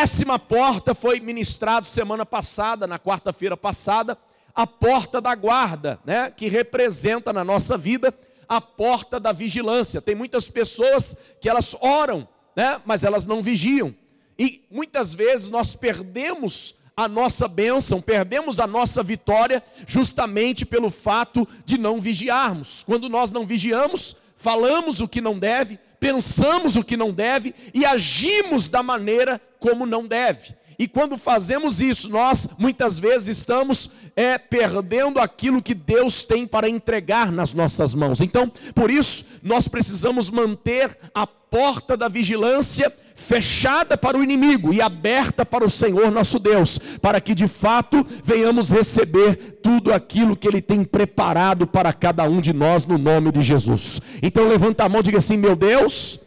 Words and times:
décima 0.00 0.38
porta 0.38 0.94
foi 0.94 1.18
ministrado 1.18 1.84
semana 1.84 2.24
passada, 2.24 2.86
na 2.86 3.00
quarta-feira 3.00 3.56
passada, 3.56 4.16
a 4.54 4.64
porta 4.64 5.20
da 5.20 5.34
guarda, 5.34 5.98
né, 6.04 6.30
que 6.30 6.48
representa 6.48 7.32
na 7.32 7.42
nossa 7.42 7.76
vida 7.76 8.14
a 8.48 8.60
porta 8.60 9.18
da 9.18 9.32
vigilância. 9.32 10.00
Tem 10.00 10.14
muitas 10.14 10.48
pessoas 10.48 11.16
que 11.40 11.48
elas 11.48 11.74
oram, 11.80 12.28
né, 12.54 12.80
mas 12.84 13.02
elas 13.02 13.26
não 13.26 13.42
vigiam. 13.42 13.92
E 14.38 14.62
muitas 14.70 15.16
vezes 15.16 15.50
nós 15.50 15.74
perdemos 15.74 16.76
a 16.96 17.08
nossa 17.08 17.48
bênção, 17.48 18.00
perdemos 18.00 18.60
a 18.60 18.68
nossa 18.68 19.02
vitória 19.02 19.60
justamente 19.84 20.64
pelo 20.64 20.90
fato 20.90 21.46
de 21.64 21.76
não 21.76 22.00
vigiarmos. 22.00 22.84
Quando 22.84 23.08
nós 23.08 23.32
não 23.32 23.44
vigiamos, 23.44 24.14
falamos 24.36 25.00
o 25.00 25.08
que 25.08 25.20
não 25.20 25.36
deve, 25.36 25.76
pensamos 25.98 26.76
o 26.76 26.84
que 26.84 26.96
não 26.96 27.12
deve 27.12 27.52
e 27.74 27.84
agimos 27.84 28.68
da 28.68 28.80
maneira 28.80 29.40
como 29.58 29.86
não 29.86 30.06
deve. 30.06 30.56
E 30.78 30.86
quando 30.86 31.18
fazemos 31.18 31.80
isso, 31.80 32.08
nós 32.08 32.48
muitas 32.56 33.00
vezes 33.00 33.36
estamos 33.36 33.90
é, 34.14 34.38
perdendo 34.38 35.18
aquilo 35.18 35.60
que 35.60 35.74
Deus 35.74 36.24
tem 36.24 36.46
para 36.46 36.68
entregar 36.68 37.32
nas 37.32 37.52
nossas 37.52 37.94
mãos. 37.94 38.20
Então, 38.20 38.52
por 38.76 38.88
isso, 38.88 39.24
nós 39.42 39.66
precisamos 39.66 40.30
manter 40.30 40.96
a 41.12 41.26
porta 41.26 41.96
da 41.96 42.06
vigilância 42.06 42.94
fechada 43.16 43.98
para 43.98 44.16
o 44.16 44.22
inimigo 44.22 44.72
e 44.72 44.80
aberta 44.80 45.44
para 45.44 45.66
o 45.66 45.70
Senhor 45.70 46.12
nosso 46.12 46.38
Deus, 46.38 46.78
para 47.02 47.20
que 47.20 47.34
de 47.34 47.48
fato 47.48 48.06
venhamos 48.22 48.70
receber 48.70 49.58
tudo 49.60 49.92
aquilo 49.92 50.36
que 50.36 50.46
Ele 50.46 50.62
tem 50.62 50.84
preparado 50.84 51.66
para 51.66 51.92
cada 51.92 52.22
um 52.22 52.40
de 52.40 52.52
nós 52.52 52.86
no 52.86 52.96
nome 52.96 53.32
de 53.32 53.42
Jesus. 53.42 54.00
Então 54.22 54.46
levanta 54.46 54.84
a 54.84 54.88
mão 54.88 55.00
e 55.00 55.04
diga 55.04 55.18
assim: 55.18 55.36
meu 55.36 55.56
Deus, 55.56 56.20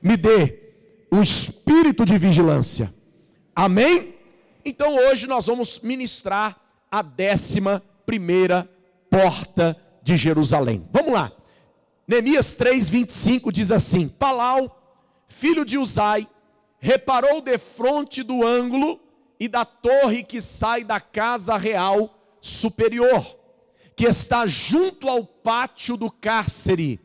me 0.00 0.16
dê 0.16 0.65
o 1.10 1.22
espírito 1.22 2.04
de 2.04 2.18
vigilância. 2.18 2.94
Amém? 3.54 4.14
Então 4.64 4.96
hoje 4.96 5.26
nós 5.26 5.46
vamos 5.46 5.80
ministrar 5.80 6.60
a 6.90 7.02
décima 7.02 7.82
primeira 8.04 8.68
porta 9.10 9.76
de 10.02 10.16
Jerusalém. 10.16 10.86
Vamos 10.92 11.12
lá. 11.12 11.32
Neemias 12.06 12.56
3:25 12.56 13.50
diz 13.50 13.70
assim: 13.70 14.08
Palau, 14.08 14.80
filho 15.26 15.64
de 15.64 15.78
Uzai, 15.78 16.26
reparou 16.78 17.40
defronte 17.40 18.22
do 18.22 18.46
ângulo 18.46 19.00
e 19.38 19.48
da 19.48 19.64
torre 19.64 20.22
que 20.22 20.40
sai 20.40 20.84
da 20.84 21.00
casa 21.00 21.56
real 21.56 22.18
superior, 22.40 23.36
que 23.94 24.06
está 24.06 24.46
junto 24.46 25.08
ao 25.08 25.24
pátio 25.24 25.96
do 25.96 26.10
cárcere. 26.10 27.00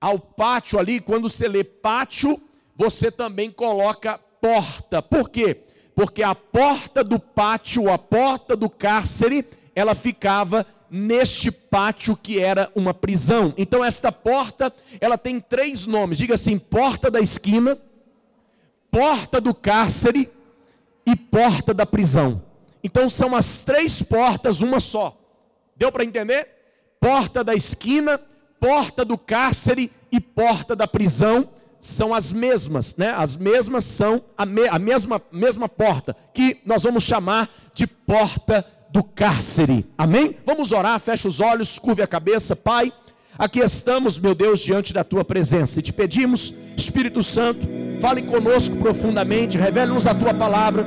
Ao 0.00 0.18
pátio 0.18 0.78
ali, 0.78 1.00
quando 1.00 1.28
você 1.28 1.48
lê 1.48 1.64
pátio, 1.64 2.40
você 2.76 3.10
também 3.10 3.50
coloca 3.50 4.20
porta. 4.40 5.00
Por 5.00 5.30
quê? 5.30 5.62
Porque 5.94 6.22
a 6.22 6.34
porta 6.34 7.02
do 7.02 7.18
pátio, 7.18 7.90
a 7.90 7.96
porta 7.96 8.54
do 8.54 8.68
cárcere, 8.68 9.46
ela 9.74 9.94
ficava 9.94 10.66
neste 10.90 11.50
pátio 11.50 12.16
que 12.16 12.38
era 12.38 12.70
uma 12.74 12.92
prisão. 12.92 13.54
Então 13.56 13.82
esta 13.82 14.12
porta, 14.12 14.72
ela 15.00 15.16
tem 15.16 15.40
três 15.40 15.86
nomes. 15.86 16.18
Diga 16.18 16.34
assim: 16.34 16.58
porta 16.58 17.10
da 17.10 17.18
esquina, 17.18 17.78
porta 18.90 19.40
do 19.40 19.54
cárcere 19.54 20.30
e 21.06 21.16
porta 21.16 21.72
da 21.72 21.86
prisão. 21.86 22.42
Então 22.84 23.08
são 23.08 23.34
as 23.34 23.62
três 23.62 24.02
portas, 24.02 24.60
uma 24.60 24.80
só. 24.80 25.18
Deu 25.74 25.90
para 25.90 26.04
entender? 26.04 26.48
Porta 27.00 27.42
da 27.42 27.54
esquina, 27.54 28.20
porta 28.60 29.04
do 29.04 29.16
cárcere 29.16 29.90
e 30.12 30.20
porta 30.20 30.76
da 30.76 30.86
prisão 30.86 31.48
são 31.80 32.14
as 32.14 32.32
mesmas, 32.32 32.96
né? 32.96 33.10
As 33.16 33.36
mesmas 33.36 33.84
são 33.84 34.22
a, 34.36 34.44
me, 34.46 34.66
a 34.68 34.78
mesma, 34.78 35.20
mesma 35.30 35.68
porta, 35.68 36.16
que 36.34 36.58
nós 36.64 36.82
vamos 36.82 37.04
chamar 37.04 37.48
de 37.74 37.86
porta 37.86 38.64
do 38.90 39.02
cárcere. 39.02 39.86
Amém? 39.96 40.36
Vamos 40.44 40.72
orar, 40.72 40.98
fecha 41.00 41.28
os 41.28 41.40
olhos, 41.40 41.78
curve 41.78 42.02
a 42.02 42.06
cabeça, 42.06 42.56
Pai. 42.56 42.92
Aqui 43.38 43.60
estamos, 43.60 44.18
meu 44.18 44.34
Deus, 44.34 44.60
diante 44.60 44.94
da 44.94 45.04
tua 45.04 45.22
presença 45.22 45.78
e 45.78 45.82
te 45.82 45.92
pedimos, 45.92 46.54
Espírito 46.74 47.22
Santo, 47.22 47.68
fale 48.00 48.22
conosco 48.22 48.76
profundamente, 48.76 49.58
revele-nos 49.58 50.06
a 50.06 50.14
tua 50.14 50.32
palavra. 50.32 50.86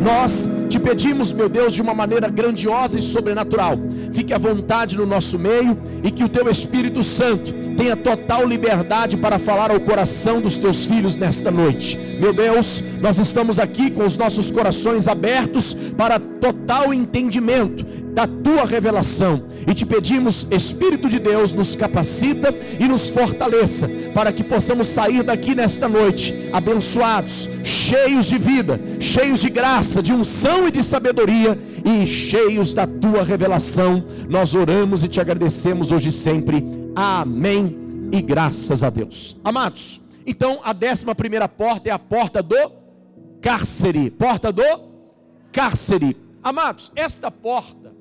Nós 0.00 0.48
te 0.68 0.78
pedimos, 0.78 1.32
meu 1.32 1.48
Deus, 1.48 1.74
de 1.74 1.82
uma 1.82 1.94
maneira 1.94 2.28
grandiosa 2.28 2.98
e 2.98 3.02
sobrenatural. 3.02 3.78
Fique 4.12 4.32
à 4.32 4.38
vontade 4.38 4.96
no 4.96 5.06
nosso 5.06 5.38
meio 5.38 5.78
e 6.02 6.10
que 6.10 6.24
o 6.24 6.28
teu 6.28 6.48
Espírito 6.48 7.02
Santo 7.02 7.52
tenha 7.76 7.96
total 7.96 8.46
liberdade 8.46 9.16
para 9.16 9.38
falar 9.38 9.70
ao 9.70 9.80
coração 9.80 10.40
dos 10.40 10.58
teus 10.58 10.86
filhos 10.86 11.16
nesta 11.16 11.50
noite. 11.50 11.98
Meu 12.20 12.32
Deus, 12.32 12.82
nós 13.00 13.18
estamos 13.18 13.58
aqui 13.58 13.90
com 13.90 14.04
os 14.04 14.16
nossos 14.16 14.50
corações 14.50 15.08
abertos 15.08 15.74
para 15.96 16.18
total 16.18 16.94
entendimento 16.94 17.84
da 18.14 18.26
tua 18.28 18.64
revelação 18.64 19.42
e 19.66 19.74
te 19.74 19.84
pedimos, 19.84 20.46
Espírito 20.50 21.08
de 21.08 21.18
Deus, 21.18 21.52
nos 21.52 21.74
capacita 21.74 22.54
e 22.78 22.86
nos 22.86 23.08
fortaleça 23.08 23.88
para 24.12 24.32
que 24.32 24.44
possamos 24.44 24.88
sair 24.88 25.22
daqui 25.22 25.54
nesta 25.54 25.88
noite 25.88 26.50
abençoados, 26.52 27.48
cheios 27.62 28.26
de 28.26 28.38
vida, 28.38 28.80
cheios 29.00 29.40
de 29.40 29.50
graça, 29.50 30.02
de 30.02 30.12
unção 30.12 30.53
e 30.66 30.70
de 30.70 30.82
sabedoria 30.82 31.58
e 31.84 32.06
cheios 32.06 32.72
da 32.72 32.86
tua 32.86 33.24
revelação. 33.24 34.04
Nós 34.28 34.54
oramos 34.54 35.02
e 35.02 35.08
te 35.08 35.20
agradecemos 35.20 35.90
hoje 35.90 36.10
e 36.10 36.12
sempre. 36.12 36.64
Amém. 36.94 38.08
E 38.12 38.22
graças 38.22 38.82
a 38.82 38.90
Deus. 38.90 39.36
Amados, 39.42 40.00
então 40.24 40.60
a 40.62 40.72
décima 40.72 41.14
primeira 41.14 41.48
porta 41.48 41.88
é 41.88 41.92
a 41.92 41.98
porta 41.98 42.42
do 42.42 42.72
cárcere. 43.40 44.10
Porta 44.10 44.52
do 44.52 44.62
cárcere. 45.50 46.16
Amados, 46.42 46.92
esta 46.94 47.30
porta, 47.30 47.92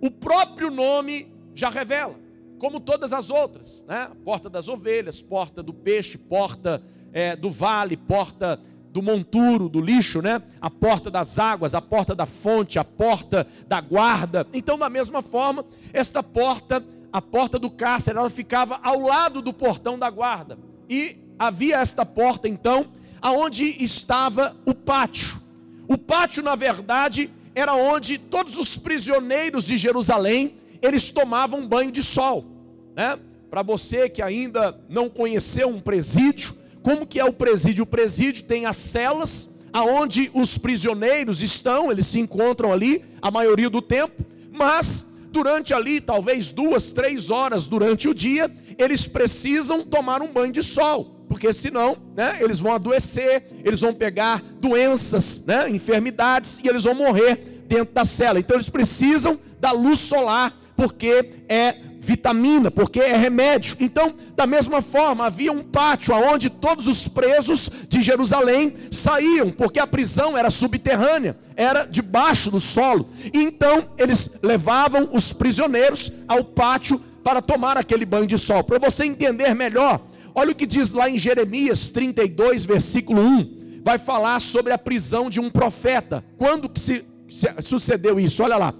o 0.00 0.10
próprio 0.10 0.70
nome 0.70 1.32
já 1.54 1.68
revela, 1.68 2.14
como 2.58 2.80
todas 2.80 3.12
as 3.12 3.30
outras, 3.30 3.84
né? 3.86 4.10
Porta 4.24 4.48
das 4.48 4.68
ovelhas, 4.68 5.22
porta 5.22 5.62
do 5.62 5.74
peixe, 5.74 6.18
porta 6.18 6.82
é, 7.12 7.36
do 7.36 7.50
vale, 7.50 7.96
porta 7.96 8.60
do 8.96 9.02
monturo, 9.02 9.68
do 9.68 9.78
lixo, 9.78 10.22
né? 10.22 10.40
A 10.58 10.70
porta 10.70 11.10
das 11.10 11.38
águas, 11.38 11.74
a 11.74 11.82
porta 11.82 12.14
da 12.14 12.24
fonte, 12.24 12.78
a 12.78 12.84
porta 12.84 13.46
da 13.68 13.78
guarda. 13.78 14.46
Então, 14.54 14.78
da 14.78 14.88
mesma 14.88 15.20
forma, 15.20 15.66
esta 15.92 16.22
porta, 16.22 16.82
a 17.12 17.20
porta 17.20 17.58
do 17.58 17.68
cárcere, 17.68 18.16
ela 18.16 18.30
ficava 18.30 18.80
ao 18.82 18.98
lado 19.00 19.42
do 19.42 19.52
portão 19.52 19.98
da 19.98 20.08
guarda. 20.08 20.58
E 20.88 21.18
havia 21.38 21.76
esta 21.76 22.06
porta, 22.06 22.48
então, 22.48 22.86
aonde 23.20 23.64
estava 23.84 24.56
o 24.64 24.72
pátio. 24.72 25.42
O 25.86 25.98
pátio, 25.98 26.42
na 26.42 26.54
verdade, 26.54 27.30
era 27.54 27.74
onde 27.74 28.16
todos 28.16 28.56
os 28.56 28.78
prisioneiros 28.78 29.64
de 29.64 29.76
Jerusalém, 29.76 30.54
eles 30.80 31.10
tomavam 31.10 31.68
banho 31.68 31.92
de 31.92 32.02
sol, 32.02 32.46
né? 32.94 33.18
Para 33.50 33.60
você 33.60 34.08
que 34.08 34.22
ainda 34.22 34.80
não 34.88 35.10
conheceu 35.10 35.68
um 35.68 35.82
presídio, 35.82 36.56
como 36.86 37.04
que 37.04 37.18
é 37.18 37.24
o 37.24 37.32
presídio? 37.32 37.82
O 37.82 37.86
presídio 37.86 38.44
tem 38.44 38.64
as 38.64 38.76
celas 38.76 39.50
aonde 39.72 40.30
os 40.32 40.56
prisioneiros 40.56 41.42
estão, 41.42 41.90
eles 41.90 42.06
se 42.06 42.20
encontram 42.20 42.72
ali 42.72 43.04
a 43.20 43.28
maioria 43.28 43.68
do 43.68 43.82
tempo, 43.82 44.24
mas 44.52 45.04
durante 45.32 45.74
ali, 45.74 46.00
talvez 46.00 46.52
duas, 46.52 46.92
três 46.92 47.28
horas 47.28 47.66
durante 47.66 48.08
o 48.08 48.14
dia, 48.14 48.48
eles 48.78 49.08
precisam 49.08 49.84
tomar 49.84 50.22
um 50.22 50.32
banho 50.32 50.52
de 50.52 50.62
sol, 50.62 51.24
porque 51.28 51.52
senão, 51.52 51.96
né, 52.14 52.38
eles 52.40 52.60
vão 52.60 52.72
adoecer, 52.72 53.48
eles 53.64 53.80
vão 53.80 53.92
pegar 53.92 54.40
doenças, 54.60 55.42
né, 55.44 55.68
enfermidades 55.68 56.60
e 56.62 56.68
eles 56.68 56.84
vão 56.84 56.94
morrer 56.94 57.64
dentro 57.66 57.92
da 57.92 58.04
cela. 58.04 58.38
Então 58.38 58.54
eles 58.54 58.70
precisam 58.70 59.40
da 59.58 59.72
luz 59.72 59.98
solar, 59.98 60.56
porque 60.76 61.30
é 61.48 61.78
vitamina, 62.06 62.70
porque 62.70 63.00
é 63.00 63.16
remédio. 63.16 63.76
Então, 63.80 64.14
da 64.36 64.46
mesma 64.46 64.80
forma, 64.80 65.26
havia 65.26 65.50
um 65.50 65.62
pátio 65.62 66.14
aonde 66.14 66.48
todos 66.48 66.86
os 66.86 67.08
presos 67.08 67.68
de 67.88 68.00
Jerusalém 68.00 68.74
saíam, 68.92 69.50
porque 69.50 69.80
a 69.80 69.86
prisão 69.86 70.38
era 70.38 70.48
subterrânea, 70.48 71.36
era 71.56 71.84
debaixo 71.84 72.48
do 72.48 72.60
solo. 72.60 73.08
E 73.34 73.42
então 73.42 73.90
eles 73.98 74.30
levavam 74.40 75.08
os 75.12 75.32
prisioneiros 75.32 76.12
ao 76.28 76.44
pátio 76.44 77.00
para 77.24 77.42
tomar 77.42 77.76
aquele 77.76 78.06
banho 78.06 78.26
de 78.26 78.38
sol. 78.38 78.62
Para 78.62 78.78
você 78.78 79.04
entender 79.04 79.52
melhor, 79.52 80.00
olha 80.32 80.52
o 80.52 80.54
que 80.54 80.64
diz 80.64 80.92
lá 80.92 81.10
em 81.10 81.18
Jeremias 81.18 81.88
32, 81.88 82.64
versículo 82.64 83.20
1. 83.20 83.82
Vai 83.82 83.98
falar 83.98 84.40
sobre 84.40 84.72
a 84.72 84.78
prisão 84.78 85.28
de 85.28 85.40
um 85.40 85.50
profeta. 85.50 86.24
Quando 86.36 86.68
que 86.68 86.78
se, 86.78 87.04
se 87.28 87.48
sucedeu 87.62 88.20
isso? 88.20 88.44
Olha 88.44 88.56
lá. 88.56 88.72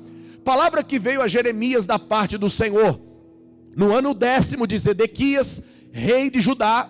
Palavra 0.45 0.85
que 0.85 0.97
veio 0.97 1.23
a 1.23 1.27
Jeremias 1.27 1.87
da 1.87 1.99
parte 1.99 2.39
do 2.39 2.49
Senhor 2.49 3.06
no 3.77 3.95
ano 3.95 4.15
décimo 4.15 4.67
de 4.67 4.79
Zedequias, 4.79 5.63
rei 5.93 6.31
de 6.31 6.41
Judá, 6.41 6.89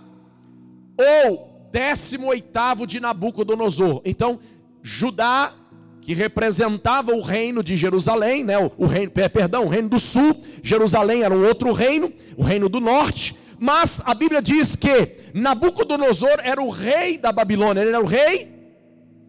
ou 0.96 1.68
décimo 1.72 2.28
oitavo 2.28 2.86
de 2.86 3.00
Nabucodonosor. 3.00 4.00
Então, 4.04 4.38
Judá, 4.80 5.52
que 6.00 6.14
representava 6.14 7.12
o 7.12 7.20
reino 7.20 7.62
de 7.64 7.74
Jerusalém, 7.76 8.44
né, 8.44 8.54
o, 8.78 8.86
reino, 8.86 9.10
perdão, 9.10 9.64
o 9.64 9.68
reino 9.68 9.88
do 9.88 9.98
sul, 9.98 10.40
Jerusalém 10.62 11.24
era 11.24 11.34
um 11.34 11.44
outro 11.44 11.72
reino, 11.72 12.12
o 12.36 12.44
reino 12.44 12.68
do 12.68 12.80
norte, 12.80 13.36
mas 13.58 14.00
a 14.04 14.14
Bíblia 14.14 14.40
diz 14.40 14.76
que 14.76 15.16
Nabucodonosor 15.34 16.38
era 16.44 16.62
o 16.62 16.70
rei 16.70 17.18
da 17.18 17.32
Babilônia, 17.32 17.80
ele 17.80 17.90
era 17.90 18.00
o 18.00 18.06
rei 18.06 18.54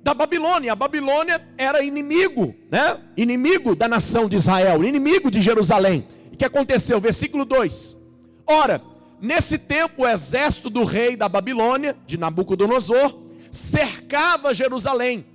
da 0.04 0.14
Babilônia. 0.14 0.72
A 0.72 0.76
Babilônia 0.76 1.46
era 1.58 1.84
inimigo, 1.84 2.56
né? 2.72 2.98
Inimigo 3.18 3.76
da 3.76 3.90
nação 3.90 4.30
de 4.30 4.38
Israel, 4.38 4.84
inimigo 4.84 5.30
de 5.30 5.42
Jerusalém. 5.42 6.06
Que 6.38 6.46
aconteceu? 6.46 7.00
Versículo 7.00 7.44
2. 7.44 7.98
Ora, 8.46 8.82
nesse 9.20 9.58
tempo 9.58 10.04
o 10.04 10.08
exército 10.08 10.70
do 10.70 10.84
rei 10.84 11.16
da 11.16 11.28
Babilônia, 11.28 11.98
de 12.06 12.18
Nabucodonosor, 12.18 13.18
cercava 13.52 14.54
Jerusalém. 14.54 15.26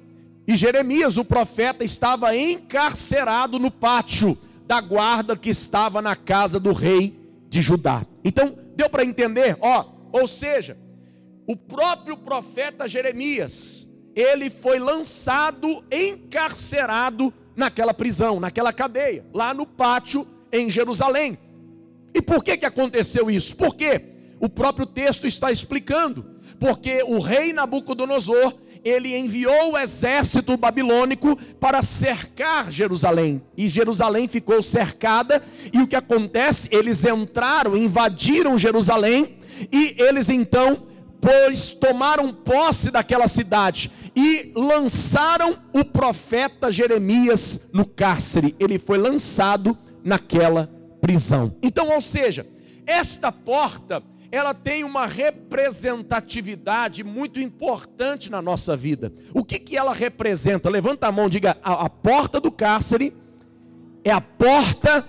E 0.46 0.56
Jeremias, 0.56 1.16
o 1.16 1.24
profeta, 1.24 1.84
estava 1.84 2.36
encarcerado 2.36 3.58
no 3.58 3.70
pátio 3.70 4.36
da 4.66 4.80
guarda 4.80 5.36
que 5.36 5.50
estava 5.50 6.00
na 6.00 6.16
casa 6.16 6.58
do 6.58 6.72
rei 6.72 7.16
de 7.48 7.60
Judá. 7.60 8.04
Então, 8.24 8.56
deu 8.74 8.88
para 8.88 9.04
entender, 9.04 9.56
ó, 9.60 9.86
ou 10.10 10.26
seja, 10.26 10.76
o 11.46 11.56
próprio 11.56 12.16
profeta 12.16 12.88
Jeremias, 12.88 13.88
ele 14.14 14.50
foi 14.50 14.78
lançado, 14.78 15.84
encarcerado 15.90 17.32
naquela 17.54 17.92
prisão, 17.92 18.40
naquela 18.40 18.72
cadeia, 18.72 19.26
lá 19.32 19.52
no 19.52 19.66
pátio 19.66 20.26
em 20.52 20.68
Jerusalém. 20.68 21.38
E 22.14 22.20
por 22.20 22.44
que 22.44 22.56
que 22.56 22.66
aconteceu 22.66 23.30
isso? 23.30 23.56
Porque 23.56 24.02
o 24.38 24.48
próprio 24.48 24.86
texto 24.86 25.26
está 25.26 25.50
explicando. 25.50 26.26
Porque 26.60 27.02
o 27.04 27.18
rei 27.18 27.52
Nabucodonosor, 27.52 28.54
ele 28.84 29.16
enviou 29.16 29.72
o 29.72 29.78
exército 29.78 30.56
babilônico 30.56 31.36
para 31.58 31.82
cercar 31.82 32.70
Jerusalém. 32.70 33.42
E 33.56 33.68
Jerusalém 33.68 34.28
ficou 34.28 34.62
cercada, 34.62 35.42
e 35.72 35.80
o 35.80 35.86
que 35.86 35.96
acontece? 35.96 36.68
Eles 36.70 37.04
entraram, 37.04 37.76
invadiram 37.76 38.58
Jerusalém, 38.58 39.38
e 39.72 39.94
eles 39.98 40.28
então 40.28 40.88
pois 41.20 41.72
tomaram 41.72 42.34
posse 42.34 42.90
daquela 42.90 43.28
cidade 43.28 43.92
e 44.14 44.52
lançaram 44.56 45.56
o 45.72 45.84
profeta 45.84 46.70
Jeremias 46.72 47.60
no 47.72 47.86
cárcere. 47.86 48.56
Ele 48.58 48.76
foi 48.76 48.98
lançado 48.98 49.78
naquela 50.04 50.70
prisão. 51.00 51.56
Então, 51.62 51.88
ou 51.90 52.00
seja, 52.00 52.46
esta 52.86 53.30
porta, 53.30 54.02
ela 54.30 54.54
tem 54.54 54.84
uma 54.84 55.06
representatividade 55.06 57.04
muito 57.04 57.38
importante 57.38 58.30
na 58.30 58.40
nossa 58.40 58.76
vida. 58.76 59.12
O 59.34 59.44
que, 59.44 59.58
que 59.58 59.76
ela 59.76 59.92
representa? 59.92 60.70
Levanta 60.70 61.08
a 61.08 61.12
mão, 61.12 61.28
diga: 61.28 61.56
a, 61.62 61.84
a 61.84 61.90
porta 61.90 62.40
do 62.40 62.50
cárcere 62.50 63.14
é 64.04 64.10
a 64.10 64.20
porta 64.20 65.06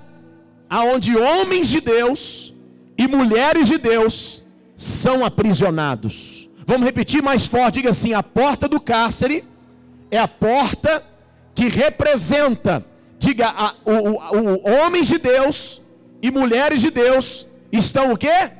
aonde 0.69 1.15
homens 1.15 1.67
de 1.69 1.79
Deus 1.79 2.53
e 2.97 3.07
mulheres 3.07 3.67
de 3.67 3.77
Deus 3.77 4.43
são 4.75 5.23
aprisionados. 5.23 6.49
Vamos 6.65 6.85
repetir 6.85 7.21
mais 7.21 7.45
forte, 7.45 7.75
diga 7.75 7.91
assim: 7.91 8.13
a 8.13 8.23
porta 8.23 8.67
do 8.67 8.79
cárcere 8.79 9.43
é 10.09 10.17
a 10.17 10.27
porta 10.27 11.03
que 11.55 11.67
representa, 11.67 12.85
diga, 13.23 13.47
a, 13.49 13.75
o, 13.85 13.91
o, 13.91 14.53
o, 14.55 14.69
homens 14.69 15.07
de 15.07 15.17
Deus 15.17 15.81
e 16.21 16.29
mulheres 16.29 16.81
de 16.81 16.89
Deus 16.89 17.47
estão 17.71 18.11
o 18.11 18.17
quê? 18.17 18.51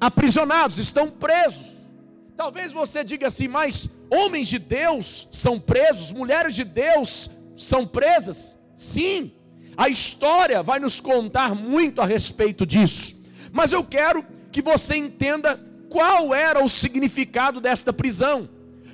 Aprisionados, 0.00 0.78
estão 0.78 1.10
presos. 1.10 1.92
Talvez 2.36 2.72
você 2.72 3.04
diga 3.04 3.26
assim, 3.26 3.48
mas 3.48 3.90
homens 4.10 4.48
de 4.48 4.58
Deus 4.58 5.28
são 5.30 5.60
presos, 5.60 6.10
mulheres 6.10 6.54
de 6.54 6.64
Deus 6.64 7.30
são 7.54 7.86
presas? 7.86 8.58
Sim, 8.74 9.32
a 9.76 9.88
história 9.88 10.62
vai 10.62 10.80
nos 10.80 11.00
contar 11.00 11.54
muito 11.54 12.00
a 12.00 12.06
respeito 12.06 12.64
disso. 12.64 13.14
Mas 13.52 13.72
eu 13.72 13.84
quero 13.84 14.24
que 14.50 14.62
você 14.62 14.96
entenda 14.96 15.60
qual 15.90 16.34
era 16.34 16.64
o 16.64 16.68
significado 16.68 17.60
desta 17.60 17.92
prisão. 17.92 18.48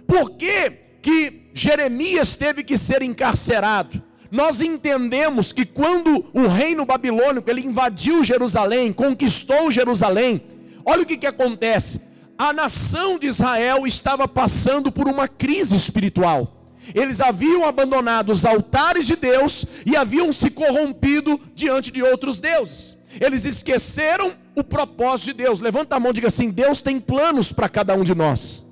Por 0.09 0.31
que, 0.33 0.71
que 1.01 1.51
Jeremias 1.55 2.37
teve 2.37 2.65
que 2.65 2.77
ser 2.77 3.03
encarcerado? 3.03 4.03
Nós 4.31 4.61
entendemos 4.61 5.53
que 5.53 5.65
quando 5.65 6.25
o 6.33 6.47
reino 6.47 6.85
babilônico 6.85 7.49
ele 7.51 7.63
invadiu 7.63 8.25
Jerusalém, 8.25 8.93
conquistou 8.93 9.71
Jerusalém, 9.71 10.43
olha 10.85 11.03
o 11.03 11.07
que, 11.07 11.17
que 11.17 11.27
acontece. 11.27 12.01
A 12.39 12.53
nação 12.53 13.19
de 13.19 13.27
Israel 13.27 13.87
estava 13.87 14.29
passando 14.29 14.93
por 14.93 15.09
uma 15.09 15.27
crise 15.27 15.75
espiritual. 15.75 16.53
Eles 16.95 17.21
haviam 17.21 17.65
abandonado 17.65 18.31
os 18.31 18.45
altares 18.45 19.07
de 19.07 19.17
Deus 19.17 19.65
e 19.85 19.97
haviam 19.97 20.33
se 20.33 20.51
corrompido 20.51 21.41
diante 21.55 21.91
de 21.91 22.03
outros 22.03 22.41
deuses. 22.41 22.97
Eles 23.21 23.45
esqueceram 23.45 24.35
o 24.55 24.63
propósito 24.63 25.27
de 25.27 25.45
Deus. 25.45 25.61
Levanta 25.61 25.97
a 25.97 26.01
mão 26.01 26.11
e 26.11 26.15
diga 26.15 26.29
assim: 26.29 26.51
Deus 26.51 26.83
tem 26.83 27.01
planos 27.01 27.53
para 27.53 27.69
cada 27.69 27.95
um 27.95 28.05
de 28.05 28.15
nós. 28.15 28.65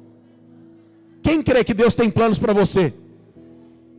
Quem 1.22 1.42
crê 1.42 1.64
que 1.64 1.74
Deus 1.74 1.94
tem 1.94 2.10
planos 2.10 2.38
para 2.38 2.52
você? 2.52 2.92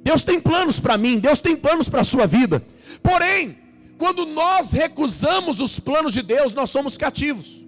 Deus 0.06 0.24
tem 0.24 0.40
planos 0.40 0.80
para 0.80 1.00
mim, 1.00 1.18
Deus 1.18 1.42
tem 1.42 1.56
planos 1.56 1.90
para 1.90 2.02
a 2.02 2.04
sua 2.04 2.28
vida. 2.28 2.63
Porém, 3.02 3.57
quando 3.98 4.24
nós 4.24 4.69
recusamos 4.69 5.60
os 5.60 5.80
planos 5.80 6.13
de 6.13 6.22
Deus, 6.22 6.54
nós 6.54 6.69
somos 6.69 6.96
cativos, 6.96 7.66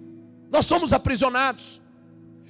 nós 0.48 0.64
somos 0.64 0.92
aprisionados. 0.92 1.80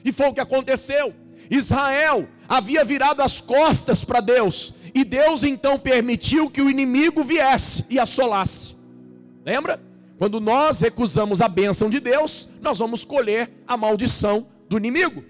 E 0.05 0.13
foi 0.13 0.29
o 0.29 0.35
que 0.35 0.41
aconteceu. 0.41 1.15
Israel 1.51 2.29
havia 2.47 2.85
virado 2.85 3.23
as 3.23 3.41
costas 3.41 4.05
para 4.05 4.21
Deus, 4.21 4.75
e 4.95 5.05
Deus 5.05 5.43
então 5.43 5.79
permitiu 5.79 6.51
que 6.51 6.61
o 6.61 6.69
inimigo 6.69 7.25
viesse 7.25 7.87
e 7.89 7.99
assolasse. 7.99 8.77
Lembra? 9.43 9.83
Quando 10.19 10.39
nós 10.39 10.81
recusamos 10.81 11.41
a 11.41 11.49
bênção 11.49 11.89
de 11.89 11.99
Deus, 11.99 12.47
nós 12.61 12.79
vamos 12.79 13.07
colher 13.07 13.51
a 13.67 13.75
maldição 13.75 14.49
do 14.69 14.77
inimigo. 14.77 15.25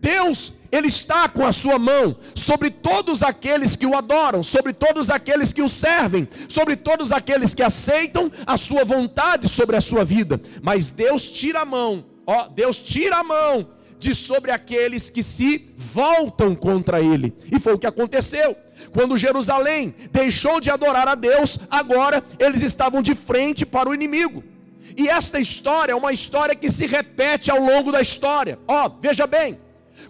Deus, 0.00 0.52
Ele 0.70 0.86
está 0.86 1.28
com 1.28 1.44
a 1.44 1.52
sua 1.52 1.78
mão 1.78 2.16
sobre 2.34 2.70
todos 2.70 3.22
aqueles 3.22 3.76
que 3.76 3.86
o 3.86 3.96
adoram, 3.96 4.42
sobre 4.42 4.72
todos 4.72 5.10
aqueles 5.10 5.52
que 5.52 5.62
o 5.62 5.68
servem, 5.68 6.28
sobre 6.48 6.76
todos 6.76 7.12
aqueles 7.12 7.54
que 7.54 7.62
aceitam 7.62 8.30
a 8.46 8.56
sua 8.56 8.84
vontade 8.84 9.48
sobre 9.48 9.76
a 9.76 9.80
sua 9.80 10.04
vida. 10.04 10.40
Mas 10.62 10.90
Deus 10.90 11.30
tira 11.30 11.60
a 11.60 11.64
mão, 11.64 12.04
ó, 12.26 12.48
Deus 12.48 12.78
tira 12.78 13.18
a 13.18 13.24
mão 13.24 13.68
de 13.98 14.14
sobre 14.14 14.52
aqueles 14.52 15.10
que 15.10 15.22
se 15.22 15.70
voltam 15.76 16.54
contra 16.54 17.00
Ele. 17.00 17.34
E 17.50 17.58
foi 17.58 17.74
o 17.74 17.78
que 17.78 17.86
aconteceu. 17.86 18.56
Quando 18.92 19.18
Jerusalém 19.18 19.92
deixou 20.12 20.60
de 20.60 20.70
adorar 20.70 21.08
a 21.08 21.16
Deus, 21.16 21.58
agora 21.68 22.22
eles 22.38 22.62
estavam 22.62 23.02
de 23.02 23.14
frente 23.14 23.66
para 23.66 23.88
o 23.88 23.94
inimigo. 23.94 24.44
E 24.96 25.08
esta 25.08 25.40
história 25.40 25.92
é 25.92 25.96
uma 25.96 26.12
história 26.12 26.54
que 26.54 26.70
se 26.70 26.86
repete 26.86 27.50
ao 27.50 27.60
longo 27.60 27.90
da 27.90 28.00
história. 28.00 28.58
Ó, 28.66 28.88
veja 29.00 29.26
bem, 29.26 29.58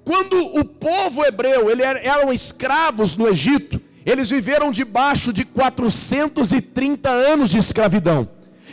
quando 0.05 0.39
o 0.39 0.65
povo 0.65 1.25
hebreu, 1.25 1.71
eles 1.71 1.85
eram 1.85 2.33
escravos 2.33 3.17
no 3.17 3.29
Egito, 3.29 3.81
eles 4.05 4.31
viveram 4.31 4.71
debaixo 4.71 5.33
de 5.33 5.45
430 5.45 7.11
anos 7.11 7.51
de 7.51 7.59
escravidão. 7.59 8.29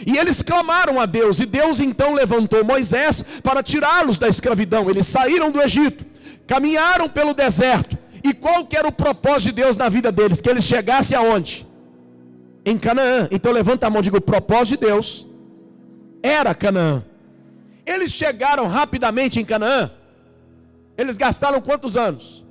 E 0.06 0.18
eles 0.18 0.42
clamaram 0.42 1.00
a 1.00 1.06
Deus, 1.06 1.40
e 1.40 1.46
Deus 1.46 1.80
então 1.80 2.14
levantou 2.14 2.64
Moisés 2.64 3.24
para 3.44 3.64
tirá-los 3.64 4.18
da 4.18 4.28
escravidão. 4.28 4.90
Eles 4.90 5.08
saíram 5.08 5.52
do 5.52 5.62
Egito, 5.62 6.06
caminharam 6.48 7.08
pelo 7.08 7.34
deserto, 7.34 7.98
e 8.24 8.34
qual 8.34 8.66
que 8.66 8.76
era 8.76 8.88
o 8.88 8.92
propósito 8.92 9.50
de 9.50 9.62
Deus 9.62 9.78
na 9.78 9.88
vida 9.88 10.12
deles? 10.12 10.42
Que 10.42 10.50
eles 10.50 10.64
chegassem 10.64 11.16
aonde? 11.16 11.68
Em 12.66 12.78
Canaã. 12.78 13.28
Então 13.30 13.52
levanta 13.52 13.86
a 13.86 13.90
mão 13.90 14.00
e 14.00 14.04
diga: 14.04 14.18
o 14.18 14.22
propósito 14.22 14.80
de 14.80 14.88
Deus 14.88 15.28
era 16.24 16.56
Canaã. 16.56 17.04
Eles 17.86 18.12
chegaram 18.12 18.66
rapidamente 18.68 19.40
em 19.40 19.46
Canaã. 19.46 19.92
Eles 20.98 21.18
gastaram 21.18 21.62
quantos 21.62 21.98
anos? 21.98 22.46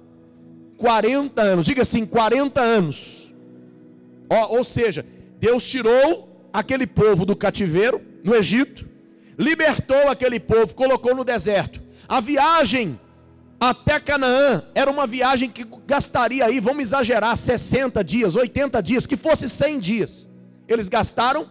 40 0.79 1.41
anos. 1.41 1.67
Diga 1.67 1.83
assim: 1.83 2.05
40 2.05 2.61
anos. 2.61 3.35
Ó, 4.29 4.57
ou 4.57 4.65
seja, 4.65 5.05
Deus 5.39 5.67
tirou 5.67 6.49
aquele 6.53 6.87
povo 6.87 7.27
do 7.27 7.37
cativeiro 7.37 8.01
no 8.23 8.35
Egito, 8.35 8.89
libertou 9.39 10.09
aquele 10.09 10.41
povo, 10.41 10.75
colocou 10.75 11.15
no 11.15 11.25
deserto. 11.25 11.83
A 12.09 12.21
viagem 12.21 12.99
até 13.59 13.99
Canaã 13.99 14.65
era 14.75 14.91
uma 14.91 15.07
viagem 15.07 15.49
que 15.49 15.67
gastaria 15.87 16.45
aí, 16.45 16.61
vamos 16.61 16.83
exagerar, 16.83 17.37
60 17.37 18.03
dias, 18.05 18.37
80 18.37 18.83
dias, 18.83 19.07
que 19.07 19.17
fosse 19.17 19.49
100 19.49 19.79
dias. 19.79 20.29
Eles 20.69 20.89
gastaram 20.89 21.49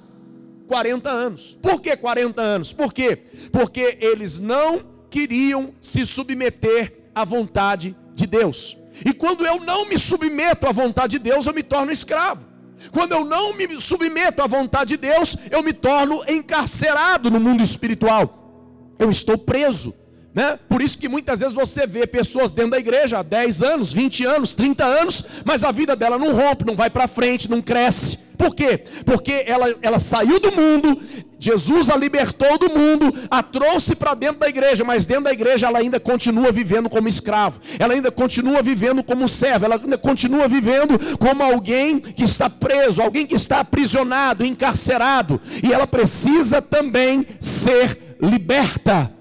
40 0.68 1.10
anos. 1.10 1.58
Por 1.62 1.82
que 1.82 1.96
40 1.96 2.42
anos? 2.42 2.74
Por 2.74 2.94
quê? 2.94 3.24
Porque 3.52 3.98
eles 4.00 4.40
não 4.40 4.93
queriam 5.14 5.76
se 5.80 6.08
submeter 6.08 7.12
à 7.14 7.24
vontade 7.24 7.96
de 8.16 8.26
Deus. 8.26 8.76
E 9.06 9.14
quando 9.14 9.46
eu 9.46 9.60
não 9.60 9.88
me 9.88 9.96
submeto 9.96 10.66
à 10.66 10.72
vontade 10.72 11.20
de 11.20 11.30
Deus, 11.30 11.46
eu 11.46 11.54
me 11.54 11.62
torno 11.62 11.92
escravo. 11.92 12.48
Quando 12.92 13.12
eu 13.12 13.24
não 13.24 13.56
me 13.56 13.80
submeto 13.80 14.42
à 14.42 14.48
vontade 14.48 14.90
de 14.90 14.98
Deus, 14.98 15.38
eu 15.52 15.62
me 15.62 15.72
torno 15.72 16.24
encarcerado 16.28 17.30
no 17.30 17.40
mundo 17.40 17.62
espiritual. 17.62 18.96
Eu 18.98 19.12
estou 19.12 19.38
preso. 19.38 19.94
Né? 20.34 20.58
Por 20.68 20.82
isso 20.82 20.98
que 20.98 21.08
muitas 21.08 21.42
vezes 21.42 21.54
você 21.54 21.86
vê 21.86 22.08
pessoas 22.08 22.52
dentro 22.52 22.72
da 22.72 22.80
igreja 22.80 23.20
há 23.20 23.24
10 23.24 23.62
anos, 23.62 23.94
20 23.94 24.26
anos, 24.26 24.56
30 24.56 24.84
anos, 24.84 25.24
mas 25.46 25.64
a 25.64 25.72
vida 25.72 25.96
dela 25.96 26.18
não 26.18 26.34
rompe, 26.34 26.66
não 26.66 26.76
vai 26.76 26.90
para 26.90 27.08
frente, 27.08 27.48
não 27.48 27.62
cresce. 27.62 28.18
Por 28.36 28.56
quê? 28.56 28.84
Porque 29.06 29.44
ela, 29.46 29.76
ela 29.82 30.00
saiu 30.00 30.40
do 30.40 30.52
mundo, 30.52 31.00
Jesus 31.44 31.90
a 31.90 31.98
libertou 31.98 32.58
do 32.58 32.70
mundo, 32.70 33.14
a 33.30 33.44
trouxe 33.44 33.98
para 33.98 34.14
dentro 34.14 34.40
da 34.40 34.48
igreja, 34.48 34.86
mas 34.86 35.06
dentro 35.06 35.26
da 35.26 35.34
igreja 35.34 35.68
ela 35.68 35.80
ainda 35.80 36.00
continua 36.00 36.54
vivendo 36.54 36.90
como 36.90 37.10
escravo, 37.10 37.60
ela 37.78 37.94
ainda 37.94 38.10
continua 38.10 38.62
vivendo 38.62 39.04
como 39.04 39.28
servo, 39.28 39.66
ela 39.66 39.76
ainda 39.76 39.98
continua 39.98 40.48
vivendo 40.48 40.98
como 41.18 41.44
alguém 41.44 42.00
que 42.00 42.24
está 42.24 42.50
preso, 42.50 43.02
alguém 43.02 43.26
que 43.26 43.36
está 43.36 43.60
aprisionado, 43.60 44.46
encarcerado, 44.46 45.42
e 45.62 45.74
ela 45.74 45.86
precisa 45.86 46.62
também 46.62 47.26
ser 47.42 48.16
liberta. 48.22 49.14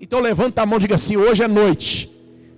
Então 0.00 0.20
levanta 0.20 0.62
a 0.62 0.66
mão 0.66 0.78
e 0.78 0.80
diga 0.80 0.94
assim: 0.94 1.18
hoje 1.18 1.42
é 1.42 1.48
noite 1.48 2.10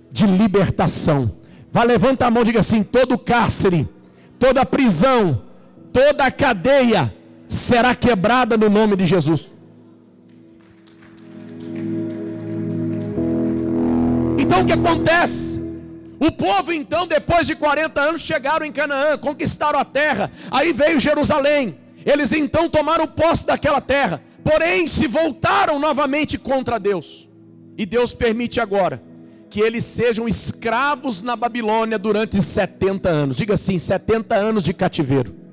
de 0.09 0.25
libertação. 0.25 1.35
Vá, 1.69 1.83
levanta 1.83 2.25
a 2.25 2.31
mão 2.31 2.43
e 2.43 2.45
diga 2.45 2.61
assim: 2.61 2.81
todo 2.81 3.17
cárcere, 3.17 3.89
toda 4.39 4.65
prisão, 4.65 5.41
toda 5.91 6.31
cadeia 6.31 7.16
será 7.47 7.95
quebrada 7.95 8.57
no 8.57 8.69
nome 8.69 8.95
de 8.95 9.05
Jesus. 9.05 9.51
Então 14.37 14.61
o 14.61 14.65
que 14.65 14.73
acontece? 14.73 15.61
O 16.19 16.31
povo, 16.31 16.73
então, 16.73 17.05
depois 17.05 17.45
de 17.45 17.55
40 17.55 18.01
anos, 18.01 18.21
chegaram 18.21 18.65
em 18.65 18.71
Canaã, 18.71 19.17
conquistaram 19.17 19.79
a 19.79 19.85
terra. 19.85 20.31
Aí 20.49 20.73
veio 20.73 20.99
Jerusalém. 20.99 21.77
Eles 22.03 22.31
então 22.31 22.69
tomaram 22.69 23.05
posse 23.05 23.45
daquela 23.45 23.81
terra, 23.81 24.21
porém 24.43 24.87
se 24.87 25.07
voltaram 25.07 25.77
novamente 25.77 26.37
contra 26.37 26.79
Deus. 26.79 27.29
E 27.77 27.85
Deus 27.85 28.13
permite 28.13 28.59
agora 28.59 29.03
que 29.49 29.59
eles 29.59 29.85
sejam 29.85 30.27
escravos 30.27 31.21
na 31.21 31.35
Babilônia 31.35 31.99
durante 31.99 32.41
70 32.41 33.09
anos. 33.09 33.37
Diga 33.37 33.53
assim: 33.53 33.77
70 33.77 34.35
anos 34.35 34.63
de 34.63 34.73
cativeiro. 34.73 35.46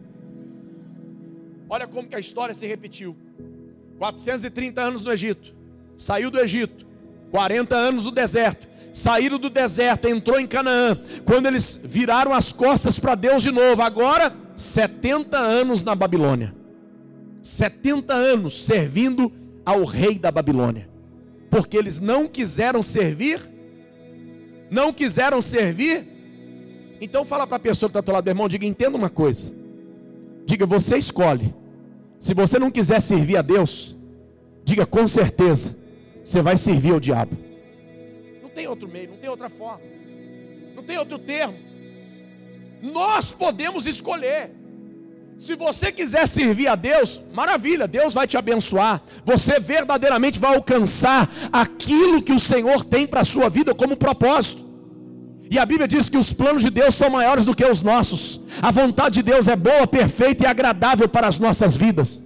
Olha 1.74 1.88
como 1.88 2.06
que 2.08 2.14
a 2.14 2.20
história 2.20 2.54
se 2.54 2.68
repetiu. 2.68 3.16
430 3.98 4.80
anos 4.80 5.02
no 5.02 5.10
Egito. 5.10 5.52
Saiu 5.98 6.30
do 6.30 6.38
Egito. 6.38 6.86
40 7.32 7.74
anos 7.74 8.04
no 8.04 8.12
deserto. 8.12 8.68
Saíram 8.92 9.40
do 9.40 9.50
deserto, 9.50 10.06
entrou 10.06 10.38
em 10.38 10.46
Canaã. 10.46 10.96
Quando 11.24 11.46
eles 11.46 11.80
viraram 11.82 12.32
as 12.32 12.52
costas 12.52 12.96
para 12.96 13.16
Deus 13.16 13.42
de 13.42 13.50
novo, 13.50 13.82
agora 13.82 14.32
70 14.54 15.36
anos 15.36 15.82
na 15.82 15.96
Babilônia. 15.96 16.54
70 17.42 18.14
anos 18.14 18.64
servindo 18.66 19.32
ao 19.66 19.82
rei 19.82 20.16
da 20.16 20.30
Babilônia. 20.30 20.88
Porque 21.50 21.76
eles 21.76 21.98
não 21.98 22.28
quiseram 22.28 22.84
servir, 22.84 23.40
não 24.70 24.92
quiseram 24.92 25.42
servir. 25.42 26.06
Então 27.00 27.24
fala 27.24 27.48
para 27.48 27.56
a 27.56 27.58
pessoa 27.58 27.90
que 27.90 27.98
está 27.98 28.00
do 28.00 28.12
lado 28.12 28.22
do 28.22 28.30
irmão, 28.30 28.46
diga, 28.46 28.64
entenda 28.64 28.96
uma 28.96 29.10
coisa. 29.10 29.52
Diga, 30.46 30.66
você 30.66 30.96
escolhe 30.96 31.52
se 32.24 32.32
você 32.32 32.58
não 32.58 32.70
quiser 32.70 33.02
servir 33.02 33.36
a 33.36 33.42
Deus, 33.42 33.94
diga 34.64 34.86
com 34.86 35.06
certeza, 35.06 35.76
você 36.24 36.40
vai 36.40 36.56
servir 36.56 36.94
ao 36.94 36.98
diabo. 36.98 37.36
Não 38.42 38.48
tem 38.48 38.66
outro 38.66 38.88
meio, 38.88 39.10
não 39.10 39.18
tem 39.18 39.28
outra 39.28 39.50
forma, 39.50 39.82
não 40.74 40.82
tem 40.82 40.96
outro 40.96 41.18
termo. 41.18 41.54
Nós 42.80 43.30
podemos 43.30 43.84
escolher. 43.84 44.52
Se 45.36 45.54
você 45.54 45.92
quiser 45.92 46.26
servir 46.26 46.66
a 46.66 46.74
Deus, 46.74 47.22
maravilha, 47.30 47.86
Deus 47.86 48.14
vai 48.14 48.26
te 48.26 48.38
abençoar. 48.38 49.02
Você 49.22 49.60
verdadeiramente 49.60 50.40
vai 50.40 50.54
alcançar 50.54 51.30
aquilo 51.52 52.22
que 52.22 52.32
o 52.32 52.40
Senhor 52.40 52.86
tem 52.86 53.06
para 53.06 53.20
a 53.20 53.24
sua 53.26 53.50
vida 53.50 53.74
como 53.74 53.98
propósito. 53.98 54.64
E 55.54 55.58
a 55.58 55.64
Bíblia 55.64 55.86
diz 55.86 56.08
que 56.08 56.18
os 56.18 56.32
planos 56.32 56.64
de 56.64 56.70
Deus 56.70 56.96
são 56.96 57.08
maiores 57.08 57.44
do 57.44 57.54
que 57.54 57.64
os 57.64 57.80
nossos. 57.80 58.40
A 58.60 58.72
vontade 58.72 59.14
de 59.14 59.22
Deus 59.22 59.46
é 59.46 59.54
boa, 59.54 59.86
perfeita 59.86 60.42
e 60.42 60.46
agradável 60.48 61.08
para 61.08 61.28
as 61.28 61.38
nossas 61.38 61.76
vidas. 61.76 62.24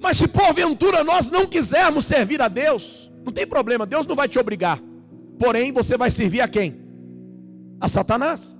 Mas 0.00 0.16
se 0.16 0.26
porventura 0.26 1.04
nós 1.04 1.30
não 1.30 1.46
quisermos 1.46 2.06
servir 2.06 2.42
a 2.42 2.48
Deus, 2.48 3.08
não 3.24 3.32
tem 3.32 3.46
problema, 3.46 3.86
Deus 3.86 4.04
não 4.04 4.16
vai 4.16 4.26
te 4.26 4.36
obrigar. 4.36 4.80
Porém, 5.38 5.70
você 5.70 5.96
vai 5.96 6.10
servir 6.10 6.40
a 6.40 6.48
quem? 6.48 6.76
A 7.80 7.88
Satanás. 7.88 8.58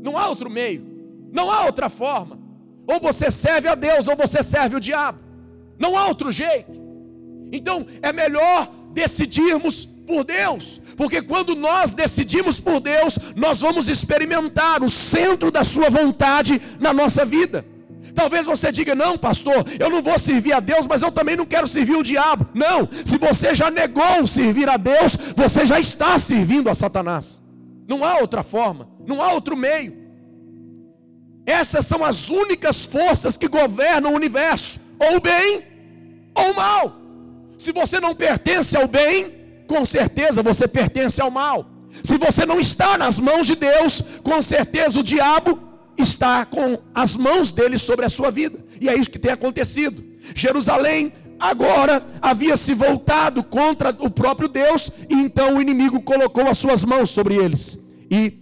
Não 0.00 0.16
há 0.16 0.28
outro 0.28 0.48
meio, 0.48 0.86
não 1.32 1.50
há 1.50 1.64
outra 1.64 1.88
forma. 1.88 2.38
Ou 2.86 3.00
você 3.00 3.32
serve 3.32 3.66
a 3.66 3.74
Deus, 3.74 4.06
ou 4.06 4.14
você 4.14 4.44
serve 4.44 4.76
o 4.76 4.80
diabo. 4.80 5.18
Não 5.76 5.98
há 5.98 6.06
outro 6.06 6.30
jeito. 6.30 6.70
Então, 7.50 7.84
é 8.00 8.12
melhor 8.12 8.70
decidirmos 8.92 9.88
por 10.08 10.24
Deus, 10.24 10.80
porque 10.96 11.20
quando 11.20 11.54
nós 11.54 11.92
decidimos 11.92 12.58
por 12.58 12.80
Deus, 12.80 13.18
nós 13.36 13.60
vamos 13.60 13.88
experimentar 13.88 14.82
o 14.82 14.88
centro 14.88 15.50
da 15.50 15.62
Sua 15.62 15.90
vontade 15.90 16.60
na 16.80 16.94
nossa 16.94 17.26
vida. 17.26 17.64
Talvez 18.14 18.46
você 18.46 18.72
diga: 18.72 18.94
não, 18.94 19.18
pastor, 19.18 19.66
eu 19.78 19.90
não 19.90 20.00
vou 20.02 20.18
servir 20.18 20.54
a 20.54 20.60
Deus, 20.60 20.86
mas 20.86 21.02
eu 21.02 21.12
também 21.12 21.36
não 21.36 21.44
quero 21.44 21.68
servir 21.68 21.94
o 21.94 22.02
diabo. 22.02 22.48
Não, 22.54 22.88
se 23.04 23.18
você 23.18 23.54
já 23.54 23.70
negou 23.70 24.26
servir 24.26 24.68
a 24.68 24.78
Deus, 24.78 25.16
você 25.36 25.66
já 25.66 25.78
está 25.78 26.18
servindo 26.18 26.70
a 26.70 26.74
Satanás. 26.74 27.40
Não 27.86 28.02
há 28.02 28.18
outra 28.18 28.42
forma, 28.42 28.88
não 29.06 29.22
há 29.22 29.32
outro 29.32 29.54
meio. 29.54 30.08
Essas 31.44 31.86
são 31.86 32.02
as 32.02 32.30
únicas 32.30 32.86
forças 32.86 33.36
que 33.36 33.46
governam 33.46 34.12
o 34.12 34.16
universo, 34.16 34.80
ou 34.98 35.20
bem 35.20 35.62
ou 36.34 36.54
mal. 36.54 36.96
Se 37.58 37.72
você 37.72 38.00
não 38.00 38.14
pertence 38.14 38.76
ao 38.76 38.88
bem, 38.88 39.37
com 39.68 39.84
certeza 39.86 40.42
você 40.42 40.66
pertence 40.66 41.20
ao 41.20 41.30
mal. 41.30 41.66
Se 42.02 42.16
você 42.18 42.44
não 42.44 42.58
está 42.58 42.98
nas 42.98 43.20
mãos 43.20 43.46
de 43.46 43.54
Deus, 43.54 44.02
com 44.22 44.42
certeza 44.42 44.98
o 44.98 45.02
diabo 45.02 45.60
está 45.96 46.44
com 46.44 46.78
as 46.94 47.16
mãos 47.16 47.52
dele 47.52 47.76
sobre 47.78 48.06
a 48.06 48.08
sua 48.08 48.30
vida. 48.30 48.58
E 48.80 48.88
é 48.88 48.96
isso 48.96 49.10
que 49.10 49.18
tem 49.18 49.30
acontecido. 49.30 50.02
Jerusalém 50.34 51.12
agora 51.38 52.04
havia 52.20 52.56
se 52.56 52.74
voltado 52.74 53.44
contra 53.44 53.94
o 54.00 54.10
próprio 54.10 54.48
Deus, 54.48 54.90
e 55.08 55.14
então 55.14 55.56
o 55.56 55.60
inimigo 55.60 56.00
colocou 56.00 56.48
as 56.48 56.58
suas 56.58 56.84
mãos 56.84 57.10
sobre 57.10 57.34
eles. 57.34 57.78
E 58.10 58.38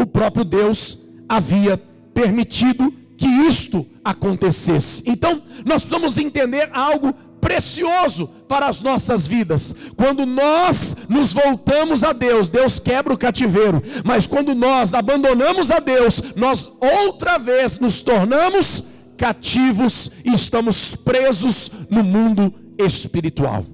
o 0.00 0.06
próprio 0.06 0.44
Deus 0.44 0.98
havia 1.28 1.76
permitido 2.12 2.92
que 3.16 3.26
isto 3.26 3.86
acontecesse. 4.04 5.02
Então, 5.04 5.42
nós 5.66 5.82
precisamos 5.82 6.16
entender 6.16 6.70
algo 6.72 7.12
precioso 7.40 8.28
para 8.46 8.66
as 8.66 8.82
nossas 8.82 9.26
vidas. 9.26 9.74
Quando 9.96 10.26
nós 10.26 10.96
nos 11.08 11.32
voltamos 11.32 12.04
a 12.04 12.12
Deus, 12.12 12.48
Deus 12.48 12.78
quebra 12.78 13.12
o 13.12 13.18
cativeiro. 13.18 13.82
Mas 14.04 14.26
quando 14.26 14.54
nós 14.54 14.94
abandonamos 14.94 15.70
a 15.70 15.78
Deus, 15.78 16.22
nós 16.36 16.70
outra 16.80 17.38
vez 17.38 17.78
nos 17.78 18.02
tornamos 18.02 18.84
cativos 19.16 20.10
e 20.24 20.32
estamos 20.32 20.94
presos 20.94 21.70
no 21.90 22.04
mundo 22.04 22.54
espiritual. 22.78 23.64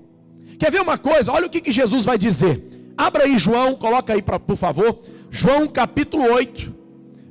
Quer 0.58 0.70
ver 0.70 0.80
uma 0.80 0.96
coisa? 0.96 1.32
Olha 1.32 1.46
o 1.46 1.50
que, 1.50 1.60
que 1.60 1.72
Jesus 1.72 2.04
vai 2.04 2.16
dizer. 2.16 2.62
Abra 2.96 3.24
aí 3.24 3.36
João, 3.36 3.74
coloca 3.74 4.12
aí 4.12 4.22
pra, 4.22 4.38
por 4.38 4.56
favor. 4.56 5.00
João 5.30 5.66
capítulo 5.66 6.24
8, 6.32 6.74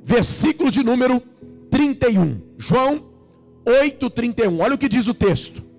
versículo 0.04 0.70
de 0.70 0.84
número 0.84 1.22
31. 1.70 2.40
João 2.58 3.04
8, 3.66 4.10
31. 4.10 4.60
Olha 4.60 4.74
o 4.74 4.78
que 4.78 4.88
diz 4.88 5.08
o 5.08 5.14
texto. 5.14 5.73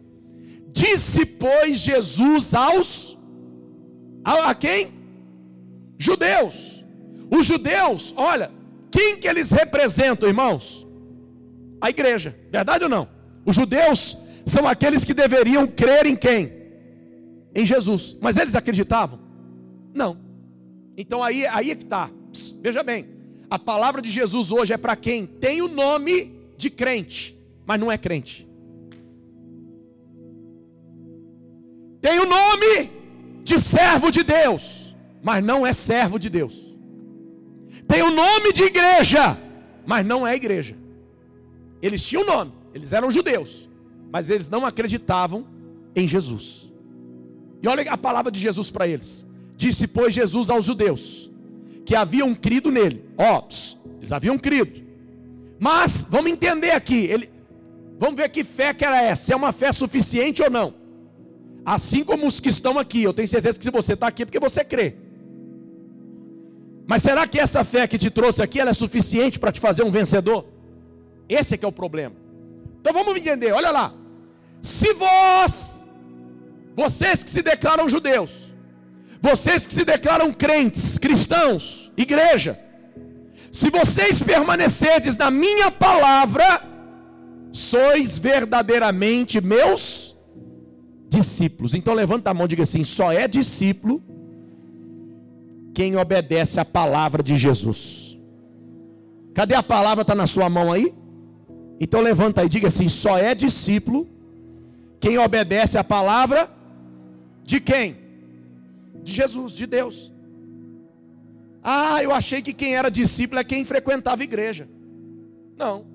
Disse, 0.75 1.25
pois, 1.25 1.79
Jesus 1.79 2.53
aos. 2.53 3.17
A, 4.25 4.49
a 4.49 4.53
quem? 4.55 4.91
Judeus. 5.97 6.83
Os 7.31 7.45
judeus, 7.45 8.13
olha, 8.17 8.51
quem 8.91 9.15
que 9.17 9.25
eles 9.25 9.51
representam, 9.51 10.27
irmãos? 10.27 10.85
A 11.79 11.89
igreja, 11.89 12.37
verdade 12.51 12.83
ou 12.83 12.89
não? 12.89 13.07
Os 13.45 13.55
judeus 13.55 14.17
são 14.45 14.67
aqueles 14.67 15.05
que 15.05 15.13
deveriam 15.13 15.65
crer 15.65 16.05
em 16.05 16.15
quem? 16.15 16.51
Em 17.55 17.65
Jesus. 17.65 18.17
Mas 18.19 18.35
eles 18.35 18.53
acreditavam? 18.53 19.19
Não. 19.93 20.17
Então 20.97 21.23
aí, 21.23 21.47
aí 21.47 21.71
é 21.71 21.75
que 21.75 21.85
está. 21.85 22.11
Veja 22.61 22.83
bem, 22.83 23.07
a 23.49 23.57
palavra 23.57 24.01
de 24.01 24.11
Jesus 24.11 24.51
hoje 24.51 24.73
é 24.73 24.77
para 24.77 24.97
quem 24.97 25.25
tem 25.25 25.61
o 25.61 25.69
nome 25.69 26.37
de 26.57 26.69
crente, 26.69 27.37
mas 27.65 27.79
não 27.79 27.89
é 27.89 27.97
crente. 27.97 28.45
Tem 32.05 32.19
o 32.19 32.25
nome 32.27 32.91
de 33.43 33.59
servo 33.59 34.11
de 34.11 34.21
Deus, 34.21 34.95
mas 35.23 35.43
não 35.43 35.65
é 35.65 35.73
servo 35.73 36.19
de 36.19 36.29
Deus. 36.29 36.55
Tem 37.87 38.03
o 38.03 38.11
nome 38.11 38.53
de 38.53 38.61
igreja, 38.61 39.35
mas 39.87 40.05
não 40.05 40.25
é 40.25 40.35
igreja. 40.35 40.77
Eles 41.81 42.05
tinham 42.05 42.23
nome, 42.23 42.53
eles 42.75 42.93
eram 42.93 43.09
judeus, 43.09 43.67
mas 44.13 44.29
eles 44.29 44.47
não 44.47 44.63
acreditavam 44.67 45.47
em 45.95 46.07
Jesus. 46.07 46.71
E 47.63 47.67
olha 47.67 47.91
a 47.91 47.97
palavra 47.97 48.31
de 48.31 48.39
Jesus 48.39 48.69
para 48.69 48.87
eles: 48.87 49.25
Disse, 49.57 49.87
pois, 49.87 50.13
Jesus 50.13 50.51
aos 50.51 50.65
judeus 50.65 51.31
que 51.87 51.95
haviam 51.95 52.35
crido 52.35 52.69
nele. 52.69 53.03
Ó, 53.17 53.47
eles 53.97 54.11
haviam 54.11 54.37
crido. 54.37 54.79
Mas 55.59 56.05
vamos 56.07 56.31
entender 56.31 56.69
aqui, 56.69 57.05
ele, 57.05 57.31
vamos 57.97 58.15
ver 58.15 58.29
que 58.29 58.43
fé 58.43 58.75
que 58.75 58.85
era 58.85 59.01
essa, 59.01 59.25
se 59.25 59.33
é 59.33 59.35
uma 59.35 59.51
fé 59.51 59.71
suficiente 59.71 60.43
ou 60.43 60.51
não. 60.51 60.84
Assim 61.65 62.03
como 62.03 62.27
os 62.27 62.39
que 62.39 62.49
estão 62.49 62.77
aqui, 62.77 63.01
eu 63.01 63.13
tenho 63.13 63.27
certeza 63.27 63.57
que 63.57 63.65
se 63.65 63.71
você 63.71 63.93
está 63.93 64.07
aqui 64.07 64.21
é 64.21 64.25
porque 64.25 64.39
você 64.39 64.63
crê. 64.63 64.95
Mas 66.85 67.01
será 67.01 67.25
que 67.25 67.39
essa 67.39 67.63
fé 67.63 67.87
que 67.87 67.97
te 67.97 68.11
trouxe 68.11 68.43
aqui 68.43 68.59
é 68.59 68.73
suficiente 68.73 69.39
para 69.39 69.51
te 69.51 69.59
fazer 69.59 69.83
um 69.83 69.89
vencedor? 69.89 70.45
Esse 71.27 71.55
é 71.55 71.57
que 71.57 71.65
é 71.65 71.67
o 71.67 71.71
problema. 71.71 72.15
Então 72.79 72.93
vamos 72.93 73.17
entender, 73.17 73.51
olha 73.51 73.71
lá. 73.71 73.95
Se 74.61 74.93
vós, 74.93 75.85
vocês 76.75 77.23
que 77.23 77.31
se 77.31 77.41
declaram 77.41 77.89
judeus, 77.89 78.53
vocês 79.19 79.65
que 79.65 79.73
se 79.73 79.83
declaram 79.83 80.31
crentes, 80.31 80.99
cristãos, 80.99 81.91
igreja, 81.97 82.59
se 83.51 83.71
vocês 83.71 84.21
permanecerdes 84.21 85.17
na 85.17 85.31
minha 85.31 85.71
palavra, 85.71 86.61
sois 87.51 88.19
verdadeiramente 88.19 89.41
meus 89.41 90.14
discípulos. 91.15 91.73
Então 91.73 91.93
levanta 91.93 92.29
a 92.29 92.33
mão 92.33 92.45
e 92.45 92.49
diga 92.49 92.63
assim: 92.63 92.83
só 92.83 93.11
é 93.11 93.27
discípulo 93.27 94.03
quem 95.73 95.95
obedece 95.97 96.59
à 96.59 96.65
palavra 96.65 97.21
de 97.23 97.37
Jesus. 97.37 98.17
Cadê 99.33 99.55
a 99.55 99.63
palavra? 99.63 100.01
Está 100.01 100.15
na 100.15 100.27
sua 100.27 100.49
mão 100.49 100.71
aí? 100.71 100.93
Então 101.79 102.01
levanta 102.01 102.41
aí, 102.41 102.49
diga 102.49 102.67
assim: 102.67 102.89
só 102.89 103.17
é 103.17 103.33
discípulo 103.33 104.07
quem 104.99 105.17
obedece 105.17 105.77
à 105.77 105.83
palavra 105.83 106.49
de 107.43 107.59
quem? 107.59 107.97
De 109.03 109.11
Jesus, 109.11 109.53
de 109.53 109.65
Deus. 109.67 110.11
Ah, 111.63 112.01
eu 112.03 112.11
achei 112.11 112.41
que 112.41 112.53
quem 112.53 112.75
era 112.75 112.89
discípulo 112.89 113.39
é 113.39 113.43
quem 113.43 113.65
frequentava 113.65 114.21
a 114.21 114.29
igreja. 114.31 114.67
Não. 115.57 115.85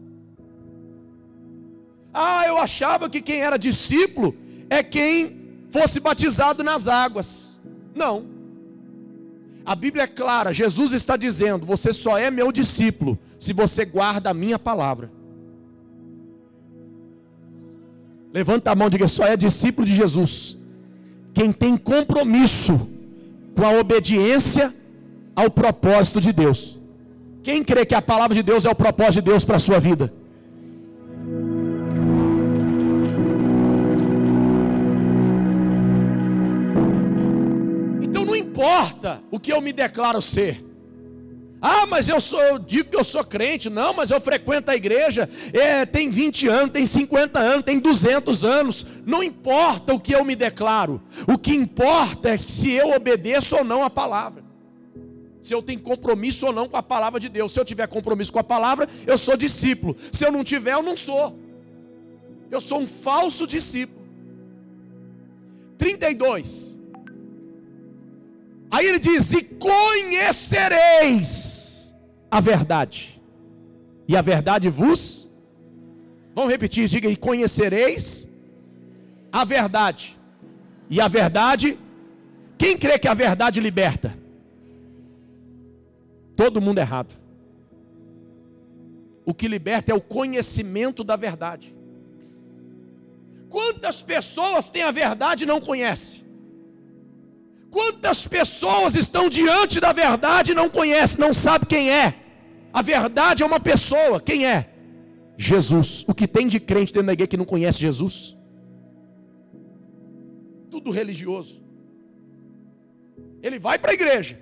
Ah, 2.13 2.45
eu 2.47 2.57
achava 2.59 3.09
que 3.09 3.21
quem 3.21 3.41
era 3.41 3.57
discípulo 3.57 4.35
é 4.71 4.83
quem 4.83 5.67
fosse 5.71 5.99
batizado 5.99 6.63
nas 6.63 6.87
águas. 6.87 7.61
Não. 7.95 8.25
A 9.67 9.75
Bíblia 9.75 10.05
é 10.05 10.07
clara, 10.07 10.53
Jesus 10.53 10.93
está 10.93 11.17
dizendo: 11.17 11.67
você 11.67 11.93
só 11.93 12.17
é 12.17 12.31
meu 12.31 12.51
discípulo 12.53 13.19
se 13.39 13.53
você 13.53 13.85
guarda 13.85 14.31
a 14.31 14.35
minha 14.35 14.59
palavra. 14.59 15.11
Levanta 18.33 18.71
a 18.71 18.75
mão 18.75 18.87
e 18.87 18.91
diga: 18.91 19.09
só 19.09 19.27
é 19.27 19.37
discípulo 19.37 19.87
de 19.87 19.95
Jesus. 19.95 20.57
Quem 21.35 21.53
tem 21.53 21.77
compromisso 21.77 22.89
com 23.55 23.65
a 23.65 23.79
obediência 23.79 24.75
ao 25.35 25.51
propósito 25.51 26.21
de 26.21 26.33
Deus. 26.33 26.79
Quem 27.43 27.65
crê 27.65 27.87
que 27.87 27.95
a 27.95 28.03
palavra 28.03 28.35
de 28.35 28.43
Deus 28.43 28.65
é 28.65 28.71
o 28.71 28.75
propósito 28.75 29.15
de 29.15 29.31
Deus 29.31 29.45
para 29.45 29.57
a 29.57 29.61
sua 29.61 29.79
vida? 29.79 30.13
Importa 38.61 39.23
o 39.31 39.41
que 39.41 39.51
eu 39.51 39.61
me 39.63 39.73
declaro 39.73 40.21
ser. 40.21 40.63
Ah, 41.63 41.87
mas 41.87 42.09
eu 42.09 42.21
sou, 42.21 42.41
eu 42.41 42.59
digo 42.59 42.91
que 42.91 42.97
eu 42.97 43.05
sou 43.05 43.25
crente. 43.25 43.69
Não, 43.69 43.93
mas 43.95 44.11
eu 44.11 44.21
frequento 44.21 44.71
a 44.71 44.77
igreja. 44.77 45.29
É, 45.53 45.85
tem 45.85 46.11
20 46.11 46.49
anos, 46.49 46.73
tem 46.73 46.87
50 46.87 47.39
anos, 47.39 47.65
tem 47.65 47.79
200 47.79 48.45
anos. 48.45 48.87
Não 49.07 49.23
importa 49.23 49.95
o 49.95 50.01
que 50.01 50.15
eu 50.15 50.25
me 50.25 50.37
declaro. 50.37 51.03
O 51.27 51.39
que 51.39 51.55
importa 51.55 52.31
é 52.31 52.39
se 52.39 52.71
eu 52.71 52.93
obedeço 52.93 53.57
ou 53.57 53.65
não 53.65 53.83
a 53.83 53.91
palavra. 53.91 54.43
Se 55.41 55.55
eu 55.55 55.63
tenho 55.63 55.81
compromisso 55.81 56.47
ou 56.47 56.53
não 56.53 56.69
com 56.69 56.77
a 56.77 56.83
palavra 56.83 57.19
de 57.19 57.29
Deus. 57.29 57.53
Se 57.53 57.61
eu 57.61 57.65
tiver 57.65 57.87
compromisso 57.89 58.33
com 58.33 58.39
a 58.39 58.45
palavra, 58.45 58.89
eu 59.07 59.17
sou 59.17 59.37
discípulo. 59.37 59.97
Se 60.13 60.25
eu 60.25 60.33
não 60.33 60.45
tiver, 60.45 60.73
eu 60.73 60.83
não 60.83 60.97
sou. 60.97 61.39
Eu 62.51 62.61
sou 62.61 62.81
um 62.81 62.87
falso 62.87 63.47
discípulo. 63.47 64.07
32. 65.77 66.70
Aí 68.71 68.87
ele 68.87 68.99
diz: 68.99 69.33
E 69.33 69.43
conhecereis 69.43 71.95
a 72.31 72.41
verdade, 72.41 73.21
e 74.07 74.17
a 74.17 74.23
verdade 74.23 74.69
vos. 74.69 75.29
Vamos 76.35 76.51
repetir, 76.51 76.87
diga 76.87 77.09
aí: 77.09 77.17
conhecereis 77.17 78.29
a 79.33 79.45
verdade, 79.45 80.19
e 80.89 81.01
a 81.01 81.09
verdade. 81.09 81.79
Quem 82.57 82.77
crê 82.77 82.99
que 82.99 83.09
a 83.09 83.15
verdade 83.15 83.59
liberta? 83.59 84.17
Todo 86.37 86.61
mundo 86.61 86.79
errado. 86.79 87.19
O 89.25 89.33
que 89.33 89.49
liberta 89.49 89.93
é 89.93 89.95
o 89.95 90.01
conhecimento 90.01 91.03
da 91.03 91.17
verdade. 91.17 91.75
Quantas 93.49 94.03
pessoas 94.03 94.71
têm 94.71 94.83
a 94.83 94.91
verdade 94.91 95.45
e 95.45 95.47
não 95.47 95.61
conhecem? 95.61 96.23
Quantas 97.71 98.27
pessoas 98.27 98.97
estão 98.97 99.29
diante 99.29 99.79
da 99.79 99.93
verdade 99.93 100.53
e 100.53 100.55
não 100.55 100.69
conhecem, 100.69 101.21
não 101.21 101.33
sabem 101.33 101.69
quem 101.69 101.91
é? 101.91 102.15
A 102.73 102.83
verdade 102.83 103.43
é 103.43 103.47
uma 103.47 103.61
pessoa, 103.61 104.21
quem 104.21 104.47
é? 104.47 104.71
Jesus. 105.37 106.05
O 106.07 106.15
que 106.15 106.27
tem 106.27 106.49
de 106.49 106.59
crente 106.59 106.93
dentro 106.93 107.07
da 107.07 107.13
igreja 107.13 107.29
que 107.29 107.37
não 107.37 107.45
conhece 107.45 107.79
Jesus? 107.79 108.37
Tudo 110.69 110.91
religioso. 110.91 111.63
Ele 113.43 113.59
vai 113.59 113.79
para 113.79 113.93
a 113.93 113.95
igreja, 113.95 114.39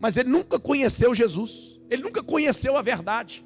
mas 0.00 0.16
ele 0.16 0.28
nunca 0.28 0.58
conheceu 0.58 1.14
Jesus, 1.14 1.80
ele 1.88 2.02
nunca 2.02 2.22
conheceu 2.22 2.76
a 2.76 2.82
verdade. 2.82 3.44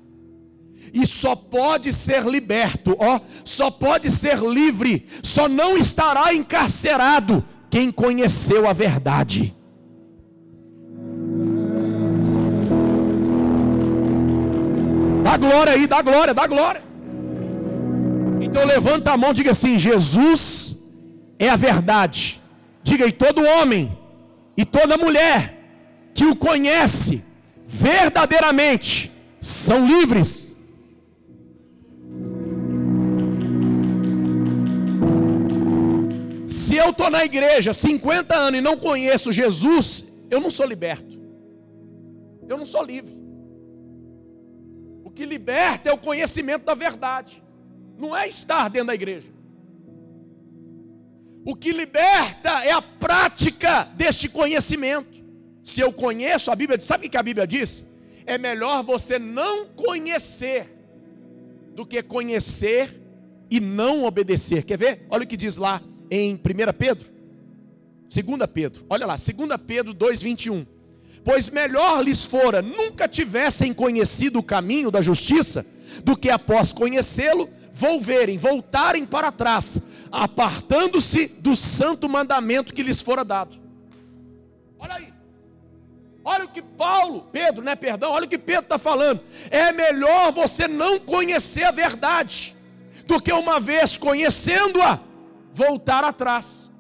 E 0.95 1.07
só 1.07 1.37
pode 1.37 1.93
ser 1.93 2.25
liberto, 2.25 2.97
ó, 2.99 3.21
só 3.45 3.71
pode 3.71 4.11
ser 4.11 4.39
livre, 4.39 5.07
só 5.23 5.47
não 5.47 5.77
estará 5.77 6.33
encarcerado 6.33 7.45
quem 7.71 7.93
conheceu 7.93 8.69
a 8.69 8.73
verdade. 8.73 9.57
Dá 15.23 15.37
glória 15.37 15.73
aí, 15.73 15.87
dá 15.87 16.03
glória, 16.03 16.35
dá 16.35 16.47
glória. 16.47 16.83
Então 18.41 18.65
levanta 18.65 19.13
a 19.13 19.17
mão, 19.17 19.33
diga 19.33 19.53
assim: 19.53 19.79
Jesus 19.79 20.77
é 21.39 21.49
a 21.49 21.57
verdade. 21.57 22.41
Diga 22.83 23.05
aí, 23.05 23.13
todo 23.13 23.45
homem 23.45 23.97
e 24.57 24.65
toda 24.65 24.99
mulher 24.99 25.57
que 26.13 26.27
o 26.27 26.35
conhece 26.35 27.23
verdadeiramente 27.67 29.13
são 29.41 29.87
livres 29.87 30.50
eu 36.81 36.91
estou 36.91 37.11
na 37.11 37.25
igreja 37.25 37.73
50 37.73 38.35
anos 38.35 38.59
e 38.59 38.63
não 38.63 38.77
conheço 38.77 39.33
Jesus, 39.33 40.05
eu 40.31 40.41
não 40.41 40.51
sou 40.51 40.67
liberto. 40.67 41.19
Eu 42.49 42.57
não 42.57 42.65
sou 42.65 42.83
livre. 42.83 43.17
O 45.05 45.11
que 45.11 45.25
liberta 45.25 45.89
é 45.89 45.93
o 45.93 45.99
conhecimento 45.99 46.65
da 46.65 46.75
verdade. 46.75 47.43
Não 47.99 48.17
é 48.17 48.29
estar 48.29 48.69
dentro 48.69 48.89
da 48.89 48.95
igreja. 48.95 49.33
O 51.45 51.55
que 51.55 51.73
liberta 51.73 52.65
é 52.65 52.73
a 52.73 52.83
prática 52.83 53.85
deste 53.85 54.29
conhecimento. 54.29 55.25
Se 55.65 55.81
eu 55.81 55.93
conheço 55.93 56.51
a 56.51 56.57
Bíblia, 56.57 56.81
sabe 56.81 57.07
o 57.07 57.11
que 57.11 57.17
a 57.17 57.23
Bíblia 57.23 57.47
diz? 57.47 57.87
É 58.27 58.37
melhor 58.37 58.83
você 58.83 59.19
não 59.19 59.67
conhecer 59.67 60.67
do 61.75 61.87
que 61.87 62.03
conhecer 62.03 63.01
e 63.51 63.59
não 63.61 64.05
obedecer. 64.05 64.65
Quer 64.65 64.79
ver? 64.79 65.07
Olha 65.11 65.25
o 65.25 65.27
que 65.27 65.37
diz 65.37 65.57
lá 65.57 65.83
em 66.11 66.35
1 66.35 66.39
Pedro, 66.77 67.09
2 68.09 68.51
Pedro, 68.53 68.85
olha 68.91 69.07
lá, 69.07 69.17
2 69.17 69.61
Pedro 69.67 69.95
2,21. 69.95 70.67
Pois 71.25 71.49
melhor 71.49 72.03
lhes 72.03 72.25
fora 72.25 72.63
nunca 72.63 73.07
tivessem 73.07 73.73
conhecido 73.73 74.39
o 74.39 74.43
caminho 74.43 74.91
da 74.91 75.03
justiça, 75.03 75.67
do 76.03 76.17
que 76.17 76.31
após 76.31 76.73
conhecê-lo, 76.73 77.49
volverem, 77.73 78.39
voltarem 78.39 79.05
para 79.05 79.31
trás, 79.31 79.81
apartando-se 80.11 81.27
do 81.27 81.55
santo 81.55 82.09
mandamento 82.09 82.73
que 82.73 82.83
lhes 82.83 83.03
fora 83.03 83.25
dado. 83.25 83.57
Olha 84.79 84.95
aí. 84.95 85.13
Olha 86.25 86.45
o 86.45 86.49
que 86.49 86.63
Paulo, 86.63 87.29
Pedro, 87.33 87.63
né? 87.63 87.75
Perdão, 87.75 88.13
olha 88.13 88.27
o 88.27 88.29
que 88.29 88.39
Pedro 88.39 88.65
está 88.65 88.79
falando. 88.79 89.21
É 89.51 89.73
melhor 89.73 90.33
você 90.33 90.69
não 90.69 90.99
conhecer 90.99 91.65
a 91.65 91.71
verdade, 91.71 92.57
do 93.07 93.21
que 93.21 93.33
uma 93.33 93.59
vez 93.59 93.97
conhecendo-a, 93.97 95.01
voltar 95.53 96.05
atrás. 96.05 96.71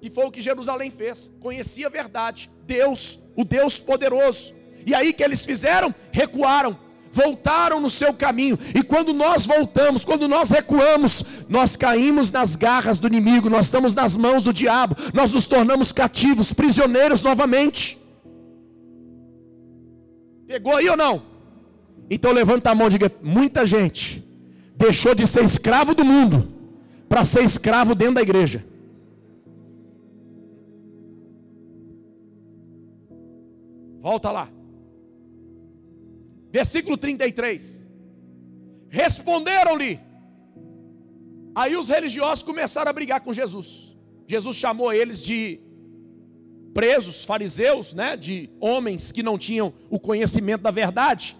E 0.00 0.10
foi 0.10 0.26
o 0.26 0.30
que 0.30 0.42
Jerusalém 0.42 0.90
fez. 0.90 1.30
Conhecia 1.40 1.86
a 1.86 1.90
verdade. 1.90 2.50
Deus, 2.66 3.18
o 3.34 3.44
Deus 3.44 3.80
poderoso. 3.80 4.54
E 4.86 4.94
aí 4.94 5.12
que 5.12 5.22
eles 5.22 5.44
fizeram? 5.46 5.94
Recuaram. 6.12 6.78
Voltaram 7.10 7.80
no 7.80 7.88
seu 7.88 8.12
caminho. 8.12 8.58
E 8.74 8.82
quando 8.82 9.14
nós 9.14 9.46
voltamos, 9.46 10.04
quando 10.04 10.28
nós 10.28 10.50
recuamos, 10.50 11.24
nós 11.48 11.76
caímos 11.76 12.30
nas 12.30 12.56
garras 12.56 12.98
do 12.98 13.06
inimigo, 13.06 13.48
nós 13.48 13.66
estamos 13.66 13.94
nas 13.94 14.16
mãos 14.16 14.44
do 14.44 14.52
diabo, 14.52 14.96
nós 15.14 15.30
nos 15.30 15.46
tornamos 15.46 15.92
cativos, 15.92 16.52
prisioneiros 16.52 17.22
novamente. 17.22 17.96
Pegou 20.46 20.76
aí 20.76 20.88
ou 20.88 20.96
não? 20.96 21.22
Então 22.10 22.32
levanta 22.32 22.70
a 22.70 22.74
mão 22.74 22.88
e 22.88 22.90
diga: 22.90 23.12
muita 23.22 23.64
gente 23.64 24.22
deixou 24.76 25.14
de 25.14 25.26
ser 25.26 25.44
escravo 25.44 25.94
do 25.94 26.04
mundo 26.04 26.53
para 27.08 27.24
ser 27.24 27.44
escravo 27.44 27.94
dentro 27.94 28.14
da 28.14 28.22
igreja. 28.22 28.64
Volta 34.00 34.30
lá. 34.30 34.50
Versículo 36.52 36.96
33. 36.96 37.90
Responderam-lhe: 38.88 39.98
Aí 41.54 41.76
os 41.76 41.88
religiosos 41.88 42.44
começaram 42.44 42.90
a 42.90 42.92
brigar 42.92 43.20
com 43.22 43.32
Jesus. 43.32 43.96
Jesus 44.26 44.56
chamou 44.56 44.92
eles 44.92 45.22
de 45.22 45.60
presos, 46.72 47.24
fariseus, 47.24 47.94
né, 47.94 48.16
de 48.16 48.50
homens 48.60 49.12
que 49.12 49.22
não 49.22 49.38
tinham 49.38 49.72
o 49.88 49.98
conhecimento 49.98 50.62
da 50.62 50.70
verdade. 50.70 51.36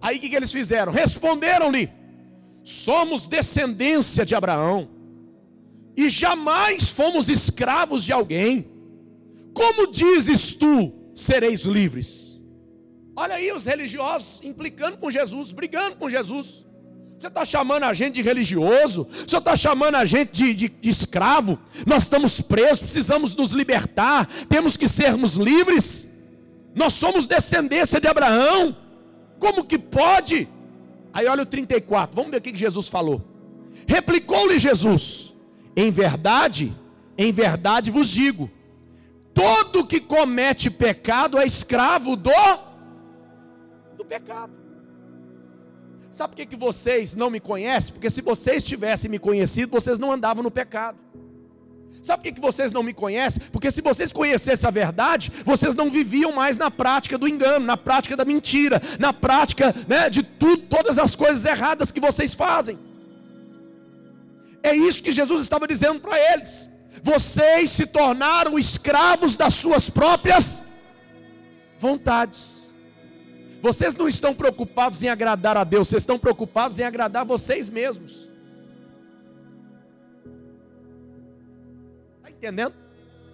Aí 0.00 0.18
o 0.18 0.20
que, 0.20 0.28
que 0.28 0.36
eles 0.36 0.52
fizeram? 0.52 0.92
Responderam-lhe: 0.92 1.90
somos 2.62 3.26
descendência 3.26 4.24
de 4.24 4.34
Abraão 4.34 4.95
e 5.96 6.08
jamais 6.08 6.90
fomos 6.90 7.28
escravos 7.28 8.04
de 8.04 8.12
alguém. 8.12 8.68
Como 9.54 9.90
dizes 9.90 10.52
tu, 10.52 10.92
sereis 11.14 11.62
livres? 11.62 12.42
Olha 13.16 13.36
aí 13.36 13.50
os 13.50 13.64
religiosos 13.64 14.40
implicando 14.44 14.98
com 14.98 15.10
Jesus, 15.10 15.52
brigando 15.52 15.96
com 15.96 16.10
Jesus. 16.10 16.66
Você 17.16 17.28
está 17.28 17.46
chamando 17.46 17.84
a 17.84 17.94
gente 17.94 18.16
de 18.16 18.22
religioso? 18.22 19.08
Você 19.26 19.38
está 19.38 19.56
chamando 19.56 19.94
a 19.94 20.04
gente 20.04 20.32
de, 20.32 20.52
de, 20.52 20.68
de, 20.68 20.90
escravo? 20.90 21.58
Nós 21.86 22.02
estamos 22.02 22.42
presos, 22.42 22.80
precisamos 22.80 23.34
nos 23.34 23.52
libertar, 23.52 24.26
temos 24.50 24.76
que 24.76 24.86
sermos 24.86 25.36
livres. 25.36 26.12
Nós 26.74 26.92
somos 26.92 27.26
descendência 27.26 27.98
de 27.98 28.06
Abraão. 28.06 28.76
Como 29.38 29.64
que 29.64 29.78
pode? 29.78 30.46
Aí 31.10 31.26
olha 31.26 31.42
o 31.42 31.46
34, 31.46 32.14
vamos 32.14 32.30
ver 32.30 32.36
o 32.36 32.40
que 32.42 32.54
Jesus 32.54 32.88
falou. 32.88 33.24
Replicou-lhe 33.88 34.58
Jesus: 34.58 35.25
Em 35.76 35.90
verdade, 35.90 36.74
em 37.18 37.30
verdade 37.30 37.90
vos 37.90 38.08
digo, 38.08 38.50
todo 39.34 39.86
que 39.86 40.00
comete 40.00 40.70
pecado 40.70 41.38
é 41.38 41.44
escravo 41.44 42.16
do 42.16 42.30
do 43.98 44.04
pecado. 44.04 44.52
Sabe 46.10 46.30
por 46.30 46.36
que, 46.36 46.46
que 46.46 46.56
vocês 46.56 47.14
não 47.14 47.28
me 47.28 47.38
conhecem? 47.38 47.92
Porque 47.92 48.08
se 48.08 48.22
vocês 48.22 48.62
tivessem 48.62 49.10
me 49.10 49.18
conhecido, 49.18 49.70
vocês 49.70 49.98
não 49.98 50.10
andavam 50.10 50.42
no 50.42 50.50
pecado. 50.50 50.98
Sabe 52.02 52.22
por 52.22 52.28
que, 52.28 52.32
que 52.36 52.40
vocês 52.40 52.72
não 52.72 52.82
me 52.82 52.94
conhecem? 52.94 53.42
Porque 53.52 53.70
se 53.70 53.82
vocês 53.82 54.14
conhecessem 54.14 54.66
a 54.66 54.70
verdade, 54.70 55.30
vocês 55.44 55.74
não 55.74 55.90
viviam 55.90 56.32
mais 56.32 56.56
na 56.56 56.70
prática 56.70 57.18
do 57.18 57.28
engano, 57.28 57.66
na 57.66 57.76
prática 57.76 58.16
da 58.16 58.24
mentira, 58.24 58.80
na 58.98 59.12
prática 59.12 59.74
né, 59.86 60.08
de 60.08 60.22
todas 60.22 60.98
as 60.98 61.14
coisas 61.14 61.44
erradas 61.44 61.90
que 61.90 62.00
vocês 62.00 62.32
fazem. 62.32 62.78
É 64.66 64.74
isso 64.74 65.00
que 65.00 65.12
Jesus 65.12 65.42
estava 65.42 65.64
dizendo 65.72 66.00
para 66.00 66.18
eles. 66.32 66.68
Vocês 67.00 67.70
se 67.70 67.86
tornaram 67.86 68.58
escravos 68.58 69.36
das 69.36 69.54
suas 69.54 69.88
próprias 69.88 70.64
vontades. 71.78 72.74
Vocês 73.62 73.94
não 73.94 74.08
estão 74.08 74.34
preocupados 74.34 75.04
em 75.04 75.08
agradar 75.08 75.56
a 75.56 75.62
Deus, 75.62 75.86
vocês 75.86 76.02
estão 76.02 76.18
preocupados 76.18 76.80
em 76.80 76.82
agradar 76.82 77.24
vocês 77.24 77.68
mesmos. 77.68 78.28
Está 82.16 82.30
entendendo? 82.30 82.74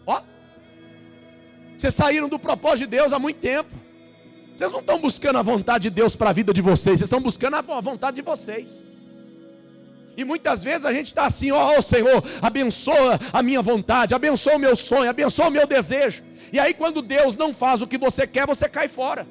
Ó, 0.07 0.21
vocês 1.79 1.95
saíram 1.95 2.29
do 2.29 2.39
propósito 2.39 2.81
de 2.81 2.97
Deus 2.99 3.11
há 3.11 3.19
muito 3.19 3.41
tempo. 3.41 3.75
Vocês 4.55 4.71
não 4.71 4.81
estão 4.81 5.01
buscando 5.01 5.39
a 5.39 5.43
vontade 5.43 5.85
de 5.85 5.91
Deus 5.91 6.15
para 6.15 6.29
a 6.29 6.33
vida 6.35 6.53
de 6.53 6.61
vocês, 6.61 6.99
vocês 6.99 7.09
estão 7.09 7.23
buscando 7.23 7.57
a 7.57 7.63
vontade 7.81 8.17
de 8.17 8.23
vocês. 8.23 8.92
E 10.23 10.25
muitas 10.25 10.63
vezes 10.63 10.85
a 10.85 10.93
gente 10.93 11.07
está 11.07 11.27
assim, 11.27 11.51
ó 11.51 11.77
oh, 11.77 11.83
Senhor, 11.83 12.23
abençoa 12.41 13.19
a 13.33 13.43
minha 13.43 13.61
vontade, 13.61 14.15
abençoa 14.15 14.55
o 14.55 14.59
meu 14.59 14.77
sonho, 14.77 15.11
abençoa 15.11 15.49
o 15.49 15.51
meu 15.51 15.67
desejo. 15.67 16.23
E 16.53 16.61
aí 16.61 16.73
quando 16.73 17.03
Deus 17.03 17.37
não 17.37 17.53
faz 17.53 17.83
o 17.83 17.89
que 17.89 17.99
você 17.99 18.25
quer, 18.25 18.47
você 18.47 18.69
cai 18.69 18.87
fora. 18.87 19.27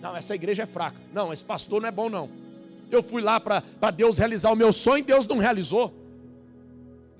Não, 0.00 0.16
essa 0.16 0.34
igreja 0.34 0.62
é 0.62 0.66
fraca. 0.66 0.96
Não, 1.12 1.34
esse 1.34 1.44
pastor 1.44 1.82
não 1.82 1.88
é 1.88 1.92
bom, 1.92 2.08
não. 2.08 2.30
Eu 2.90 3.02
fui 3.02 3.20
lá 3.20 3.38
para 3.38 3.90
Deus 3.94 4.16
realizar 4.16 4.50
o 4.50 4.56
meu 4.56 4.72
sonho 4.72 5.00
e 5.00 5.02
Deus 5.02 5.26
não 5.26 5.36
realizou. 5.36 5.94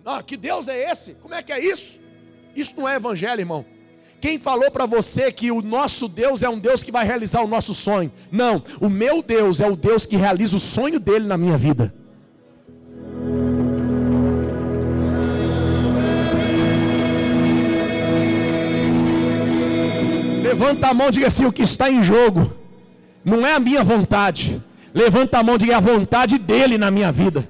Ah, 0.02 0.22
que 0.22 0.36
Deus 0.36 0.68
é 0.68 0.90
esse? 0.90 1.12
Como 1.14 1.34
é 1.34 1.42
que 1.42 1.52
é 1.52 1.62
isso? 1.62 2.00
Isso 2.56 2.72
não 2.78 2.88
é 2.88 2.96
evangelho, 2.96 3.40
irmão. 3.40 3.62
Quem 4.22 4.38
falou 4.38 4.70
para 4.70 4.86
você 4.86 5.30
que 5.30 5.50
o 5.50 5.60
nosso 5.60 6.08
Deus 6.08 6.42
é 6.42 6.48
um 6.48 6.58
Deus 6.58 6.82
que 6.82 6.90
vai 6.90 7.04
realizar 7.04 7.42
o 7.42 7.46
nosso 7.46 7.74
sonho? 7.74 8.10
Não, 8.30 8.64
o 8.80 8.88
meu 8.88 9.22
Deus 9.22 9.60
é 9.60 9.68
o 9.68 9.76
Deus 9.76 10.06
que 10.06 10.16
realiza 10.16 10.56
o 10.56 10.60
sonho 10.60 10.98
dele 10.98 11.26
na 11.26 11.36
minha 11.36 11.58
vida. 11.58 11.92
Levanta 20.52 20.88
a 20.88 20.92
mão 20.92 21.08
e 21.08 21.12
diga 21.12 21.28
assim: 21.28 21.46
o 21.46 21.52
que 21.52 21.62
está 21.62 21.90
em 21.90 22.02
jogo 22.02 22.52
não 23.24 23.46
é 23.46 23.54
a 23.54 23.58
minha 23.58 23.82
vontade. 23.82 24.62
Levanta 24.92 25.38
a 25.38 25.42
mão 25.42 25.54
e 25.54 25.58
diga 25.58 25.78
a 25.78 25.80
vontade 25.80 26.36
dele 26.36 26.76
na 26.76 26.90
minha 26.90 27.10
vida. 27.10 27.48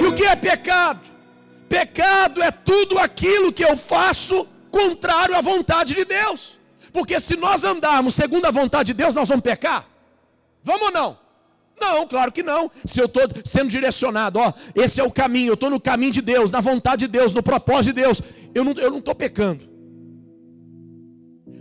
E 0.00 0.06
o 0.06 0.12
que 0.12 0.22
é 0.22 0.36
pecado? 0.36 1.00
Pecado 1.68 2.40
é 2.40 2.52
tudo 2.52 2.96
aquilo 2.96 3.52
que 3.52 3.64
eu 3.64 3.76
faço 3.76 4.46
contrário 4.70 5.34
à 5.36 5.40
vontade 5.40 5.96
de 5.96 6.04
Deus. 6.04 6.60
Porque 6.92 7.18
se 7.18 7.34
nós 7.34 7.64
andarmos 7.64 8.14
segundo 8.14 8.46
a 8.46 8.52
vontade 8.52 8.92
de 8.92 8.94
Deus, 8.94 9.16
nós 9.16 9.28
vamos 9.28 9.42
pecar? 9.42 9.84
Vamos 10.62 10.86
ou 10.86 10.92
não? 10.92 11.18
Não, 11.80 12.06
claro 12.06 12.30
que 12.30 12.42
não. 12.42 12.70
Se 12.84 13.00
eu 13.00 13.06
estou 13.06 13.22
sendo 13.44 13.70
direcionado, 13.70 14.38
ó, 14.38 14.52
esse 14.74 15.00
é 15.00 15.04
o 15.04 15.10
caminho, 15.10 15.48
eu 15.48 15.54
estou 15.54 15.70
no 15.70 15.80
caminho 15.80 16.12
de 16.12 16.20
Deus, 16.20 16.50
na 16.50 16.60
vontade 16.60 17.06
de 17.06 17.08
Deus, 17.08 17.32
no 17.32 17.42
propósito 17.42 17.94
de 17.94 18.02
Deus, 18.02 18.22
eu 18.54 18.62
não 18.62 18.72
estou 18.72 18.90
não 18.90 19.14
pecando. 19.14 19.70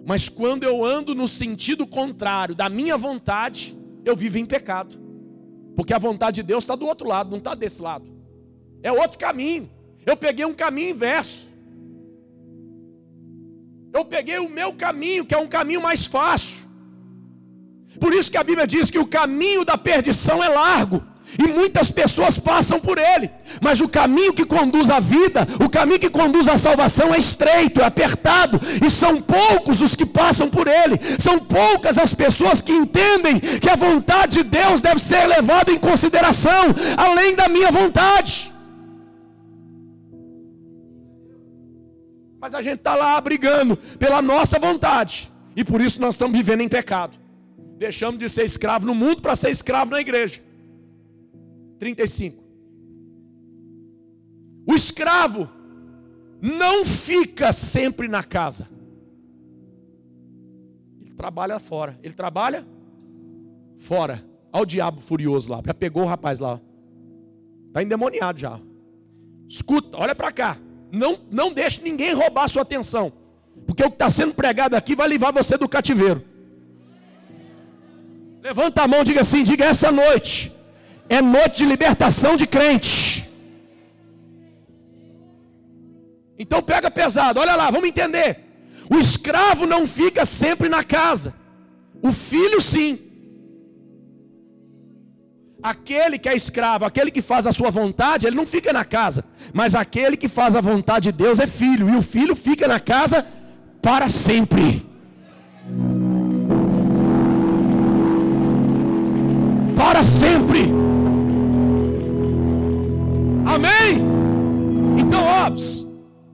Mas 0.05 0.27
quando 0.27 0.63
eu 0.63 0.83
ando 0.83 1.15
no 1.15 1.27
sentido 1.27 1.87
contrário 1.87 2.55
da 2.55 2.67
minha 2.67 2.97
vontade, 2.97 3.77
eu 4.03 4.15
vivo 4.15 4.37
em 4.37 4.45
pecado. 4.45 4.99
Porque 5.75 5.93
a 5.93 5.99
vontade 5.99 6.35
de 6.35 6.43
Deus 6.43 6.63
está 6.63 6.75
do 6.75 6.87
outro 6.87 7.07
lado, 7.07 7.29
não 7.29 7.37
está 7.37 7.55
desse 7.55 7.81
lado. 7.81 8.05
É 8.83 8.91
outro 8.91 9.17
caminho. 9.17 9.69
Eu 10.05 10.17
peguei 10.17 10.45
um 10.45 10.53
caminho 10.53 10.89
inverso. 10.89 11.49
Eu 13.93 14.03
peguei 14.03 14.39
o 14.39 14.49
meu 14.49 14.73
caminho, 14.73 15.25
que 15.25 15.33
é 15.33 15.37
um 15.37 15.47
caminho 15.47 15.81
mais 15.81 16.05
fácil. 16.05 16.58
Por 17.99 18.13
isso 18.13 18.31
que 18.31 18.37
a 18.37 18.43
Bíblia 18.43 18.65
diz 18.65 18.89
que 18.89 18.99
o 18.99 19.05
caminho 19.05 19.65
da 19.65 19.77
perdição 19.77 20.43
é 20.43 20.47
largo. 20.47 21.03
E 21.37 21.47
muitas 21.47 21.91
pessoas 21.91 22.39
passam 22.39 22.79
por 22.79 22.97
ele, 22.97 23.29
mas 23.61 23.79
o 23.81 23.87
caminho 23.87 24.33
que 24.33 24.43
conduz 24.43 24.89
à 24.89 24.99
vida, 24.99 25.47
o 25.63 25.69
caminho 25.69 25.99
que 25.99 26.09
conduz 26.09 26.47
à 26.47 26.57
salvação 26.57 27.13
é 27.13 27.19
estreito, 27.19 27.81
é 27.81 27.85
apertado, 27.85 28.59
e 28.83 28.89
são 28.89 29.21
poucos 29.21 29.79
os 29.79 29.95
que 29.95 30.07
passam 30.07 30.49
por 30.49 30.67
ele, 30.67 30.99
são 31.19 31.37
poucas 31.37 31.99
as 31.99 32.15
pessoas 32.15 32.63
que 32.63 32.71
entendem 32.71 33.39
que 33.39 33.69
a 33.69 33.75
vontade 33.75 34.37
de 34.37 34.43
Deus 34.43 34.81
deve 34.81 34.99
ser 34.99 35.27
levada 35.27 35.71
em 35.71 35.77
consideração, 35.77 36.73
além 36.97 37.35
da 37.35 37.47
minha 37.47 37.71
vontade. 37.71 38.51
Mas 42.41 42.55
a 42.55 42.61
gente 42.63 42.77
está 42.79 42.95
lá 42.95 43.21
brigando 43.21 43.77
pela 43.99 44.19
nossa 44.19 44.57
vontade, 44.57 45.31
e 45.55 45.63
por 45.63 45.79
isso 45.79 46.01
nós 46.01 46.15
estamos 46.15 46.35
vivendo 46.35 46.61
em 46.61 46.67
pecado. 46.67 47.28
Deixamos 47.79 48.19
de 48.19 48.29
ser 48.29 48.43
escravo 48.43 48.85
no 48.85 48.93
mundo 48.93 49.21
para 49.21 49.37
ser 49.37 49.49
escravo 49.51 49.91
na 49.91 50.01
igreja. 50.01 50.41
35. 51.79 52.43
O 54.67 54.75
escravo 54.75 55.49
não 56.41 56.83
fica 56.83 57.53
sempre 57.53 58.09
na 58.09 58.21
casa. 58.21 58.67
Ele 61.01 61.13
trabalha 61.13 61.57
fora. 61.57 61.97
Ele 62.03 62.13
trabalha 62.13 62.67
fora. 63.77 64.25
Olha 64.51 64.63
o 64.63 64.65
diabo 64.65 64.99
furioso 64.99 65.49
lá. 65.49 65.61
Já 65.65 65.73
pegou 65.73 66.03
o 66.03 66.07
rapaz 66.07 66.41
lá. 66.41 66.59
Está 67.67 67.81
endemoniado 67.81 68.37
já. 68.37 68.59
Escuta, 69.47 69.97
olha 69.97 70.13
para 70.13 70.33
cá. 70.33 70.57
Não, 70.91 71.17
não 71.31 71.53
deixe 71.53 71.81
ninguém 71.81 72.13
roubar 72.13 72.49
sua 72.49 72.63
atenção. 72.63 73.13
Porque 73.65 73.83
o 73.83 73.87
que 73.89 73.95
está 73.95 74.09
sendo 74.09 74.33
pregado 74.33 74.75
aqui 74.75 74.97
vai 74.97 75.07
levar 75.07 75.31
você 75.31 75.57
do 75.57 75.69
cativeiro. 75.69 76.28
Levanta 78.49 78.83
a 78.83 78.87
mão, 78.87 79.03
diga 79.03 79.21
assim: 79.21 79.43
diga 79.43 79.65
essa 79.65 79.91
noite 79.91 80.59
é 81.09 81.21
noite 81.21 81.57
de 81.57 81.65
libertação 81.65 82.37
de 82.37 82.45
crente. 82.45 83.27
Então 86.37 86.61
pega 86.61 86.89
pesado, 86.91 87.39
olha 87.39 87.55
lá, 87.55 87.69
vamos 87.71 87.89
entender. 87.89 88.29
O 88.89 88.97
escravo 88.97 89.65
não 89.65 89.85
fica 89.85 90.23
sempre 90.23 90.69
na 90.69 90.83
casa, 90.83 91.33
o 92.01 92.11
filho 92.11 92.61
sim. 92.61 92.99
Aquele 95.61 96.17
que 96.17 96.29
é 96.29 96.35
escravo, 96.35 96.85
aquele 96.85 97.11
que 97.11 97.21
faz 97.21 97.45
a 97.45 97.51
sua 97.51 97.69
vontade, 97.69 98.25
ele 98.25 98.37
não 98.37 98.45
fica 98.45 98.71
na 98.71 98.85
casa, 98.85 99.25
mas 99.53 99.75
aquele 99.75 100.15
que 100.15 100.29
faz 100.29 100.55
a 100.55 100.61
vontade 100.61 101.11
de 101.11 101.17
Deus 101.23 101.37
é 101.39 101.47
filho, 101.47 101.89
e 101.89 101.97
o 101.97 102.01
filho 102.01 102.35
fica 102.35 102.67
na 102.67 102.79
casa 102.79 103.27
para 103.81 104.07
sempre. 104.07 104.88
Para 109.89 110.03
sempre. 110.03 110.59
Amém? 113.43 113.97
Então, 114.99 115.23
ó, 115.23 115.49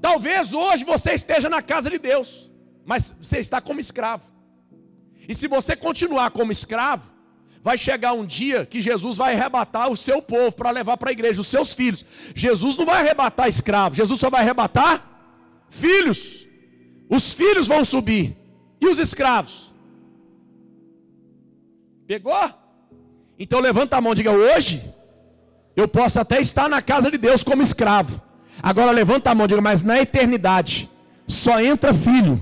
talvez 0.02 0.52
hoje 0.52 0.84
você 0.84 1.14
esteja 1.14 1.50
na 1.50 1.62
casa 1.62 1.90
de 1.90 1.98
Deus, 1.98 2.52
mas 2.86 3.16
você 3.22 3.40
está 3.40 3.62
como 3.62 3.80
escravo. 3.80 4.30
E 5.30 5.34
se 5.34 5.48
você 5.48 5.74
continuar 5.74 6.32
como 6.32 6.52
escravo, 6.52 7.10
vai 7.64 7.78
chegar 7.78 8.12
um 8.12 8.26
dia 8.26 8.66
que 8.66 8.82
Jesus 8.82 9.16
vai 9.16 9.34
arrebatar 9.34 9.90
o 9.90 9.96
seu 9.96 10.22
povo 10.22 10.54
para 10.54 10.70
levar 10.70 10.98
para 10.98 11.12
a 11.12 11.14
igreja, 11.14 11.40
os 11.40 11.48
seus 11.48 11.74
filhos. 11.74 12.06
Jesus 12.36 12.76
não 12.76 12.86
vai 12.86 13.00
arrebatar 13.00 13.48
escravos, 13.48 13.98
Jesus 13.98 14.20
só 14.20 14.30
vai 14.30 14.42
arrebatar 14.42 15.02
filhos. 15.70 16.46
Os 17.10 17.32
filhos 17.32 17.70
vão 17.70 17.86
subir. 17.86 18.36
E 18.82 18.88
os 18.88 19.00
escravos? 19.00 19.74
Pegou? 22.06 22.65
Então 23.38 23.60
levanta 23.60 23.98
a 23.98 24.02
mão 24.02 24.14
e 24.14 24.16
diga: 24.16 24.32
hoje 24.32 24.84
eu 25.76 25.88
posso 25.88 26.20
até 26.20 26.40
estar 26.40 26.70
na 26.70 26.82
casa 26.82 27.12
de 27.12 27.18
Deus 27.18 27.44
como 27.44 27.62
escravo. 27.62 28.22
Agora 28.62 28.92
levanta 28.92 29.30
a 29.30 29.36
mão 29.36 29.46
e 29.46 29.50
diga: 29.50 29.62
mas 29.62 29.84
na 29.84 30.00
eternidade 30.00 30.90
só 31.28 31.60
entra 31.60 31.94
filho. 31.94 32.42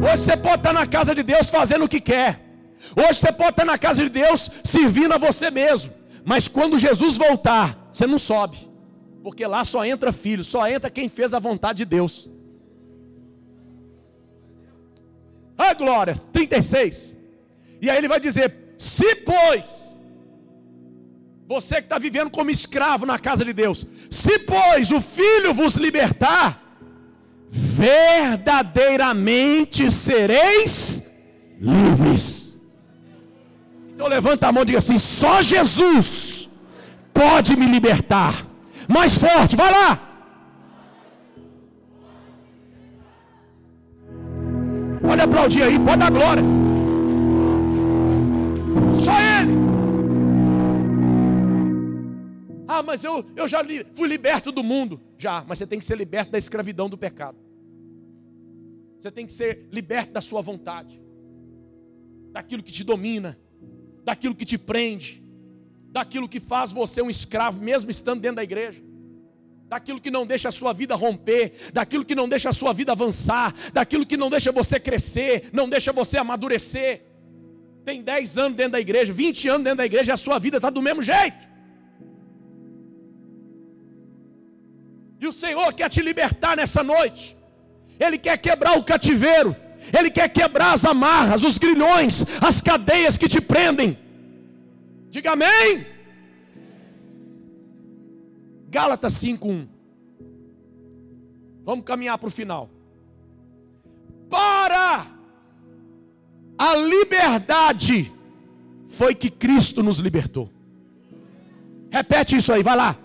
Hoje 0.00 0.22
você 0.22 0.36
pode 0.36 0.56
estar 0.56 0.72
na 0.72 0.86
casa 0.86 1.14
de 1.14 1.22
Deus 1.22 1.50
fazendo 1.50 1.84
o 1.84 1.88
que 1.88 2.00
quer. 2.00 2.40
Hoje 2.96 3.20
você 3.20 3.32
pode 3.32 3.50
estar 3.50 3.64
na 3.64 3.76
casa 3.76 4.02
de 4.02 4.08
Deus 4.08 4.50
servindo 4.64 5.12
a 5.12 5.18
você 5.18 5.50
mesmo. 5.50 5.92
Mas 6.24 6.46
quando 6.48 6.78
Jesus 6.78 7.16
voltar, 7.16 7.88
você 7.92 8.06
não 8.06 8.18
sobe. 8.18 8.68
Porque 9.22 9.46
lá 9.46 9.64
só 9.64 9.84
entra 9.84 10.12
filho, 10.12 10.44
só 10.44 10.66
entra 10.68 10.90
quem 10.90 11.08
fez 11.08 11.34
a 11.34 11.38
vontade 11.38 11.78
de 11.78 11.84
Deus. 11.84 12.30
Ah, 15.58 15.74
glória, 15.74 16.14
36. 16.14 17.14
E 17.82 17.90
aí 17.90 17.98
ele 17.98 18.08
vai 18.08 18.20
dizer: 18.20 18.54
Se 18.78 19.16
pois, 19.16 19.96
você 21.48 21.74
que 21.76 21.82
está 21.82 21.98
vivendo 21.98 22.30
como 22.30 22.50
escravo 22.50 23.04
na 23.04 23.18
casa 23.18 23.44
de 23.44 23.52
Deus, 23.52 23.84
se 24.08 24.38
pois 24.38 24.92
o 24.92 25.00
filho 25.00 25.52
vos 25.52 25.74
libertar, 25.74 26.62
verdadeiramente 27.50 29.90
sereis 29.90 31.02
livres. 31.60 32.56
Então 33.94 34.06
levanta 34.06 34.46
a 34.46 34.52
mão 34.52 34.62
e 34.62 34.66
diga 34.66 34.78
assim: 34.78 34.96
só 34.96 35.42
Jesus 35.42 36.48
pode 37.12 37.56
me 37.56 37.66
libertar. 37.66 38.46
Mais 38.86 39.18
forte, 39.18 39.56
vai 39.56 39.72
lá. 39.72 40.07
Pode 45.08 45.22
aplaudir 45.22 45.62
aí, 45.62 45.78
pode 45.78 46.00
dar 46.00 46.10
glória. 46.10 46.42
Só 48.92 49.12
Ele. 49.40 49.52
Ah, 52.68 52.82
mas 52.82 53.02
eu, 53.02 53.24
eu 53.34 53.48
já 53.48 53.62
li, 53.62 53.86
fui 53.94 54.06
liberto 54.06 54.52
do 54.52 54.62
mundo. 54.62 55.00
Já, 55.16 55.42
mas 55.48 55.56
você 55.56 55.66
tem 55.66 55.78
que 55.78 55.84
ser 55.86 55.96
liberto 55.96 56.32
da 56.32 56.36
escravidão 56.36 56.90
do 56.90 56.98
pecado. 56.98 57.38
Você 59.00 59.10
tem 59.10 59.24
que 59.24 59.32
ser 59.32 59.66
liberto 59.72 60.12
da 60.12 60.20
sua 60.20 60.42
vontade, 60.42 61.00
daquilo 62.30 62.62
que 62.62 62.70
te 62.70 62.84
domina, 62.84 63.38
daquilo 64.04 64.34
que 64.34 64.44
te 64.44 64.58
prende, 64.58 65.24
daquilo 65.90 66.28
que 66.28 66.38
faz 66.38 66.70
você 66.70 67.00
um 67.00 67.08
escravo, 67.08 67.58
mesmo 67.58 67.90
estando 67.90 68.20
dentro 68.20 68.36
da 68.36 68.44
igreja, 68.44 68.82
daquilo 69.68 70.00
que 70.00 70.10
não 70.10 70.26
deixa 70.26 70.48
a 70.48 70.52
sua 70.52 70.72
vida 70.72 70.94
romper, 70.94 71.52
daquilo 71.72 72.04
que 72.04 72.14
não 72.14 72.28
deixa 72.28 72.48
a 72.48 72.52
sua 72.52 72.72
vida 72.72 72.92
avançar, 72.92 73.54
daquilo 73.72 74.06
que 74.06 74.16
não 74.16 74.30
deixa 74.30 74.50
você 74.50 74.80
crescer, 74.80 75.50
não 75.52 75.68
deixa 75.68 75.92
você 75.92 76.16
amadurecer. 76.16 77.02
Tem 77.84 78.02
10 78.02 78.38
anos 78.38 78.56
dentro 78.56 78.72
da 78.72 78.80
igreja, 78.80 79.12
20 79.12 79.48
anos 79.48 79.64
dentro 79.64 79.78
da 79.78 79.86
igreja, 79.86 80.14
a 80.14 80.16
sua 80.16 80.38
vida 80.38 80.56
está 80.56 80.70
do 80.70 80.80
mesmo 80.80 81.02
jeito. 81.02 81.46
E 85.20 85.26
o 85.26 85.32
Senhor 85.32 85.72
quer 85.74 85.90
te 85.90 86.00
libertar 86.00 86.56
nessa 86.56 86.82
noite. 86.82 87.36
Ele 87.98 88.16
quer 88.16 88.38
quebrar 88.38 88.78
o 88.78 88.84
cativeiro. 88.84 89.54
Ele 89.96 90.10
quer 90.10 90.28
quebrar 90.28 90.72
as 90.74 90.84
amarras, 90.84 91.42
os 91.42 91.58
grilhões, 91.58 92.24
as 92.40 92.60
cadeias 92.60 93.18
que 93.18 93.28
te 93.28 93.40
prendem. 93.40 93.98
Diga 95.10 95.32
amém. 95.32 95.97
Gálatas 98.70 99.14
5:1. 99.14 99.66
Vamos 101.64 101.84
caminhar 101.84 102.18
para 102.18 102.28
o 102.28 102.30
final. 102.30 102.70
Para 104.28 105.06
a 106.58 106.76
liberdade 106.76 108.12
foi 108.88 109.14
que 109.14 109.30
Cristo 109.30 109.82
nos 109.82 109.98
libertou. 109.98 110.50
Repete 111.90 112.36
isso 112.36 112.52
aí, 112.52 112.62
vai 112.62 112.76
lá. 112.76 112.98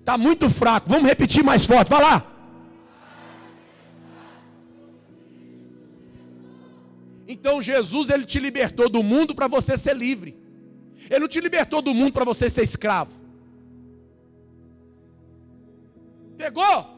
Está 0.00 0.16
muito 0.16 0.48
fraco. 0.48 0.88
Vamos 0.88 1.06
repetir 1.06 1.44
mais 1.44 1.66
forte. 1.66 1.90
Vai 1.90 2.00
lá. 2.00 2.26
Então 7.26 7.60
Jesus 7.60 8.08
ele 8.08 8.24
te 8.24 8.40
libertou 8.40 8.88
do 8.88 9.02
mundo 9.02 9.34
para 9.34 9.46
você 9.46 9.76
ser 9.76 9.94
livre. 9.94 10.47
Ele 11.10 11.20
não 11.20 11.28
te 11.28 11.40
libertou 11.40 11.80
do 11.80 11.94
mundo 11.94 12.12
para 12.12 12.24
você 12.24 12.50
ser 12.50 12.62
escravo. 12.62 13.18
Pegou? 16.36 16.96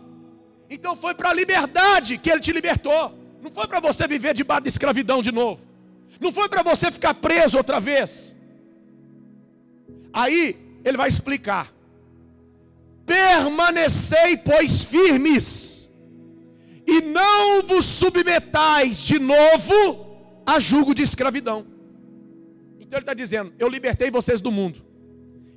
Então 0.68 0.94
foi 0.94 1.14
para 1.14 1.30
a 1.30 1.34
liberdade 1.34 2.18
que 2.18 2.30
ele 2.30 2.40
te 2.40 2.52
libertou. 2.52 3.18
Não 3.42 3.50
foi 3.50 3.66
para 3.66 3.80
você 3.80 4.06
viver 4.06 4.34
debaixo 4.34 4.62
de 4.62 4.68
escravidão 4.68 5.22
de 5.22 5.32
novo. 5.32 5.66
Não 6.20 6.30
foi 6.30 6.48
para 6.48 6.62
você 6.62 6.90
ficar 6.90 7.14
preso 7.14 7.56
outra 7.56 7.80
vez. 7.80 8.36
Aí 10.12 10.80
ele 10.84 10.96
vai 10.96 11.08
explicar 11.08 11.72
permanecei, 13.10 14.36
pois, 14.36 14.84
firmes, 14.84 15.90
e 16.86 17.00
não 17.00 17.60
vos 17.62 17.84
submetais 17.84 19.00
de 19.00 19.18
novo 19.18 20.06
a 20.46 20.60
julgo 20.60 20.94
de 20.94 21.02
escravidão. 21.02 21.66
Então 22.90 22.98
ele 22.98 23.04
está 23.04 23.14
dizendo: 23.14 23.52
Eu 23.56 23.68
libertei 23.68 24.10
vocês 24.10 24.40
do 24.40 24.50
mundo, 24.50 24.84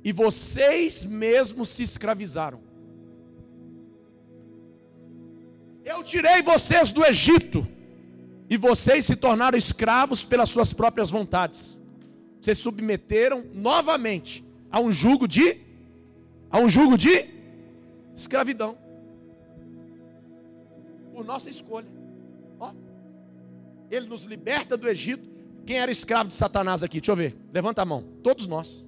e 0.04 0.12
vocês 0.12 1.04
mesmos 1.04 1.68
se 1.68 1.82
escravizaram. 1.82 2.60
Eu 5.84 6.00
tirei 6.04 6.42
vocês 6.42 6.92
do 6.92 7.04
Egito, 7.04 7.66
e 8.48 8.56
vocês 8.56 9.04
se 9.04 9.16
tornaram 9.16 9.58
escravos 9.58 10.24
pelas 10.24 10.48
suas 10.48 10.72
próprias 10.72 11.10
vontades. 11.10 11.82
Vocês 12.40 12.56
submeteram 12.56 13.44
novamente 13.52 14.44
a 14.70 14.78
um 14.78 14.92
jugo 14.92 15.26
de 15.26 15.58
a 16.48 16.60
um 16.60 16.68
jugo 16.68 16.96
de 16.96 17.30
Escravidão. 18.14 18.78
Por 21.12 21.24
nossa 21.24 21.50
escolha. 21.50 21.90
Ó. 22.60 22.72
Ele 23.90 24.06
nos 24.06 24.22
liberta 24.22 24.76
do 24.76 24.88
Egito. 24.88 25.33
Quem 25.66 25.78
era 25.78 25.90
escravo 25.90 26.28
de 26.28 26.34
Satanás 26.34 26.82
aqui? 26.82 27.00
Deixa 27.00 27.12
eu 27.12 27.16
ver. 27.16 27.36
Levanta 27.52 27.82
a 27.82 27.84
mão. 27.84 28.02
Todos 28.22 28.46
nós. 28.46 28.86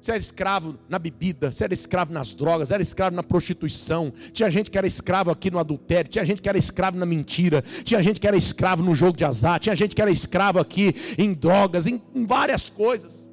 Você 0.00 0.12
era 0.12 0.18
escravo 0.18 0.78
na 0.88 0.98
bebida, 0.98 1.52
você 1.52 1.64
era 1.64 1.74
escravo 1.74 2.10
nas 2.10 2.34
drogas, 2.34 2.70
era 2.70 2.82
escravo 2.82 3.14
na 3.14 3.22
prostituição. 3.22 4.10
Tinha 4.32 4.48
gente 4.48 4.70
que 4.70 4.78
era 4.78 4.86
escravo 4.86 5.30
aqui 5.30 5.50
no 5.50 5.58
adultério, 5.58 6.10
tinha 6.10 6.24
gente 6.24 6.40
que 6.40 6.48
era 6.48 6.56
escravo 6.56 6.96
na 6.96 7.04
mentira, 7.04 7.62
tinha 7.84 8.02
gente 8.02 8.18
que 8.18 8.26
era 8.26 8.36
escravo 8.36 8.82
no 8.82 8.94
jogo 8.94 9.14
de 9.14 9.26
azar, 9.26 9.60
tinha 9.60 9.76
gente 9.76 9.94
que 9.94 10.00
era 10.00 10.10
escravo 10.10 10.58
aqui 10.58 10.94
em 11.18 11.34
drogas, 11.34 11.86
em, 11.86 12.00
em 12.14 12.24
várias 12.24 12.70
coisas. 12.70 13.30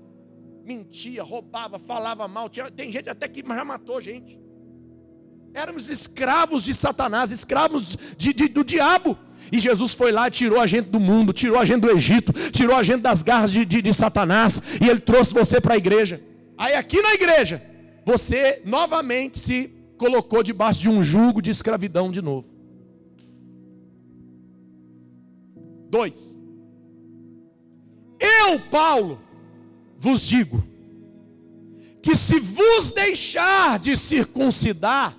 Mentia, 0.65 1.23
roubava, 1.23 1.79
falava 1.79 2.27
mal. 2.27 2.49
Tinha, 2.49 2.69
tem 2.69 2.91
gente 2.91 3.09
até 3.09 3.29
que 3.29 3.41
já 3.47 3.63
matou 3.63 4.01
gente. 4.01 4.37
Éramos 5.53 5.89
escravos 5.89 6.63
de 6.63 6.75
Satanás, 6.75 7.31
escravos 7.31 7.97
de, 8.17 8.33
de, 8.33 8.49
do 8.49 8.65
diabo. 8.65 9.17
E 9.51 9.59
Jesus 9.59 9.93
foi 9.93 10.11
lá 10.11 10.29
tirou 10.29 10.59
a 10.59 10.65
gente 10.65 10.89
do 10.89 10.99
mundo, 10.99 11.33
tirou 11.33 11.59
a 11.59 11.65
gente 11.65 11.81
do 11.81 11.91
Egito, 11.91 12.33
tirou 12.51 12.75
a 12.75 12.83
gente 12.83 13.01
das 13.01 13.21
garras 13.21 13.51
de, 13.51 13.65
de, 13.65 13.81
de 13.81 13.93
Satanás. 13.93 14.61
E 14.81 14.89
Ele 14.89 14.99
trouxe 14.99 15.33
você 15.33 15.61
para 15.61 15.75
a 15.75 15.77
igreja. 15.77 16.21
Aí 16.57 16.73
aqui 16.73 17.01
na 17.01 17.13
igreja, 17.13 17.61
você 18.05 18.61
novamente 18.65 19.37
se 19.39 19.71
colocou 19.97 20.43
debaixo 20.43 20.79
de 20.79 20.89
um 20.89 21.01
jugo 21.01 21.41
de 21.41 21.51
escravidão 21.51 22.11
de 22.11 22.21
novo. 22.21 22.49
Dois. 25.89 26.37
Eu, 28.19 28.59
Paulo, 28.69 29.21
vos 29.97 30.21
digo 30.21 30.63
que 32.01 32.15
se 32.15 32.39
vos 32.39 32.93
deixar 32.93 33.79
de 33.79 33.97
circuncidar, 33.97 35.17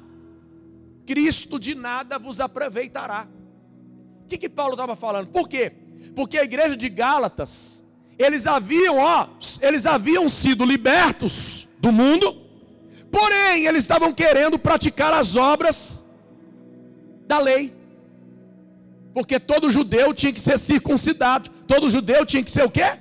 Cristo 1.07 1.59
de 1.59 1.75
nada 1.75 2.19
vos 2.19 2.41
aproveitará. 2.41 3.29
O 4.29 4.31
que, 4.31 4.37
que 4.37 4.49
Paulo 4.51 4.75
estava 4.75 4.95
falando? 4.95 5.29
Por 5.29 5.49
quê? 5.49 5.73
Porque 6.15 6.37
a 6.37 6.45
igreja 6.45 6.77
de 6.77 6.87
Gálatas, 6.91 7.83
eles 8.19 8.47
haviam, 8.47 8.99
ó, 8.99 9.27
eles 9.63 9.87
haviam 9.87 10.29
sido 10.29 10.67
libertos 10.67 11.67
do 11.79 11.91
mundo, 11.91 12.37
porém 13.11 13.65
eles 13.65 13.85
estavam 13.85 14.13
querendo 14.13 14.59
praticar 14.59 15.15
as 15.15 15.35
obras 15.35 16.05
da 17.27 17.39
lei. 17.39 17.75
Porque 19.15 19.41
todo 19.41 19.71
judeu 19.71 20.13
tinha 20.13 20.31
que 20.31 20.43
ser 20.43 20.59
circuncidado. 20.59 21.49
Todo 21.67 21.89
judeu 21.89 22.27
tinha 22.27 22.45
que 22.45 22.53
ser 22.53 22.65
o 22.67 22.71
quê? 22.71 22.99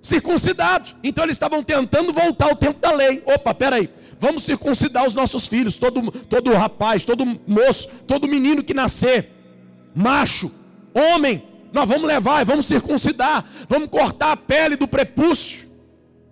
circuncidados. 0.00 0.96
Então 1.04 1.24
eles 1.24 1.36
estavam 1.36 1.62
tentando 1.62 2.10
voltar 2.10 2.46
ao 2.46 2.56
tempo 2.56 2.80
da 2.80 2.90
lei. 2.90 3.22
Opa, 3.26 3.54
peraí. 3.54 3.88
Vamos 4.18 4.44
circuncidar 4.44 5.06
os 5.06 5.14
nossos 5.14 5.46
filhos, 5.46 5.76
todo, 5.78 6.10
todo 6.10 6.52
rapaz, 6.52 7.04
todo 7.04 7.24
moço, 7.46 7.88
todo 8.06 8.26
menino 8.26 8.62
que 8.62 8.72
nascer, 8.72 9.30
macho, 9.94 10.50
homem, 10.94 11.44
nós 11.72 11.88
vamos 11.88 12.06
levar, 12.06 12.44
vamos 12.44 12.66
circuncidar, 12.66 13.44
vamos 13.68 13.88
cortar 13.88 14.32
a 14.32 14.36
pele 14.36 14.76
do 14.76 14.86
prepúcio, 14.86 15.70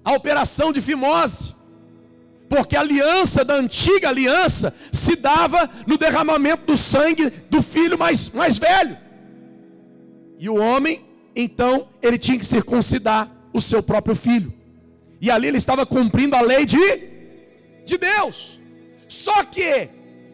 a 0.05 0.12
operação 0.12 0.73
de 0.73 0.81
fimose, 0.81 1.55
porque 2.49 2.77
a 2.77 2.81
aliança 2.81 3.44
da 3.44 3.55
antiga 3.55 4.09
aliança 4.09 4.75
se 4.92 5.16
dava 5.16 5.68
no 5.87 5.96
derramamento 5.96 6.66
do 6.66 6.77
sangue 6.77 7.31
do 7.49 7.62
filho 7.62 7.99
mais, 7.99 8.29
mais 8.31 8.59
velho, 8.59 8.96
e 10.38 10.49
o 10.49 10.57
homem, 10.57 11.07
então, 11.35 11.88
ele 12.03 12.18
tinha 12.18 12.38
que 12.38 12.46
circuncidar 12.46 13.31
o 13.53 13.61
seu 13.61 13.83
próprio 13.83 14.14
filho, 14.14 14.53
e 15.20 15.31
ali 15.31 15.49
ele 15.49 15.59
estava 15.59 15.85
cumprindo 15.87 16.35
a 16.35 16.40
lei 16.40 16.64
de 16.64 17.11
de 17.85 17.99
Deus. 17.99 18.61
Só 19.09 19.42
que, 19.44 19.88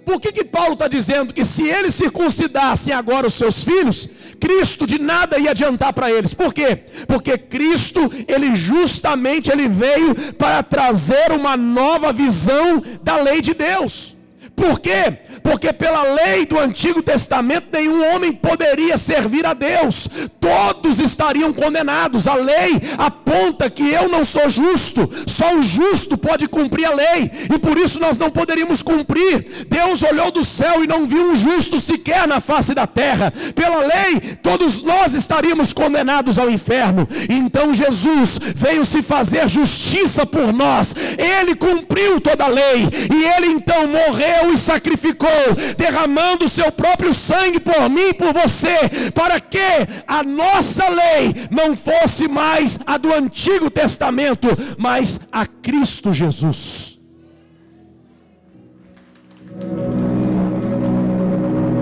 por 0.07 0.21
que, 0.21 0.31
que 0.31 0.45
Paulo 0.45 0.75
está 0.75 0.87
dizendo 0.87 1.35
que 1.35 1.45
se 1.45 1.69
eles 1.69 1.97
circuncidassem 1.97 2.95
agora 2.95 3.27
os 3.27 3.35
seus 3.35 3.65
filhos, 3.65 4.09
Cristo 4.41 4.87
de 4.87 5.01
nada 5.01 5.37
ia 5.37 5.51
adiantar 5.51 5.93
para 5.93 6.11
eles? 6.11 6.33
Por 6.33 6.55
quê? 6.55 6.85
Porque 7.09 7.37
Cristo, 7.37 8.09
ele 8.29 8.55
justamente 8.55 9.51
ele 9.51 9.69
veio 9.69 10.15
para 10.35 10.63
trazer 10.63 11.33
uma 11.33 11.57
nova 11.57 12.13
visão 12.13 12.81
da 13.03 13.17
lei 13.17 13.41
de 13.41 13.53
Deus. 13.53 14.16
Por 14.57 14.81
quê? 14.81 15.19
Porque 15.43 15.71
pela 15.71 16.03
lei 16.03 16.47
do 16.47 16.59
Antigo 16.59 17.03
Testamento 17.03 17.69
nenhum 17.71 18.03
homem 18.15 18.33
poderia 18.33 18.97
servir 18.97 19.45
a 19.45 19.53
Deus. 19.53 20.09
Todos 20.41 20.99
estariam 20.99 21.53
condenados. 21.53 22.27
A 22.27 22.35
lei 22.35 22.81
aponta 22.97 23.69
que 23.69 23.89
eu 23.93 24.09
não 24.09 24.25
sou 24.25 24.49
justo. 24.49 25.09
Só 25.27 25.55
o 25.55 25.63
justo 25.63 26.17
pode 26.17 26.49
cumprir 26.49 26.87
a 26.87 26.95
lei. 26.95 27.31
E 27.55 27.59
por 27.59 27.77
isso 27.77 28.01
nós 28.01 28.17
não 28.17 28.31
poderíamos 28.31 28.83
cumprir. 28.83 29.67
Deus 29.69 30.03
olhou 30.03 30.31
do 30.31 30.45
céu 30.45 30.83
e 30.83 30.87
não 30.87 31.05
viu 31.05 31.31
um 31.31 31.35
justo 31.35 31.79
sequer 31.79 32.27
na 32.27 32.41
face 32.41 32.75
da 32.75 32.87
terra. 32.87 33.33
Pela 33.55 33.81
lei, 33.81 34.37
todos 34.43 34.83
nós 34.83 35.13
estaríamos 35.13 35.75
condenados 35.75 36.39
ao 36.39 36.49
inferno. 36.49 37.07
Então 37.29 37.75
Jesus 37.75 38.39
veio 38.55 38.87
se 38.87 39.03
fazer 39.03 39.47
justiça 39.49 40.25
por 40.25 40.51
nós. 40.53 40.95
Ele 41.19 41.55
cumpriu 41.55 42.21
toda 42.23 42.45
a 42.45 42.49
lei. 42.49 42.89
E 43.13 43.25
ele 43.37 43.49
então 43.49 43.87
morreu 43.87 44.46
e 44.53 44.59
sacrificou, 44.59 45.29
derramando 45.77 46.47
o 46.47 46.49
seu 46.49 46.71
próprio 46.73 47.13
sangue 47.13 47.61
por 47.61 47.89
mim 47.89 48.09
e 48.09 48.15
por 48.15 48.33
você, 48.33 49.11
para 49.15 49.41
que 49.41 49.59
a 50.07 50.23
nossa 50.23 50.89
lei 50.89 51.35
não 51.51 51.75
fosse 51.75 52.29
mais 52.29 52.79
a 52.87 52.97
do 52.97 53.13
Antigo 53.13 53.71
Testamento, 53.71 54.49
mas 54.79 55.21
a 55.31 55.47
Cristo 55.47 56.13
Jesus. 56.13 56.99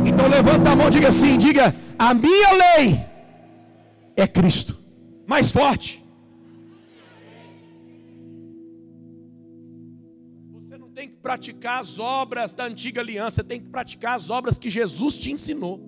Então 0.06 0.28
levanta 0.28 0.70
a 0.70 0.76
mão 0.76 0.90
diga 0.90 1.08
assim: 1.08 1.36
diga, 1.36 1.74
a 1.98 2.14
minha 2.14 2.52
lei 2.52 3.00
é 4.16 4.26
Cristo. 4.26 4.78
Mais 5.26 5.50
forte. 5.50 6.03
Tem 11.04 11.08
que 11.10 11.16
praticar 11.16 11.80
as 11.82 11.98
obras 11.98 12.54
da 12.54 12.64
antiga 12.64 13.00
aliança, 13.02 13.44
tem 13.44 13.60
que 13.60 13.68
praticar 13.68 14.16
as 14.16 14.30
obras 14.30 14.58
que 14.58 14.70
Jesus 14.70 15.18
te 15.18 15.30
ensinou. 15.30 15.78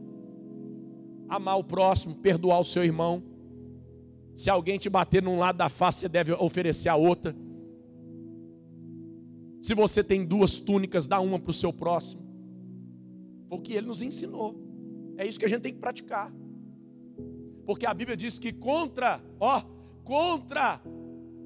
Amar 1.26 1.58
o 1.58 1.64
próximo, 1.64 2.14
perdoar 2.16 2.60
o 2.60 2.64
seu 2.64 2.84
irmão. 2.84 3.22
Se 4.34 4.50
alguém 4.50 4.78
te 4.78 4.90
bater 4.90 5.22
num 5.22 5.38
lado 5.38 5.56
da 5.56 5.70
face, 5.70 6.00
você 6.00 6.08
deve 6.08 6.32
oferecer 6.32 6.90
a 6.90 6.96
outra. 6.96 7.34
Se 9.62 9.74
você 9.74 10.04
tem 10.04 10.24
duas 10.24 10.58
túnicas, 10.58 11.08
dá 11.08 11.18
uma 11.18 11.38
para 11.38 11.50
o 11.50 11.54
seu 11.54 11.72
próximo. 11.72 12.22
Foi 13.48 13.58
o 13.58 13.62
que 13.62 13.72
ele 13.72 13.86
nos 13.86 14.02
ensinou. 14.02 14.54
É 15.16 15.26
isso 15.26 15.38
que 15.38 15.46
a 15.46 15.48
gente 15.48 15.62
tem 15.62 15.72
que 15.72 15.80
praticar. 15.80 16.30
Porque 17.64 17.86
a 17.86 17.94
Bíblia 17.94 18.16
diz 18.16 18.38
que 18.38 18.52
contra, 18.52 19.20
ó, 19.40 19.62
contra 20.04 20.80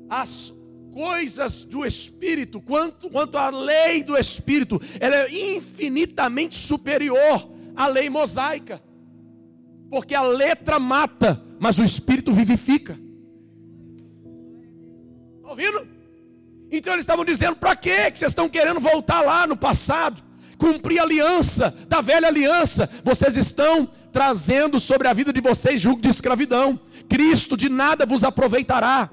as 0.08 0.52
coisas 0.92 1.64
do 1.64 1.84
Espírito, 1.84 2.60
quanto, 2.60 3.08
quanto 3.10 3.38
a 3.38 3.50
lei 3.50 4.02
do 4.02 4.16
Espírito, 4.16 4.80
ela 4.98 5.16
é 5.16 5.56
infinitamente 5.56 6.56
superior 6.56 7.50
à 7.76 7.86
lei 7.86 8.10
mosaica. 8.10 8.82
Porque 9.90 10.14
a 10.14 10.22
letra 10.22 10.78
mata, 10.78 11.42
mas 11.58 11.78
o 11.78 11.84
Espírito 11.84 12.32
vivifica. 12.32 12.98
Está 15.36 15.48
ouvindo? 15.48 15.88
Então 16.70 16.92
eles 16.92 17.02
estavam 17.02 17.24
dizendo: 17.24 17.56
para 17.56 17.74
que 17.74 17.90
vocês 17.90 18.30
estão 18.30 18.48
querendo 18.48 18.80
voltar 18.80 19.20
lá 19.20 19.46
no 19.46 19.56
passado? 19.56 20.22
Cumprir 20.56 21.00
a 21.00 21.02
aliança, 21.02 21.74
da 21.88 22.00
velha 22.00 22.28
aliança. 22.28 22.88
Vocês 23.02 23.36
estão 23.36 23.88
trazendo 24.12 24.78
sobre 24.78 25.08
a 25.08 25.12
vida 25.12 25.32
de 25.32 25.40
vocês 25.40 25.80
julgo 25.80 26.02
de 26.02 26.08
escravidão. 26.08 26.78
Cristo 27.08 27.56
de 27.56 27.68
nada 27.68 28.04
vos 28.04 28.22
aproveitará. 28.22 29.10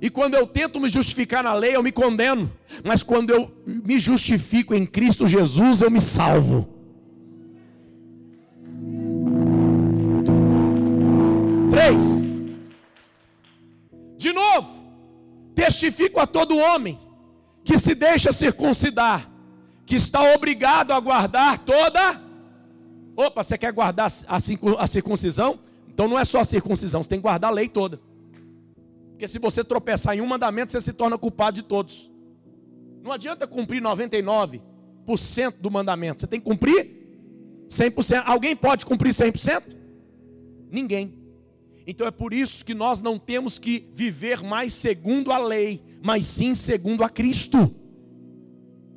E 0.00 0.10
quando 0.10 0.34
eu 0.34 0.46
tento 0.46 0.78
me 0.78 0.88
justificar 0.88 1.42
na 1.42 1.54
lei, 1.54 1.74
eu 1.74 1.82
me 1.82 1.90
condeno. 1.90 2.50
Mas 2.84 3.02
quando 3.02 3.30
eu 3.30 3.50
me 3.66 3.98
justifico 3.98 4.74
em 4.74 4.84
Cristo 4.84 5.26
Jesus, 5.26 5.80
eu 5.80 5.90
me 5.90 6.00
salvo. 6.00 6.68
Três. 11.70 12.26
De 14.18 14.32
novo, 14.32 14.84
testifico 15.54 16.20
a 16.20 16.26
todo 16.26 16.56
homem 16.56 16.98
que 17.64 17.78
se 17.78 17.94
deixa 17.94 18.32
circuncidar, 18.32 19.30
que 19.84 19.96
está 19.96 20.22
obrigado 20.34 20.92
a 20.92 21.00
guardar 21.00 21.58
toda. 21.58 22.22
Opa, 23.16 23.42
você 23.42 23.56
quer 23.56 23.72
guardar 23.72 24.10
a 24.28 24.86
circuncisão? 24.86 25.58
Então 25.88 26.06
não 26.06 26.18
é 26.18 26.24
só 26.24 26.40
a 26.40 26.44
circuncisão, 26.44 27.02
você 27.02 27.08
tem 27.08 27.18
que 27.18 27.22
guardar 27.22 27.50
a 27.50 27.54
lei 27.54 27.68
toda. 27.68 28.00
Porque 29.16 29.26
se 29.26 29.38
você 29.38 29.64
tropeçar 29.64 30.14
em 30.14 30.20
um 30.20 30.26
mandamento, 30.26 30.70
você 30.70 30.78
se 30.78 30.92
torna 30.92 31.16
culpado 31.16 31.54
de 31.54 31.62
todos. 31.62 32.12
Não 33.02 33.10
adianta 33.10 33.46
cumprir 33.46 33.80
99% 33.80 34.60
do 35.58 35.70
mandamento. 35.70 36.20
Você 36.20 36.26
tem 36.26 36.38
que 36.38 36.44
cumprir 36.44 37.64
100%. 37.66 38.24
Alguém 38.26 38.54
pode 38.54 38.84
cumprir 38.84 39.14
100%? 39.14 39.74
Ninguém. 40.70 41.18
Então 41.86 42.06
é 42.06 42.10
por 42.10 42.34
isso 42.34 42.62
que 42.62 42.74
nós 42.74 43.00
não 43.00 43.18
temos 43.18 43.58
que 43.58 43.88
viver 43.94 44.42
mais 44.42 44.74
segundo 44.74 45.32
a 45.32 45.38
lei, 45.38 45.82
mas 46.02 46.26
sim 46.26 46.54
segundo 46.54 47.02
a 47.02 47.08
Cristo. 47.08 47.74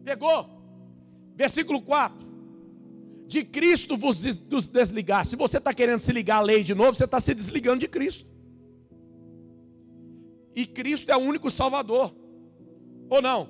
Pegou? 0.04 0.50
Versículo 1.34 1.82
4. 1.82 2.28
De 3.26 3.46
Cristo 3.46 3.96
vos 3.96 4.22
desligar. 4.68 5.26
Se 5.26 5.38
você 5.38 5.60
está 5.60 5.74
querendo 5.74 6.00
se 6.00 6.12
ligar 6.12 6.40
à 6.40 6.42
lei 6.42 6.62
de 6.62 6.76
novo, 6.76 6.94
você 6.94 7.06
está 7.06 7.22
se 7.22 7.34
desligando 7.34 7.80
de 7.80 7.88
Cristo. 7.88 8.39
E 10.56 10.66
Cristo 10.66 11.12
é 11.12 11.18
o 11.18 11.20
único 11.20 11.50
Salvador. 11.50 12.14
Ou 13.10 13.22
não? 13.22 13.50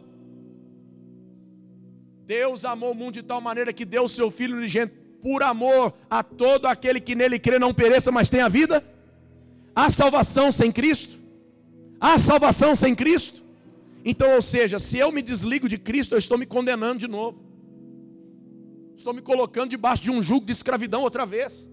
Deus 2.26 2.64
amou 2.64 2.92
o 2.92 2.96
mundo 2.96 3.14
de 3.14 3.24
tal 3.24 3.42
maneira 3.42 3.74
que 3.74 3.86
deu 3.86 4.04
o 4.04 4.10
seu 4.10 4.30
Filho 4.30 4.58
unigênito 4.58 4.96
por 5.22 5.44
amor 5.44 5.94
a 6.10 6.24
todo 6.24 6.66
aquele 6.68 7.00
que 7.00 7.16
nele 7.16 7.40
crê 7.40 7.60
não 7.60 7.74
pereça, 7.74 8.12
mas 8.12 8.30
tenha 8.30 8.48
vida. 8.48 8.84
Há 9.76 9.90
salvação 9.90 10.52
sem 10.52 10.72
Cristo? 10.72 11.18
Há 12.00 12.18
salvação 12.20 12.76
sem 12.76 12.96
Cristo? 12.96 13.44
Então, 14.04 14.36
ou 14.36 14.42
seja, 14.42 14.80
se 14.80 14.98
eu 14.98 15.12
me 15.12 15.22
desligo 15.22 15.68
de 15.68 15.78
Cristo, 15.78 16.16
eu 16.16 16.20
estou 16.20 16.38
me 16.38 16.46
condenando 16.46 17.00
de 17.00 17.08
novo. 17.08 17.44
Estou 18.96 19.14
me 19.14 19.22
colocando 19.22 19.70
debaixo 19.70 20.04
de 20.04 20.12
um 20.12 20.22
jugo 20.22 20.46
de 20.46 20.52
escravidão 20.52 21.02
outra 21.02 21.26
vez. 21.26 21.70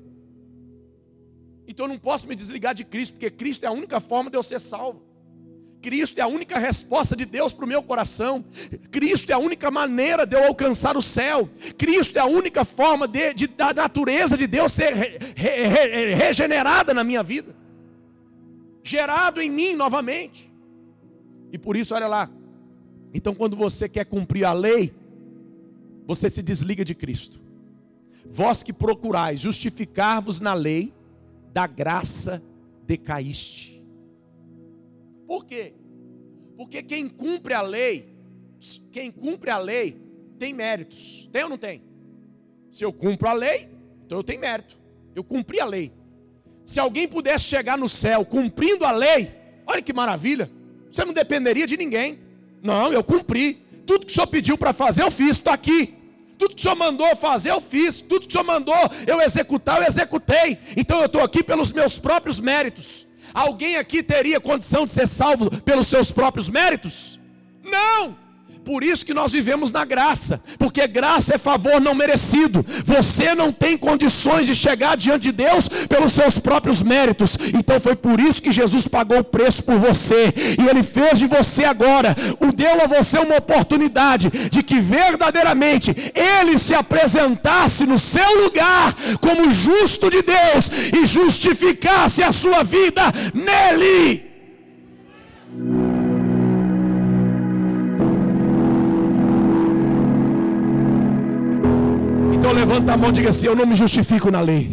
Então 1.68 1.86
eu 1.86 1.90
não 1.90 1.98
posso 1.98 2.28
me 2.28 2.34
desligar 2.34 2.74
de 2.74 2.84
Cristo, 2.84 3.14
porque 3.14 3.30
Cristo 3.30 3.64
é 3.64 3.66
a 3.66 3.72
única 3.72 4.00
forma 4.00 4.30
de 4.30 4.36
eu 4.36 4.42
ser 4.42 4.60
salvo. 4.60 5.02
Cristo 5.86 6.18
é 6.18 6.22
a 6.22 6.26
única 6.26 6.58
resposta 6.58 7.14
de 7.14 7.24
Deus 7.24 7.52
para 7.52 7.64
o 7.64 7.68
meu 7.68 7.80
coração. 7.80 8.44
Cristo 8.90 9.30
é 9.30 9.34
a 9.34 9.38
única 9.38 9.70
maneira 9.70 10.26
de 10.26 10.34
eu 10.34 10.42
alcançar 10.42 10.96
o 10.96 11.00
céu. 11.00 11.48
Cristo 11.78 12.16
é 12.16 12.20
a 12.20 12.26
única 12.26 12.64
forma 12.64 13.06
de, 13.06 13.32
de 13.32 13.46
da 13.46 13.72
natureza 13.72 14.36
de 14.36 14.48
Deus 14.48 14.72
ser 14.72 14.92
re, 14.92 15.16
re, 15.36 15.62
re, 15.68 16.14
regenerada 16.16 16.92
na 16.92 17.04
minha 17.04 17.22
vida, 17.22 17.54
gerado 18.82 19.40
em 19.40 19.48
mim 19.48 19.76
novamente. 19.76 20.52
E 21.52 21.56
por 21.56 21.76
isso, 21.76 21.94
olha 21.94 22.08
lá. 22.08 22.28
Então, 23.14 23.32
quando 23.32 23.56
você 23.56 23.88
quer 23.88 24.06
cumprir 24.06 24.44
a 24.44 24.52
lei, 24.52 24.92
você 26.04 26.28
se 26.28 26.42
desliga 26.42 26.84
de 26.84 26.96
Cristo. 26.96 27.40
Vós 28.28 28.60
que 28.60 28.72
procurais 28.72 29.38
justificar-vos 29.38 30.40
na 30.40 30.52
lei, 30.52 30.92
da 31.52 31.68
graça 31.68 32.42
decaíste. 32.84 33.75
Por 35.26 35.44
quê? 35.44 35.74
Porque 36.56 36.82
quem 36.82 37.08
cumpre 37.08 37.54
a 37.54 37.62
lei, 37.62 38.16
quem 38.92 39.10
cumpre 39.10 39.50
a 39.50 39.58
lei 39.58 40.00
tem 40.38 40.54
méritos. 40.54 41.28
Tem 41.32 41.42
ou 41.42 41.50
não 41.50 41.58
tem? 41.58 41.82
Se 42.72 42.84
eu 42.84 42.92
cumpro 42.92 43.28
a 43.28 43.32
lei, 43.32 43.68
então 44.04 44.18
eu 44.18 44.24
tenho 44.24 44.40
mérito. 44.40 44.78
Eu 45.14 45.24
cumpri 45.24 45.60
a 45.60 45.64
lei. 45.64 45.92
Se 46.64 46.80
alguém 46.80 47.06
pudesse 47.08 47.44
chegar 47.44 47.78
no 47.78 47.88
céu 47.88 48.24
cumprindo 48.24 48.84
a 48.84 48.90
lei, 48.90 49.32
Olha 49.66 49.82
que 49.82 49.92
maravilha. 49.92 50.50
Você 50.90 51.04
não 51.04 51.12
dependeria 51.12 51.66
de 51.66 51.76
ninguém. 51.76 52.20
Não, 52.62 52.92
eu 52.92 53.02
cumpri. 53.02 53.54
Tudo 53.84 54.06
que 54.06 54.12
o 54.12 54.14
senhor 54.14 54.26
pediu 54.28 54.56
para 54.56 54.72
fazer, 54.72 55.02
eu 55.02 55.10
fiz, 55.10 55.30
está 55.36 55.52
aqui. 55.52 55.94
Tudo 56.38 56.54
que 56.54 56.60
o 56.60 56.62
senhor 56.62 56.76
mandou 56.76 57.14
fazer, 57.16 57.50
eu 57.50 57.60
fiz. 57.60 58.00
Tudo 58.00 58.22
que 58.22 58.28
o 58.28 58.32
senhor 58.32 58.44
mandou 58.44 58.76
eu 59.06 59.20
executar, 59.20 59.82
eu 59.82 59.88
executei. 59.88 60.58
Então 60.76 61.00
eu 61.00 61.06
estou 61.06 61.22
aqui 61.22 61.42
pelos 61.42 61.72
meus 61.72 61.98
próprios 61.98 62.38
méritos. 62.38 63.05
Alguém 63.36 63.76
aqui 63.76 64.02
teria 64.02 64.40
condição 64.40 64.86
de 64.86 64.90
ser 64.90 65.06
salvo 65.06 65.50
pelos 65.60 65.88
seus 65.88 66.10
próprios 66.10 66.48
méritos? 66.48 67.20
Não! 67.62 68.16
Por 68.66 68.82
isso 68.82 69.06
que 69.06 69.14
nós 69.14 69.30
vivemos 69.30 69.70
na 69.70 69.84
graça, 69.84 70.40
porque 70.58 70.88
graça 70.88 71.36
é 71.36 71.38
favor 71.38 71.80
não 71.80 71.94
merecido. 71.94 72.66
Você 72.84 73.32
não 73.32 73.52
tem 73.52 73.78
condições 73.78 74.44
de 74.44 74.56
chegar 74.56 74.96
diante 74.96 75.22
de 75.22 75.32
Deus 75.32 75.68
pelos 75.68 76.12
seus 76.12 76.36
próprios 76.36 76.82
méritos. 76.82 77.38
Então 77.56 77.78
foi 77.78 77.94
por 77.94 78.18
isso 78.18 78.42
que 78.42 78.50
Jesus 78.50 78.88
pagou 78.88 79.20
o 79.20 79.24
preço 79.24 79.62
por 79.62 79.78
você. 79.78 80.34
E 80.60 80.68
ele 80.68 80.82
fez 80.82 81.20
de 81.20 81.28
você 81.28 81.64
agora, 81.64 82.16
o 82.40 82.50
deu 82.50 82.82
a 82.82 82.88
você 82.88 83.20
uma 83.20 83.36
oportunidade 83.36 84.30
de 84.50 84.64
que 84.64 84.80
verdadeiramente 84.80 85.94
ele 86.12 86.58
se 86.58 86.74
apresentasse 86.74 87.86
no 87.86 87.96
seu 87.96 88.42
lugar 88.42 88.96
como 89.20 89.48
justo 89.48 90.10
de 90.10 90.22
Deus 90.22 90.68
e 90.92 91.06
justificasse 91.06 92.20
a 92.20 92.32
sua 92.32 92.64
vida 92.64 93.02
nele. 93.32 94.25
Então 102.46 102.54
levanta 102.54 102.92
a 102.92 102.96
mão 102.96 103.10
e 103.10 103.12
diga 103.12 103.30
assim: 103.30 103.46
Eu 103.46 103.56
não 103.56 103.66
me 103.66 103.74
justifico 103.74 104.30
na 104.30 104.40
lei. 104.40 104.70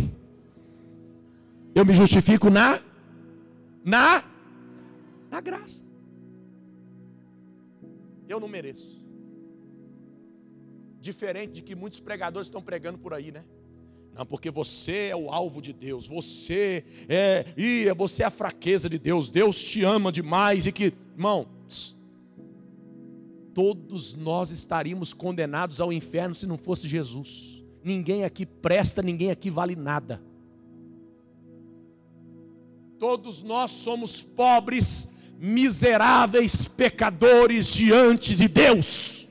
Eu 1.73 1.83
me 1.83 1.95
justifico 1.95 2.47
na 2.47 2.79
na 3.83 4.23
na 5.31 5.41
graça. 5.41 5.83
Eu 8.29 8.39
não 8.39 8.47
mereço. 8.47 9.03
Diferente 11.01 11.53
de 11.53 11.61
que 11.63 11.73
muitos 11.73 11.99
pregadores 11.99 12.45
estão 12.45 12.61
pregando 12.61 12.99
por 12.99 13.11
aí, 13.11 13.31
né? 13.31 13.43
Não, 14.13 14.23
porque 14.23 14.51
você 14.51 15.07
é 15.09 15.15
o 15.15 15.31
alvo 15.31 15.59
de 15.59 15.73
Deus, 15.73 16.07
você 16.07 16.85
é, 17.09 17.43
e 17.57 17.91
você 17.95 18.21
é 18.21 18.27
a 18.27 18.29
fraqueza 18.29 18.87
de 18.87 18.99
Deus, 18.99 19.31
Deus 19.31 19.59
te 19.59 19.83
ama 19.83 20.11
demais 20.11 20.67
e 20.67 20.71
que, 20.71 20.93
irmão, 21.15 21.47
todos 23.51 24.15
nós 24.15 24.51
estaríamos 24.51 25.11
condenados 25.11 25.81
ao 25.81 25.91
inferno 25.91 26.35
se 26.35 26.45
não 26.45 26.59
fosse 26.59 26.87
Jesus. 26.87 27.62
Ninguém 27.83 28.23
aqui 28.23 28.45
presta, 28.45 29.01
ninguém 29.01 29.29
aqui 29.29 29.49
vale 29.49 29.75
nada. 29.75 30.23
Todos 32.97 33.43
nós 33.43 33.71
somos 33.71 34.23
pobres, 34.23 35.09
miseráveis 35.37 36.65
pecadores 36.65 37.67
diante 37.67 38.35
de 38.35 38.47
Deus. 38.47 39.27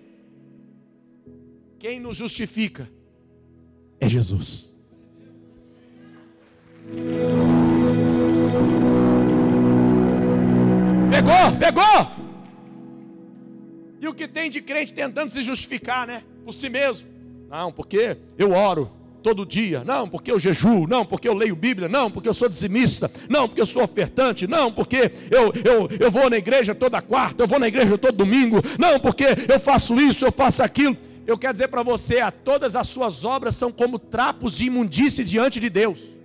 Quem 1.79 1.99
nos 1.99 2.17
justifica 2.17 2.91
é 3.99 4.09
Jesus. 4.09 4.77
Pegou, 11.11 11.59
pegou. 11.59 12.23
E 14.01 14.09
o 14.09 14.15
que 14.15 14.29
tem 14.29 14.51
de 14.51 14.61
crente 14.61 14.93
tentando 14.93 15.31
se 15.31 15.41
justificar, 15.41 16.07
né? 16.07 16.25
Por 16.45 16.53
si 16.53 16.69
mesmo. 16.69 17.12
Não, 17.53 17.71
porque 17.71 18.17
eu 18.39 18.53
oro 18.53 18.91
todo 19.23 19.45
dia. 19.45 19.85
Não, 19.85 20.09
porque 20.09 20.33
eu 20.33 20.39
jejuo. 20.39 20.87
Não, 20.87 21.05
porque 21.05 21.29
eu 21.29 21.35
leio 21.35 21.55
Bíblia. 21.55 21.87
Não, 21.87 22.11
porque 22.11 22.27
eu 22.27 22.33
sou 22.33 22.49
dizimista. 22.49 23.11
Não, 23.29 23.47
porque 23.47 23.61
eu 23.61 23.67
sou 23.67 23.83
ofertante. 23.83 24.47
Não, 24.47 24.73
porque 24.73 25.13
eu, 25.31 25.53
eu, 25.63 25.89
eu 26.01 26.11
vou 26.11 26.31
na 26.31 26.39
igreja 26.39 26.75
toda 26.75 27.03
quarta. 27.03 27.43
Eu 27.43 27.47
vou 27.47 27.59
na 27.59 27.69
igreja 27.69 27.99
todo 27.99 28.17
domingo. 28.17 28.57
Não, 28.79 28.99
porque 28.99 29.27
eu 29.47 29.61
faço 29.61 30.01
isso, 30.01 30.25
eu 30.25 30.33
faço 30.33 30.63
aquilo. 30.63 30.97
Eu 31.27 31.37
quero 31.37 31.53
dizer 31.53 31.69
para 31.69 31.83
você: 31.83 32.21
a 32.21 32.31
todas 32.31 32.75
as 32.75 32.89
suas 32.89 33.23
obras 33.23 33.55
são 33.55 33.71
como 33.71 33.99
trapos 33.99 34.57
de 34.57 34.65
imundície 34.65 35.23
diante 35.23 35.61
de 35.61 35.69
Deus. 35.69 36.17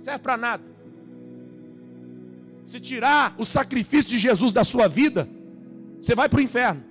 Serve 0.00 0.18
para 0.18 0.36
nada. 0.36 0.64
Se 2.66 2.80
tirar 2.80 3.36
o 3.38 3.44
sacrifício 3.44 4.10
de 4.10 4.18
Jesus 4.18 4.52
da 4.52 4.64
sua 4.64 4.88
vida, 4.88 5.28
você 6.00 6.16
vai 6.16 6.28
para 6.28 6.40
o 6.40 6.42
inferno 6.42 6.82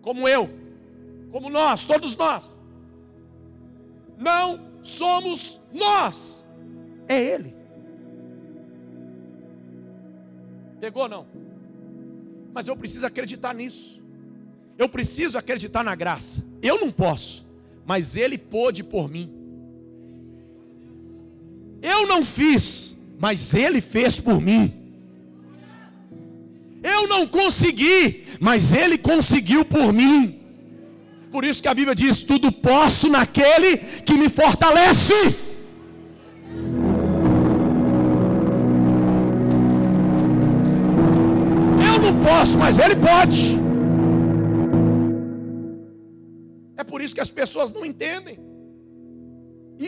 como 0.00 0.28
eu, 0.28 0.48
como 1.32 1.50
nós, 1.50 1.84
todos 1.84 2.16
nós. 2.16 2.61
Não 4.18 4.60
somos 4.82 5.60
nós, 5.72 6.46
é 7.08 7.20
Ele. 7.20 7.54
Pegou 10.80 11.08
não? 11.08 11.26
Mas 12.52 12.66
eu 12.66 12.76
preciso 12.76 13.06
acreditar 13.06 13.54
nisso. 13.54 14.02
Eu 14.76 14.88
preciso 14.88 15.38
acreditar 15.38 15.84
na 15.84 15.94
graça. 15.94 16.44
Eu 16.60 16.80
não 16.80 16.90
posso, 16.90 17.46
mas 17.86 18.16
Ele 18.16 18.36
pôde 18.36 18.82
por 18.82 19.08
mim. 19.08 19.32
Eu 21.80 22.06
não 22.06 22.24
fiz, 22.24 22.98
mas 23.18 23.54
Ele 23.54 23.80
fez 23.80 24.18
por 24.18 24.40
mim. 24.40 24.72
Eu 26.82 27.06
não 27.06 27.26
consegui, 27.26 28.24
mas 28.40 28.72
Ele 28.72 28.98
conseguiu 28.98 29.64
por 29.64 29.92
mim. 29.92 30.41
Por 31.34 31.42
isso 31.48 31.62
que 31.62 31.70
a 31.72 31.78
Bíblia 31.80 31.94
diz: 32.02 32.22
tudo 32.30 32.48
posso 32.68 33.08
naquele 33.16 33.70
que 34.06 34.14
me 34.20 34.28
fortalece. 34.40 35.18
Eu 41.88 41.96
não 42.04 42.14
posso, 42.28 42.56
mas 42.64 42.78
Ele 42.78 42.96
pode. 43.08 43.42
É 46.76 46.84
por 46.84 47.00
isso 47.02 47.14
que 47.14 47.24
as 47.26 47.34
pessoas 47.40 47.72
não 47.76 47.84
entendem. 47.90 48.38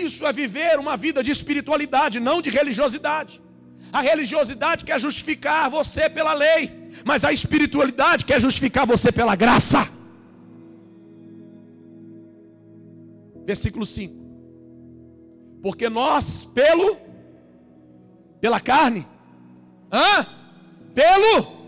Isso 0.06 0.26
é 0.26 0.32
viver 0.32 0.78
uma 0.84 0.96
vida 0.96 1.22
de 1.26 1.30
espiritualidade, 1.30 2.18
não 2.28 2.38
de 2.46 2.50
religiosidade. 2.58 3.34
A 3.92 4.00
religiosidade 4.00 4.84
quer 4.88 4.98
justificar 4.98 5.70
você 5.70 6.04
pela 6.08 6.34
lei 6.34 6.84
mas 7.02 7.24
a 7.24 7.32
espiritualidade 7.32 8.24
quer 8.24 8.40
justificar 8.40 8.86
você 8.86 9.10
pela 9.10 9.34
graça. 9.34 9.88
Versículo 13.44 13.84
5. 13.84 14.14
Porque 15.62 15.88
nós, 15.88 16.44
pelo, 16.44 16.96
pela 18.40 18.60
carne, 18.60 19.06
hã? 19.92 20.26
pelo 20.94 21.64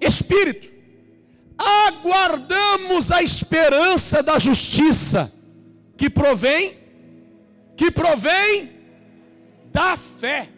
Espírito, 0.00 0.68
aguardamos 1.58 3.10
a 3.10 3.22
esperança 3.22 4.22
da 4.22 4.38
justiça, 4.38 5.32
que 5.96 6.08
provém, 6.10 6.78
que 7.76 7.90
provém 7.90 8.70
da 9.72 9.96
fé. 9.96 10.48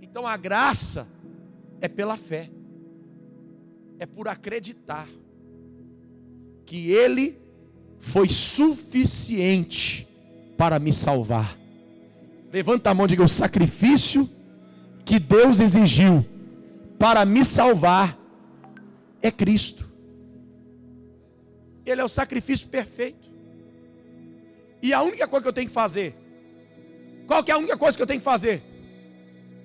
Então 0.00 0.26
a 0.26 0.36
graça 0.36 1.08
é 1.80 1.88
pela 1.88 2.16
fé 2.16 2.50
é 4.02 4.06
por 4.06 4.26
acreditar 4.26 5.08
que 6.66 6.90
Ele 6.90 7.38
foi 8.02 8.28
suficiente 8.28 10.08
para 10.58 10.78
me 10.80 10.92
salvar. 10.92 11.56
Levanta 12.52 12.90
a 12.90 12.94
mão 12.94 13.06
e 13.06 13.10
diga: 13.10 13.22
o 13.22 13.28
sacrifício 13.28 14.28
que 15.04 15.20
Deus 15.20 15.60
exigiu 15.60 16.26
para 16.98 17.24
me 17.24 17.44
salvar 17.44 18.18
é 19.22 19.30
Cristo. 19.30 19.88
Ele 21.86 22.00
é 22.00 22.04
o 22.04 22.08
sacrifício 22.08 22.66
perfeito. 22.66 23.30
E 24.82 24.92
a 24.92 25.00
única 25.00 25.28
coisa 25.28 25.44
que 25.44 25.48
eu 25.48 25.52
tenho 25.52 25.68
que 25.68 25.74
fazer? 25.74 26.16
Qual 27.26 27.42
que 27.44 27.52
é 27.52 27.54
a 27.54 27.58
única 27.58 27.76
coisa 27.76 27.96
que 27.96 28.02
eu 28.02 28.06
tenho 28.06 28.18
que 28.20 28.24
fazer? 28.24 28.64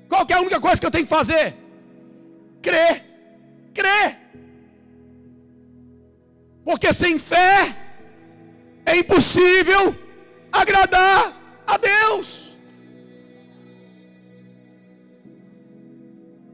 Qual 0.08 0.26
que 0.28 0.32
é 0.32 0.36
a 0.36 0.42
única 0.42 0.62
coisa 0.62 0.80
que 0.80 0.86
eu 0.86 0.92
tenho 0.92 1.06
que 1.06 1.10
fazer? 1.10 1.56
Crer. 2.62 3.04
Crer. 3.74 4.20
Porque 6.64 6.94
sem 6.94 7.18
fé 7.18 7.87
é 8.88 8.96
impossível 8.96 9.94
agradar 10.50 11.62
a 11.68 11.78
Deus. 11.78 12.58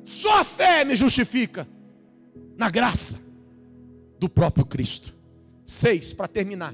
Só 0.04 0.40
a 0.40 0.44
fé 0.44 0.84
me 0.84 0.96
justifica 0.96 1.68
na 2.58 2.72
graça 2.72 3.20
do 4.18 4.28
próprio 4.28 4.66
Cristo. 4.66 5.16
Seis, 5.64 6.12
para 6.12 6.28
terminar. 6.28 6.74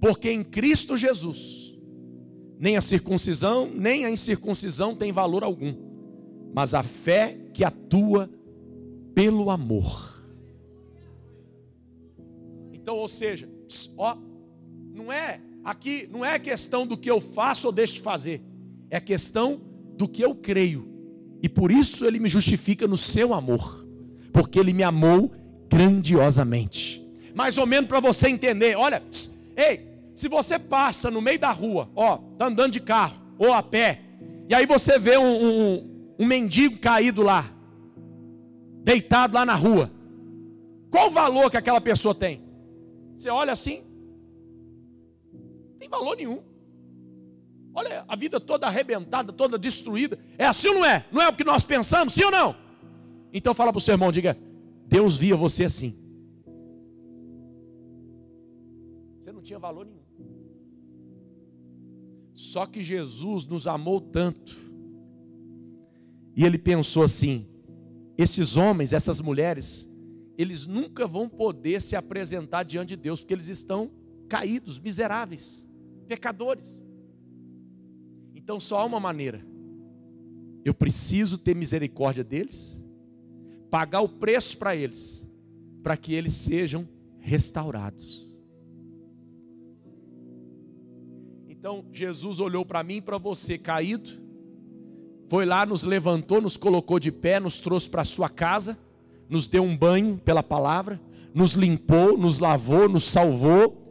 Porque 0.00 0.28
em 0.28 0.42
Cristo 0.42 0.96
Jesus, 0.96 1.78
nem 2.58 2.76
a 2.76 2.80
circuncisão, 2.80 3.70
nem 3.72 4.04
a 4.04 4.10
incircuncisão 4.10 4.96
tem 4.96 5.12
valor 5.12 5.44
algum, 5.44 5.72
mas 6.52 6.74
a 6.74 6.82
fé 6.82 7.38
que 7.54 7.62
atua 7.62 8.28
pelo 9.14 9.50
amor. 9.50 10.20
Então, 12.72 12.96
ou 12.96 13.08
seja, 13.08 13.53
ó, 13.96 14.16
não 14.92 15.12
é 15.12 15.40
aqui, 15.64 16.08
não 16.10 16.24
é 16.24 16.38
questão 16.38 16.86
do 16.86 16.96
que 16.96 17.10
eu 17.10 17.20
faço 17.20 17.66
ou 17.66 17.72
deixo 17.72 17.94
de 17.94 18.00
fazer, 18.00 18.42
é 18.90 19.00
questão 19.00 19.60
do 19.96 20.08
que 20.08 20.22
eu 20.22 20.34
creio 20.34 20.94
E 21.44 21.48
por 21.48 21.70
isso 21.70 22.06
ele 22.06 22.18
me 22.18 22.28
justifica 22.28 22.88
no 22.88 22.96
seu 22.96 23.34
amor, 23.34 23.86
porque 24.32 24.58
ele 24.58 24.72
me 24.72 24.82
amou 24.82 25.30
grandiosamente. 25.68 27.06
Mais 27.34 27.58
ou 27.58 27.66
menos 27.66 27.86
para 27.86 28.00
você 28.00 28.28
entender, 28.28 28.76
olha, 28.76 29.02
ei, 29.54 29.86
se 30.14 30.26
você 30.26 30.58
passa 30.58 31.10
no 31.10 31.20
meio 31.20 31.38
da 31.38 31.52
rua, 31.52 31.90
ó, 31.94 32.16
tá 32.38 32.46
andando 32.46 32.72
de 32.72 32.80
carro 32.80 33.20
ou 33.38 33.52
a 33.52 33.62
pé, 33.62 34.00
e 34.48 34.54
aí 34.54 34.64
você 34.64 34.98
vê 34.98 35.18
um, 35.18 35.46
um, 35.46 36.14
um 36.20 36.24
mendigo 36.24 36.78
caído 36.78 37.22
lá, 37.22 37.50
deitado 38.82 39.34
lá 39.34 39.44
na 39.44 39.54
rua, 39.54 39.90
qual 40.90 41.08
o 41.08 41.10
valor 41.10 41.50
que 41.50 41.58
aquela 41.58 41.80
pessoa 41.80 42.14
tem? 42.14 42.42
Você 43.16 43.30
olha 43.30 43.52
assim, 43.52 43.84
não 45.32 45.78
tem 45.78 45.88
valor 45.88 46.16
nenhum. 46.16 46.42
Olha 47.74 48.04
a 48.06 48.14
vida 48.14 48.38
toda 48.38 48.66
arrebentada, 48.66 49.32
toda 49.32 49.58
destruída. 49.58 50.18
É 50.38 50.46
assim 50.46 50.68
ou 50.68 50.74
não 50.74 50.84
é? 50.84 51.06
Não 51.10 51.20
é 51.20 51.28
o 51.28 51.34
que 51.34 51.44
nós 51.44 51.64
pensamos, 51.64 52.14
sim 52.14 52.24
ou 52.24 52.30
não? 52.30 52.54
Então 53.32 53.52
fala 53.52 53.72
para 53.72 53.78
o 53.78 53.82
seu 53.82 53.94
irmão, 53.94 54.12
diga, 54.12 54.38
Deus 54.86 55.16
via 55.16 55.36
você 55.36 55.64
assim. 55.64 55.96
Você 59.18 59.32
não 59.32 59.42
tinha 59.42 59.58
valor 59.58 59.86
nenhum. 59.86 60.04
Só 62.32 62.66
que 62.66 62.82
Jesus 62.82 63.46
nos 63.46 63.66
amou 63.66 64.00
tanto. 64.00 64.54
E 66.36 66.44
ele 66.44 66.58
pensou 66.58 67.02
assim: 67.02 67.46
esses 68.18 68.56
homens, 68.56 68.92
essas 68.92 69.20
mulheres, 69.20 69.88
eles 70.36 70.66
nunca 70.66 71.06
vão 71.06 71.28
poder 71.28 71.80
se 71.80 71.94
apresentar 71.94 72.64
diante 72.64 72.90
de 72.90 72.96
Deus, 72.96 73.20
porque 73.20 73.34
eles 73.34 73.48
estão 73.48 73.90
caídos, 74.28 74.78
miseráveis, 74.78 75.66
pecadores. 76.08 76.84
Então 78.34 78.58
só 78.58 78.80
há 78.80 78.84
uma 78.84 79.00
maneira. 79.00 79.44
Eu 80.64 80.74
preciso 80.74 81.38
ter 81.38 81.54
misericórdia 81.54 82.24
deles, 82.24 82.82
pagar 83.70 84.00
o 84.00 84.08
preço 84.08 84.56
para 84.58 84.74
eles, 84.74 85.28
para 85.82 85.96
que 85.96 86.12
eles 86.12 86.32
sejam 86.32 86.88
restaurados. 87.18 88.24
Então 91.48 91.86
Jesus 91.92 92.40
olhou 92.40 92.64
para 92.64 92.82
mim 92.82 92.96
e 92.96 93.02
para 93.02 93.18
você 93.18 93.56
caído, 93.56 94.10
foi 95.28 95.46
lá, 95.46 95.64
nos 95.64 95.84
levantou, 95.84 96.40
nos 96.40 96.56
colocou 96.56 96.98
de 96.98 97.10
pé, 97.10 97.38
nos 97.40 97.60
trouxe 97.60 97.88
para 97.88 98.04
sua 98.04 98.28
casa 98.28 98.78
nos 99.28 99.48
deu 99.48 99.62
um 99.62 99.76
banho 99.76 100.18
pela 100.18 100.42
palavra, 100.42 101.00
nos 101.34 101.54
limpou, 101.54 102.16
nos 102.16 102.38
lavou, 102.38 102.88
nos 102.88 103.04
salvou. 103.04 103.82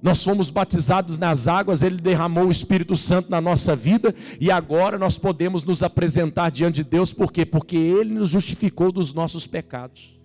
Nós 0.00 0.22
fomos 0.22 0.48
batizados 0.48 1.18
nas 1.18 1.48
águas, 1.48 1.82
Ele 1.82 1.96
derramou 2.00 2.46
o 2.46 2.50
Espírito 2.50 2.96
Santo 2.96 3.30
na 3.30 3.40
nossa 3.40 3.74
vida 3.74 4.14
e 4.40 4.50
agora 4.50 4.96
nós 4.96 5.18
podemos 5.18 5.64
nos 5.64 5.82
apresentar 5.82 6.50
diante 6.50 6.76
de 6.76 6.84
Deus, 6.84 7.12
por 7.12 7.32
quê? 7.32 7.44
Porque 7.44 7.76
Ele 7.76 8.14
nos 8.14 8.30
justificou 8.30 8.92
dos 8.92 9.12
nossos 9.12 9.46
pecados. 9.46 10.18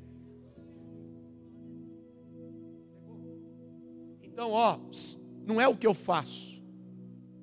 Então, 4.21 4.51
ó, 4.51 4.77
não 5.45 5.59
é 5.59 5.67
o 5.67 5.75
que 5.75 5.87
eu 5.87 5.93
faço 5.93 6.61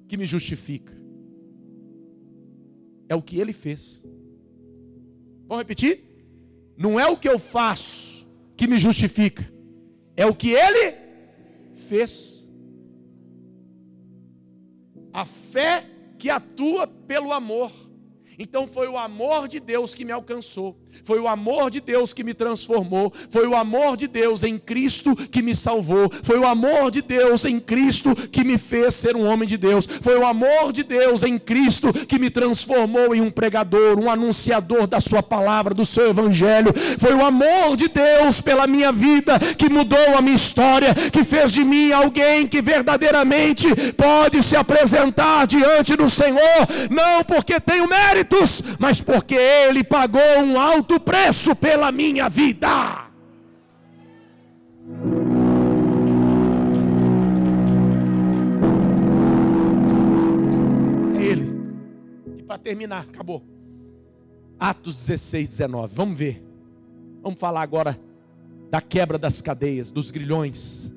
que 0.06 0.16
me 0.16 0.26
justifica, 0.26 0.92
é 3.08 3.14
o 3.14 3.22
que 3.22 3.38
Ele 3.38 3.52
fez. 3.52 4.04
Vamos 5.48 5.62
repetir? 5.62 6.09
Não 6.80 6.98
é 6.98 7.06
o 7.06 7.14
que 7.14 7.28
eu 7.28 7.38
faço 7.38 8.26
que 8.56 8.66
me 8.66 8.78
justifica, 8.78 9.44
é 10.16 10.24
o 10.24 10.34
que 10.34 10.52
ele 10.52 10.96
fez. 11.74 12.50
A 15.12 15.26
fé 15.26 15.86
que 16.18 16.30
atua 16.30 16.86
pelo 16.86 17.34
amor. 17.34 17.70
Então 18.38 18.66
foi 18.66 18.88
o 18.88 18.96
amor 18.96 19.46
de 19.46 19.60
Deus 19.60 19.92
que 19.92 20.06
me 20.06 20.12
alcançou, 20.12 20.79
foi 21.04 21.18
o 21.18 21.28
amor 21.28 21.70
de 21.70 21.80
Deus 21.80 22.12
que 22.12 22.24
me 22.24 22.34
transformou, 22.34 23.12
foi 23.28 23.46
o 23.46 23.54
amor 23.54 23.96
de 23.96 24.06
Deus 24.06 24.42
em 24.42 24.58
Cristo 24.58 25.14
que 25.14 25.42
me 25.42 25.54
salvou, 25.54 26.10
foi 26.22 26.38
o 26.38 26.46
amor 26.46 26.90
de 26.90 27.02
Deus 27.02 27.44
em 27.44 27.58
Cristo 27.58 28.14
que 28.14 28.44
me 28.44 28.58
fez 28.58 28.94
ser 28.94 29.16
um 29.16 29.26
homem 29.26 29.48
de 29.48 29.56
Deus, 29.56 29.86
foi 30.00 30.18
o 30.18 30.26
amor 30.26 30.72
de 30.72 30.82
Deus 30.82 31.22
em 31.22 31.38
Cristo 31.38 31.92
que 31.92 32.18
me 32.18 32.30
transformou 32.30 33.14
em 33.14 33.20
um 33.20 33.30
pregador, 33.30 33.98
um 33.98 34.10
anunciador 34.10 34.86
da 34.86 35.00
Sua 35.00 35.22
palavra, 35.22 35.74
do 35.74 35.84
Seu 35.84 36.10
Evangelho, 36.10 36.72
foi 36.98 37.14
o 37.14 37.24
amor 37.24 37.76
de 37.76 37.88
Deus 37.88 38.40
pela 38.40 38.66
minha 38.66 38.92
vida 38.92 39.38
que 39.38 39.68
mudou 39.68 40.16
a 40.16 40.20
minha 40.20 40.36
história, 40.36 40.94
que 40.94 41.24
fez 41.24 41.52
de 41.52 41.64
mim 41.64 41.92
alguém 41.92 42.46
que 42.46 42.60
verdadeiramente 42.60 43.68
pode 43.96 44.42
se 44.42 44.56
apresentar 44.56 45.46
diante 45.46 45.96
do 45.96 46.08
Senhor, 46.08 46.40
não 46.90 47.24
porque 47.24 47.58
tenho 47.60 47.88
mérito 47.88 48.10
méritos, 48.10 48.62
mas 48.78 49.00
porque 49.00 49.34
Ele 49.34 49.84
pagou 49.84 50.20
um 50.42 50.58
alto 50.58 50.79
preço 50.84 51.54
pela 51.54 51.92
minha 51.92 52.28
vida. 52.28 53.08
É 61.18 61.22
Ele. 61.22 61.52
E 62.38 62.42
para 62.42 62.58
terminar, 62.58 63.06
acabou. 63.08 63.44
Atos 64.58 64.96
16, 64.96 65.48
19. 65.48 65.94
Vamos 65.94 66.18
ver. 66.18 66.44
Vamos 67.22 67.38
falar 67.38 67.62
agora 67.62 67.98
da 68.70 68.80
quebra 68.80 69.18
das 69.18 69.42
cadeias, 69.42 69.90
dos 69.90 70.10
grilhões. 70.10 70.92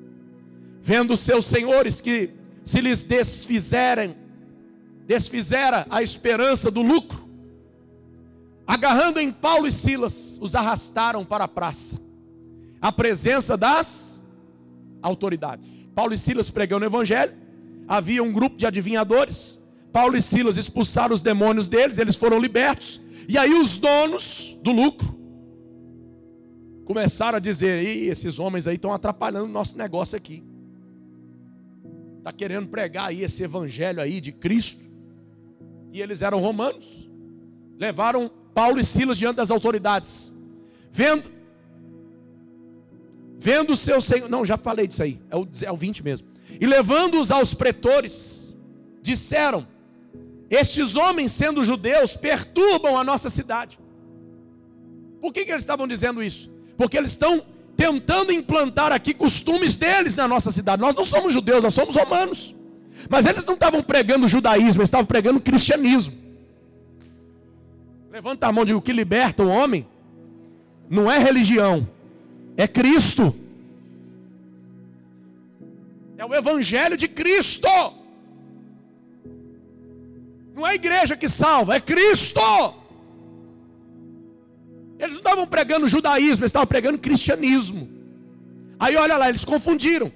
Vendo 0.80 1.16
seus 1.16 1.46
senhores 1.46 2.00
que 2.00 2.30
se 2.64 2.80
lhes 2.80 3.04
desfizerem 3.04 4.16
desfizera 5.06 5.86
a 5.90 6.02
esperança 6.02 6.70
do 6.70 6.82
lucro. 6.82 7.23
Agarrando 8.66 9.20
em 9.20 9.30
Paulo 9.30 9.66
e 9.66 9.72
Silas, 9.72 10.38
os 10.40 10.54
arrastaram 10.54 11.24
para 11.24 11.44
a 11.44 11.48
praça, 11.48 11.98
a 12.80 12.90
presença 12.90 13.56
das 13.56 14.22
autoridades. 15.02 15.88
Paulo 15.94 16.14
e 16.14 16.18
Silas 16.18 16.50
pregando 16.50 16.84
o 16.84 16.88
evangelho, 16.88 17.34
havia 17.86 18.22
um 18.22 18.32
grupo 18.32 18.56
de 18.56 18.66
adivinhadores. 18.66 19.62
Paulo 19.92 20.16
e 20.16 20.22
Silas 20.22 20.56
expulsaram 20.56 21.14
os 21.14 21.20
demônios 21.20 21.68
deles, 21.68 21.98
eles 21.98 22.16
foram 22.16 22.38
libertos. 22.38 23.00
E 23.28 23.36
aí 23.36 23.52
os 23.52 23.78
donos 23.78 24.58
do 24.62 24.72
lucro 24.72 25.14
começaram 26.84 27.36
a 27.36 27.40
dizer: 27.40 27.84
esses 27.84 28.38
homens 28.38 28.66
aí 28.66 28.76
estão 28.76 28.92
atrapalhando 28.92 29.46
o 29.46 29.52
nosso 29.52 29.76
negócio 29.76 30.16
aqui. 30.16 30.42
Está 32.18 32.32
querendo 32.32 32.68
pregar 32.68 33.08
aí 33.08 33.22
esse 33.22 33.42
evangelho 33.42 34.00
aí 34.00 34.20
de 34.20 34.32
Cristo 34.32 34.82
e 35.92 36.00
eles 36.00 36.22
eram 36.22 36.40
romanos. 36.40 37.08
Levaram 37.78 38.30
Paulo 38.54 38.78
e 38.78 38.84
Silas 38.84 39.18
diante 39.18 39.36
das 39.36 39.50
autoridades. 39.50 40.34
Vendo 40.90 41.34
vendo 43.36 43.74
o 43.74 43.76
seu 43.76 44.00
senhor, 44.00 44.26
não, 44.30 44.42
já 44.42 44.56
falei 44.56 44.86
disso 44.86 45.02
aí, 45.02 45.20
é 45.28 45.36
o, 45.36 45.46
é 45.64 45.70
o 45.70 45.76
20 45.76 46.02
mesmo. 46.02 46.28
E 46.58 46.66
levando-os 46.66 47.30
aos 47.30 47.52
pretores, 47.52 48.56
disseram: 49.02 49.66
Estes 50.48 50.96
homens, 50.96 51.32
sendo 51.32 51.62
judeus, 51.62 52.16
perturbam 52.16 52.96
a 52.96 53.04
nossa 53.04 53.28
cidade. 53.28 53.78
Por 55.20 55.32
que, 55.32 55.44
que 55.44 55.50
eles 55.50 55.62
estavam 55.62 55.86
dizendo 55.86 56.22
isso? 56.22 56.50
Porque 56.76 56.96
eles 56.96 57.10
estão 57.10 57.42
tentando 57.76 58.32
implantar 58.32 58.92
aqui 58.92 59.12
costumes 59.12 59.76
deles 59.76 60.16
na 60.16 60.26
nossa 60.28 60.50
cidade. 60.50 60.80
Nós 60.80 60.94
não 60.94 61.04
somos 61.04 61.32
judeus, 61.32 61.62
nós 61.62 61.74
somos 61.74 61.96
romanos. 61.96 62.54
Mas 63.10 63.26
eles 63.26 63.44
não 63.44 63.54
estavam 63.54 63.82
pregando 63.82 64.28
judaísmo, 64.28 64.80
eles 64.80 64.88
estavam 64.88 65.06
pregando 65.06 65.40
cristianismo. 65.40 66.23
Levanta 68.14 68.46
a 68.46 68.52
mão 68.52 68.62
e 68.62 68.66
diga: 68.66 68.78
o 68.78 68.82
que 68.82 68.92
liberta 68.92 69.42
o 69.42 69.48
homem 69.48 69.84
não 70.88 71.10
é 71.10 71.18
religião, 71.18 71.88
é 72.56 72.68
Cristo. 72.68 73.34
É 76.16 76.24
o 76.24 76.32
Evangelho 76.32 76.96
de 76.96 77.08
Cristo. 77.08 77.66
Não 80.54 80.64
é 80.64 80.70
a 80.70 80.74
igreja 80.76 81.16
que 81.16 81.28
salva, 81.28 81.74
é 81.74 81.80
Cristo. 81.80 82.40
Eles 84.96 85.14
não 85.14 85.22
estavam 85.24 85.44
pregando 85.44 85.88
judaísmo, 85.88 86.44
eles 86.44 86.50
estavam 86.50 86.68
pregando 86.68 86.98
cristianismo. 86.98 87.88
Aí 88.78 88.94
olha 88.94 89.16
lá, 89.16 89.28
eles 89.28 89.44
confundiram 89.44 90.12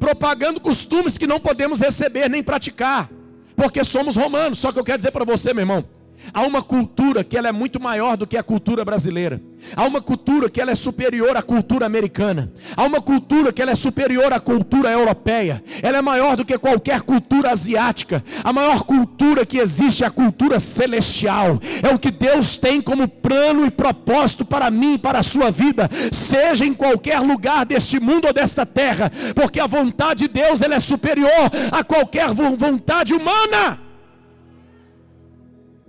propagando 0.00 0.62
costumes 0.62 1.18
que 1.18 1.26
não 1.26 1.38
podemos 1.38 1.78
receber 1.78 2.30
nem 2.30 2.42
praticar, 2.42 3.10
porque 3.54 3.84
somos 3.84 4.16
romanos. 4.16 4.58
Só 4.58 4.72
que 4.72 4.78
eu 4.78 4.84
quero 4.84 4.96
dizer 4.96 5.10
para 5.10 5.26
você, 5.26 5.52
meu 5.52 5.60
irmão, 5.60 5.84
Há 6.32 6.42
uma 6.42 6.62
cultura 6.62 7.22
que 7.22 7.36
ela 7.36 7.48
é 7.48 7.52
muito 7.52 7.80
maior 7.80 8.16
do 8.16 8.26
que 8.26 8.36
a 8.36 8.42
cultura 8.42 8.84
brasileira. 8.84 9.40
Há 9.76 9.84
uma 9.84 10.00
cultura 10.00 10.50
que 10.50 10.60
ela 10.60 10.70
é 10.70 10.74
superior 10.74 11.36
à 11.36 11.42
cultura 11.42 11.86
americana. 11.86 12.52
Há 12.76 12.84
uma 12.84 13.00
cultura 13.00 13.52
que 13.52 13.62
ela 13.62 13.70
é 13.70 13.74
superior 13.74 14.32
à 14.32 14.40
cultura 14.40 14.90
europeia. 14.90 15.62
Ela 15.82 15.98
é 15.98 16.02
maior 16.02 16.36
do 16.36 16.44
que 16.44 16.58
qualquer 16.58 17.02
cultura 17.02 17.50
asiática. 17.50 18.22
A 18.42 18.52
maior 18.52 18.84
cultura 18.84 19.46
que 19.46 19.58
existe 19.58 20.04
é 20.04 20.06
a 20.06 20.10
cultura 20.10 20.60
celestial. 20.60 21.58
É 21.82 21.94
o 21.94 21.98
que 21.98 22.10
Deus 22.10 22.56
tem 22.56 22.80
como 22.80 23.08
plano 23.08 23.66
e 23.66 23.70
propósito 23.70 24.44
para 24.44 24.70
mim 24.70 24.98
para 24.98 25.18
a 25.18 25.22
sua 25.22 25.50
vida, 25.50 25.88
seja 26.12 26.64
em 26.64 26.72
qualquer 26.72 27.20
lugar 27.20 27.64
deste 27.64 27.98
mundo 28.00 28.26
ou 28.26 28.32
desta 28.32 28.64
terra, 28.66 29.10
porque 29.34 29.60
a 29.60 29.66
vontade 29.66 30.26
de 30.26 30.28
Deus 30.28 30.62
ela 30.62 30.74
é 30.74 30.80
superior 30.80 31.50
a 31.72 31.82
qualquer 31.82 32.28
vontade 32.32 33.14
humana. 33.14 33.83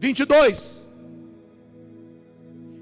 22. 0.06 0.88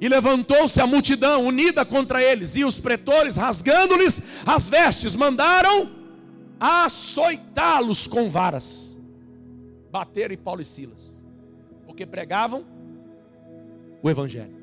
E 0.01 0.09
levantou-se 0.09 0.81
a 0.81 0.85
multidão 0.85 1.45
unida 1.45 1.85
contra 1.85 2.21
eles, 2.21 2.57
e 2.57 2.65
os 2.65 2.79
pretores, 2.79 3.37
rasgando-lhes 3.37 4.21
as 4.45 4.67
vestes, 4.67 5.15
mandaram 5.15 5.89
açoitá-los 6.59 8.07
com 8.07 8.27
varas. 8.27 8.97
Bateram 9.89 10.33
em 10.33 10.37
Paulo 10.37 10.59
e 10.61 10.65
Silas, 10.65 11.17
porque 11.85 12.05
pregavam 12.05 12.65
o 14.01 14.09
Evangelho. 14.09 14.57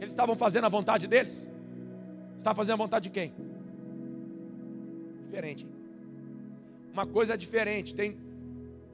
Eles 0.00 0.12
estavam 0.12 0.36
fazendo 0.36 0.64
a 0.64 0.68
vontade 0.68 1.06
deles? 1.06 1.48
Estavam 2.36 2.56
fazendo 2.56 2.74
a 2.74 2.84
vontade 2.84 3.04
de 3.04 3.10
quem? 3.10 3.32
Diferente. 5.24 5.66
Uma 6.92 7.06
coisa 7.06 7.32
é 7.32 7.36
diferente, 7.38 7.94
tem 7.94 8.18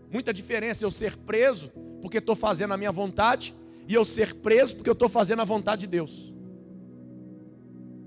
muita 0.09 0.33
diferença 0.33 0.85
eu 0.85 0.91
ser 0.91 1.17
preso 1.17 1.73
porque 2.01 2.19
estou 2.19 2.35
fazendo 2.35 2.73
a 2.73 2.77
minha 2.77 2.93
vontade 2.93 3.55
e 3.87 3.95
eu 3.95 4.05
ser 4.05 4.35
preso 4.35 4.77
porque 4.77 4.89
eu 4.89 4.95
estou 4.95 5.09
fazendo 5.09 5.43
a 5.43 5.45
vontade 5.45 5.83
de 5.83 5.87
Deus. 5.87 6.33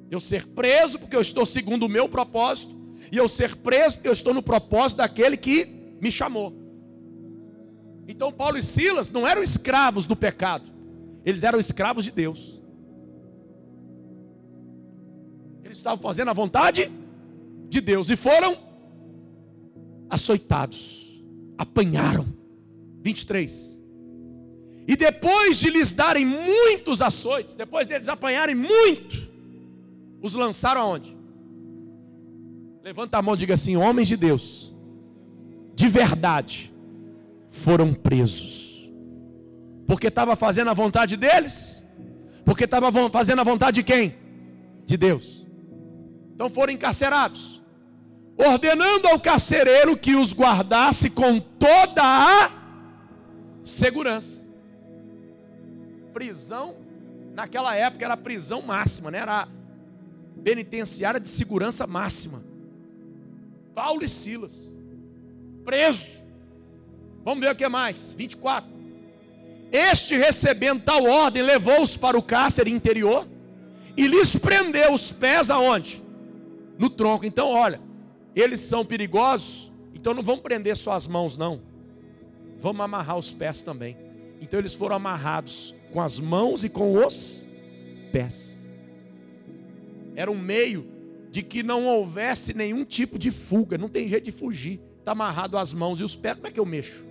Eu 0.10 0.20
ser 0.20 0.48
preso 0.48 1.00
porque 1.00 1.16
eu 1.16 1.22
estou 1.22 1.46
segundo 1.46 1.84
o 1.84 1.90
meu 1.90 2.08
propósito, 2.08 2.76
e 3.12 3.18
eu 3.18 3.28
ser 3.28 3.56
preso 3.58 3.98
porque 3.98 4.08
eu 4.08 4.14
estou 4.14 4.34
no 4.34 4.42
propósito 4.42 5.00
daquele 5.00 5.36
que 5.36 5.98
me 6.00 6.12
chamou. 6.12 6.54
Então 8.08 8.32
Paulo 8.32 8.58
e 8.58 8.62
Silas 8.62 9.12
não 9.12 9.28
eram 9.28 9.42
escravos 9.42 10.06
do 10.06 10.16
pecado, 10.16 10.70
eles 11.26 11.44
eram 11.44 11.60
escravos 11.60 12.06
de 12.06 12.12
Deus. 12.12 12.62
Eles 15.64 15.78
estavam 15.78 16.00
fazendo 16.00 16.30
a 16.30 16.34
vontade 16.34 16.92
de 17.68 17.82
Deus 17.82 18.10
e 18.10 18.16
foram 18.16 18.58
açoitados, 20.10 21.24
apanharam. 21.58 22.44
23. 23.02 23.83
E 24.88 24.96
depois 24.96 25.60
de 25.60 25.70
lhes 25.70 25.94
darem 25.94 26.26
muitos 26.26 27.02
açoites, 27.02 27.56
depois 27.56 27.88
deles 27.88 28.10
apanharem 28.10 28.56
muito, 28.56 29.30
os 30.22 30.34
lançaram 30.34 30.82
aonde? 30.82 31.18
Levanta 32.84 33.18
a 33.18 33.22
mão 33.22 33.34
e 33.34 33.38
diga 33.38 33.54
assim: 33.54 33.78
homens 33.78 34.10
de 34.10 34.18
Deus, 34.18 34.76
de 35.74 35.88
verdade, 35.88 36.74
foram 37.50 37.94
presos. 37.94 38.92
Porque 39.88 40.08
estava 40.08 40.36
fazendo 40.36 40.70
a 40.70 40.74
vontade 40.74 41.16
deles? 41.16 41.86
Porque 42.44 42.66
estava 42.66 42.92
fazendo 43.10 43.40
a 43.40 43.44
vontade 43.44 43.76
de 43.76 43.84
quem? 43.84 44.16
De 44.86 44.98
Deus. 44.98 45.48
Então 46.36 46.50
foram 46.50 46.74
encarcerados, 46.74 47.62
ordenando 48.36 49.08
ao 49.08 49.20
carcereiro 49.20 49.96
que 49.96 50.14
os 50.14 50.34
guardasse 50.34 51.10
com 51.10 51.40
toda 51.40 52.02
a 52.04 52.52
segurança 53.64 54.43
prisão, 56.14 56.76
naquela 57.34 57.76
época 57.76 58.06
era 58.06 58.16
prisão 58.16 58.62
máxima, 58.62 59.10
né? 59.10 59.20
era 59.20 59.48
penitenciária 60.44 61.20
de 61.20 61.28
segurança 61.28 61.88
máxima. 61.88 62.44
Paulo 63.74 64.04
e 64.04 64.08
Silas, 64.08 64.72
preso. 65.66 66.24
Vamos 67.24 67.44
ver 67.44 67.52
o 67.52 67.56
que 67.56 67.68
mais. 67.68 68.14
24. 68.14 68.72
Este, 69.72 70.16
recebendo 70.16 70.84
tal 70.84 71.06
ordem, 71.06 71.42
levou-os 71.42 71.98
para 71.98 72.18
o 72.18 72.22
cárcere 72.22 72.70
interior 72.70 73.28
e 73.98 74.08
lhes 74.08 74.36
prendeu 74.36 74.94
os 74.94 75.12
pés 75.12 75.50
aonde? 75.50 76.04
No 76.78 76.90
tronco. 76.90 77.26
Então, 77.26 77.50
olha, 77.50 77.82
eles 78.36 78.60
são 78.60 78.86
perigosos, 78.86 79.72
então 79.94 80.14
não 80.14 80.22
vamos 80.22 80.42
prender 80.42 80.76
só 80.76 80.92
as 80.92 81.08
mãos, 81.08 81.38
não. 81.38 81.62
Vamos 82.58 82.84
amarrar 82.84 83.18
os 83.18 83.34
pés 83.34 83.64
também. 83.64 83.98
Então 84.42 84.60
eles 84.60 84.76
foram 84.76 84.96
amarrados 84.96 85.74
com 85.94 86.02
as 86.02 86.20
mãos 86.20 86.64
e 86.64 86.70
com 86.70 87.06
os 87.06 87.48
pés. 88.12 88.68
Era 90.16 90.32
um 90.32 90.38
meio 90.38 90.86
de 91.30 91.44
que 91.44 91.64
não 91.64 91.86
houvesse 91.86 92.54
nenhum 92.54 92.84
tipo 92.84 93.18
de 93.18 93.32
fuga, 93.32 93.78
não 93.78 93.88
tem 93.88 94.08
jeito 94.08 94.26
de 94.26 94.32
fugir. 94.32 94.82
Está 95.00 95.12
amarrado 95.12 95.58
as 95.58 95.72
mãos 95.72 96.00
e 96.00 96.04
os 96.04 96.16
pés, 96.16 96.36
como 96.36 96.48
é 96.48 96.52
que 96.52 96.60
eu 96.60 96.66
mexo? 96.66 97.06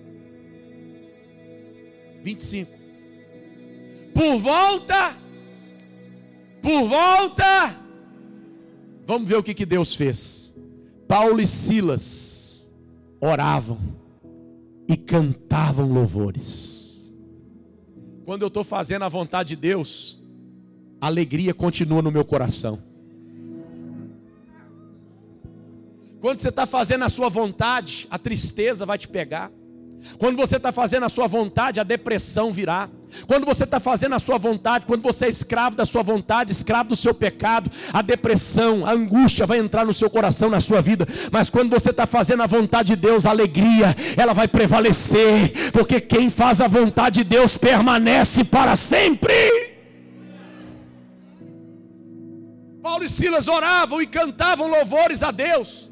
25. 2.23 2.71
Por 4.15 4.37
volta, 4.37 5.17
por 6.61 6.85
volta, 6.85 7.81
vamos 9.07 9.29
ver 9.29 9.37
o 9.37 9.43
que, 9.43 9.55
que 9.55 9.67
Deus 9.67 9.95
fez. 9.95 10.55
Paulo 11.09 11.41
e 11.41 11.47
Silas 11.47 12.73
oravam 13.21 13.79
e 14.89 14.97
cantavam 14.97 15.93
louvores. 15.93 16.82
Quando 18.25 18.43
eu 18.43 18.49
estou 18.49 18.63
fazendo 18.63 19.03
a 19.03 19.09
vontade 19.09 19.51
de 19.51 19.57
Deus, 19.57 20.23
a 21.01 21.07
alegria 21.07 21.53
continua 21.53 22.01
no 22.01 22.11
meu 22.11 22.25
coração. 22.25 22.83
Quando 26.21 26.39
você 26.39 26.51
está 26.51 26.65
fazendo 26.67 27.05
a 27.05 27.09
sua 27.09 27.29
vontade, 27.29 28.07
a 28.09 28.17
tristeza 28.17 28.87
vai 28.87 28.97
te 28.97 29.09
pegar. 29.09 29.51
Quando 30.19 30.37
você 30.37 30.57
está 30.57 30.71
fazendo 30.71 31.05
a 31.05 31.09
sua 31.09 31.27
vontade, 31.27 31.81
a 31.81 31.83
depressão 31.83 32.53
virá. 32.53 32.89
Quando 33.27 33.45
você 33.45 33.65
está 33.65 33.79
fazendo 33.79 34.15
a 34.15 34.19
sua 34.19 34.39
vontade, 34.39 34.87
quando 34.87 35.03
você 35.03 35.27
é 35.27 35.29
escravo 35.29 35.77
da 35.77 35.85
sua 35.85 36.03
vontade, 36.03 36.53
escravo 36.53 36.91
do 36.91 36.97
seu 36.97 37.13
pecado, 37.15 37.71
a 37.93 38.03
depressão, 38.03 38.87
a 38.87 38.93
angústia 38.93 39.47
vai 39.47 39.59
entrar 39.59 39.85
no 39.85 39.93
seu 39.93 40.09
coração, 40.09 40.49
na 40.49 40.61
sua 40.61 40.81
vida. 40.81 41.07
Mas 41.31 41.51
quando 41.51 41.71
você 41.71 41.91
está 41.91 42.07
fazendo 42.07 42.43
a 42.43 42.47
vontade 42.47 42.95
de 42.95 42.97
Deus, 42.97 43.27
a 43.27 43.31
alegria, 43.31 43.95
ela 44.17 44.33
vai 44.33 44.49
prevalecer, 44.49 45.71
porque 45.73 46.01
quem 46.01 46.31
faz 46.31 46.61
a 46.61 46.69
vontade 46.69 47.23
de 47.23 47.25
Deus 47.25 47.57
permanece 47.57 48.45
para 48.45 48.77
sempre. 48.77 49.73
Paulo 52.83 53.05
e 53.05 53.09
Silas 53.09 53.47
oravam 53.47 54.03
e 54.03 54.07
cantavam 54.07 54.69
louvores 54.69 55.23
a 55.23 55.31
Deus, 55.31 55.91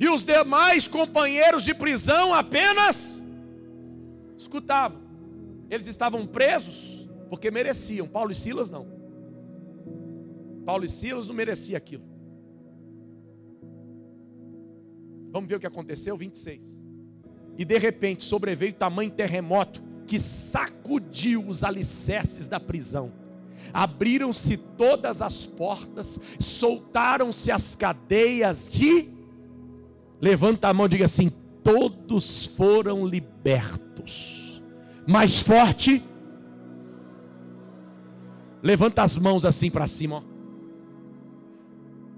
e 0.00 0.08
os 0.08 0.24
demais 0.24 0.88
companheiros 0.88 1.64
de 1.64 1.74
prisão 1.74 2.34
apenas 2.34 3.22
escutavam. 4.36 5.01
Eles 5.72 5.86
estavam 5.86 6.26
presos 6.26 7.08
porque 7.30 7.50
mereciam. 7.50 8.06
Paulo 8.06 8.30
e 8.30 8.34
Silas 8.34 8.68
não. 8.68 8.86
Paulo 10.66 10.84
e 10.84 10.88
Silas 10.88 11.26
não 11.26 11.34
mereciam 11.34 11.78
aquilo. 11.78 12.04
Vamos 15.30 15.48
ver 15.48 15.56
o 15.56 15.60
que 15.60 15.66
aconteceu, 15.66 16.14
26. 16.14 16.78
E 17.56 17.64
de 17.64 17.78
repente 17.78 18.22
sobreveio 18.22 18.74
tamanho 18.74 19.10
terremoto 19.10 19.82
que 20.06 20.18
sacudiu 20.18 21.48
os 21.48 21.64
alicerces 21.64 22.48
da 22.48 22.60
prisão. 22.60 23.10
Abriram-se 23.72 24.58
todas 24.58 25.22
as 25.22 25.46
portas, 25.46 26.20
soltaram-se 26.38 27.50
as 27.50 27.74
cadeias 27.74 28.74
de. 28.74 29.08
Levanta 30.20 30.68
a 30.68 30.74
mão 30.74 30.86
diga 30.86 31.06
assim: 31.06 31.32
todos 31.64 32.46
foram 32.46 33.06
libertos 33.06 34.41
mais 35.06 35.40
forte. 35.40 36.02
Levanta 38.62 39.02
as 39.02 39.16
mãos 39.16 39.44
assim 39.44 39.70
para 39.70 39.86
cima. 39.86 40.16
Ó. 40.16 40.22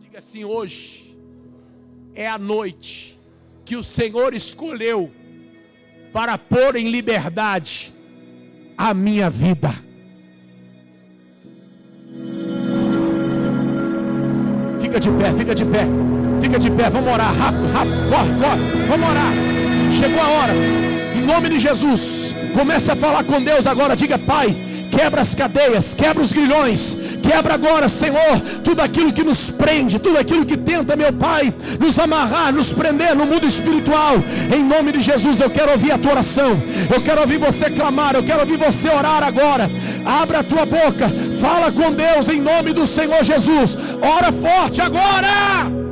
Diga 0.00 0.18
assim: 0.18 0.44
hoje 0.44 1.16
é 2.14 2.28
a 2.28 2.38
noite 2.38 3.18
que 3.64 3.76
o 3.76 3.82
Senhor 3.82 4.34
escolheu 4.34 5.10
para 6.12 6.36
pôr 6.38 6.76
em 6.76 6.90
liberdade 6.90 7.92
a 8.76 8.92
minha 8.92 9.30
vida. 9.30 9.70
Fica 14.80 15.00
de 15.00 15.10
pé, 15.10 15.34
fica 15.34 15.54
de 15.54 15.64
pé, 15.64 15.86
fica 16.40 16.58
de 16.58 16.70
pé. 16.70 16.90
Vamos 16.90 17.12
orar 17.12 17.34
rápido, 17.34 17.66
rápido, 17.72 18.08
corre, 18.10 18.34
corre. 18.38 18.86
Vamos 18.86 19.08
orar. 19.08 19.32
Chegou 19.90 20.20
a 20.20 20.28
hora. 20.28 20.52
Em 21.16 21.20
nome 21.20 21.48
de 21.48 21.58
Jesus, 21.58 22.34
comece 22.54 22.90
a 22.90 22.96
falar 22.96 23.24
com 23.24 23.42
Deus 23.42 23.66
agora. 23.66 23.96
Diga, 23.96 24.18
Pai, 24.18 24.56
quebra 24.90 25.20
as 25.20 25.34
cadeias, 25.34 25.92
quebra 25.94 26.22
os 26.22 26.32
grilhões, 26.32 26.96
quebra 27.22 27.54
agora, 27.54 27.88
Senhor, 27.88 28.40
tudo 28.62 28.80
aquilo 28.80 29.12
que 29.12 29.24
nos 29.24 29.50
prende, 29.50 29.98
tudo 29.98 30.18
aquilo 30.18 30.46
que 30.46 30.56
tenta, 30.56 30.96
meu 30.96 31.12
Pai, 31.12 31.52
nos 31.78 31.98
amarrar, 31.98 32.52
nos 32.52 32.72
prender 32.72 33.14
no 33.14 33.26
mundo 33.26 33.46
espiritual. 33.46 34.14
Em 34.54 34.62
nome 34.62 34.92
de 34.92 35.00
Jesus, 35.00 35.40
eu 35.40 35.50
quero 35.50 35.72
ouvir 35.72 35.92
a 35.92 35.98
tua 35.98 36.12
oração, 36.12 36.62
eu 36.94 37.02
quero 37.02 37.20
ouvir 37.20 37.38
você 37.38 37.68
clamar, 37.68 38.14
eu 38.14 38.24
quero 38.24 38.40
ouvir 38.40 38.56
você 38.56 38.88
orar 38.88 39.22
agora. 39.22 39.70
Abra 40.06 40.38
a 40.40 40.44
tua 40.44 40.64
boca, 40.64 41.08
fala 41.40 41.72
com 41.72 41.92
Deus 41.92 42.28
em 42.28 42.40
nome 42.40 42.72
do 42.72 42.86
Senhor 42.86 43.22
Jesus. 43.22 43.76
Ora 44.00 44.30
forte 44.32 44.80
agora. 44.80 45.83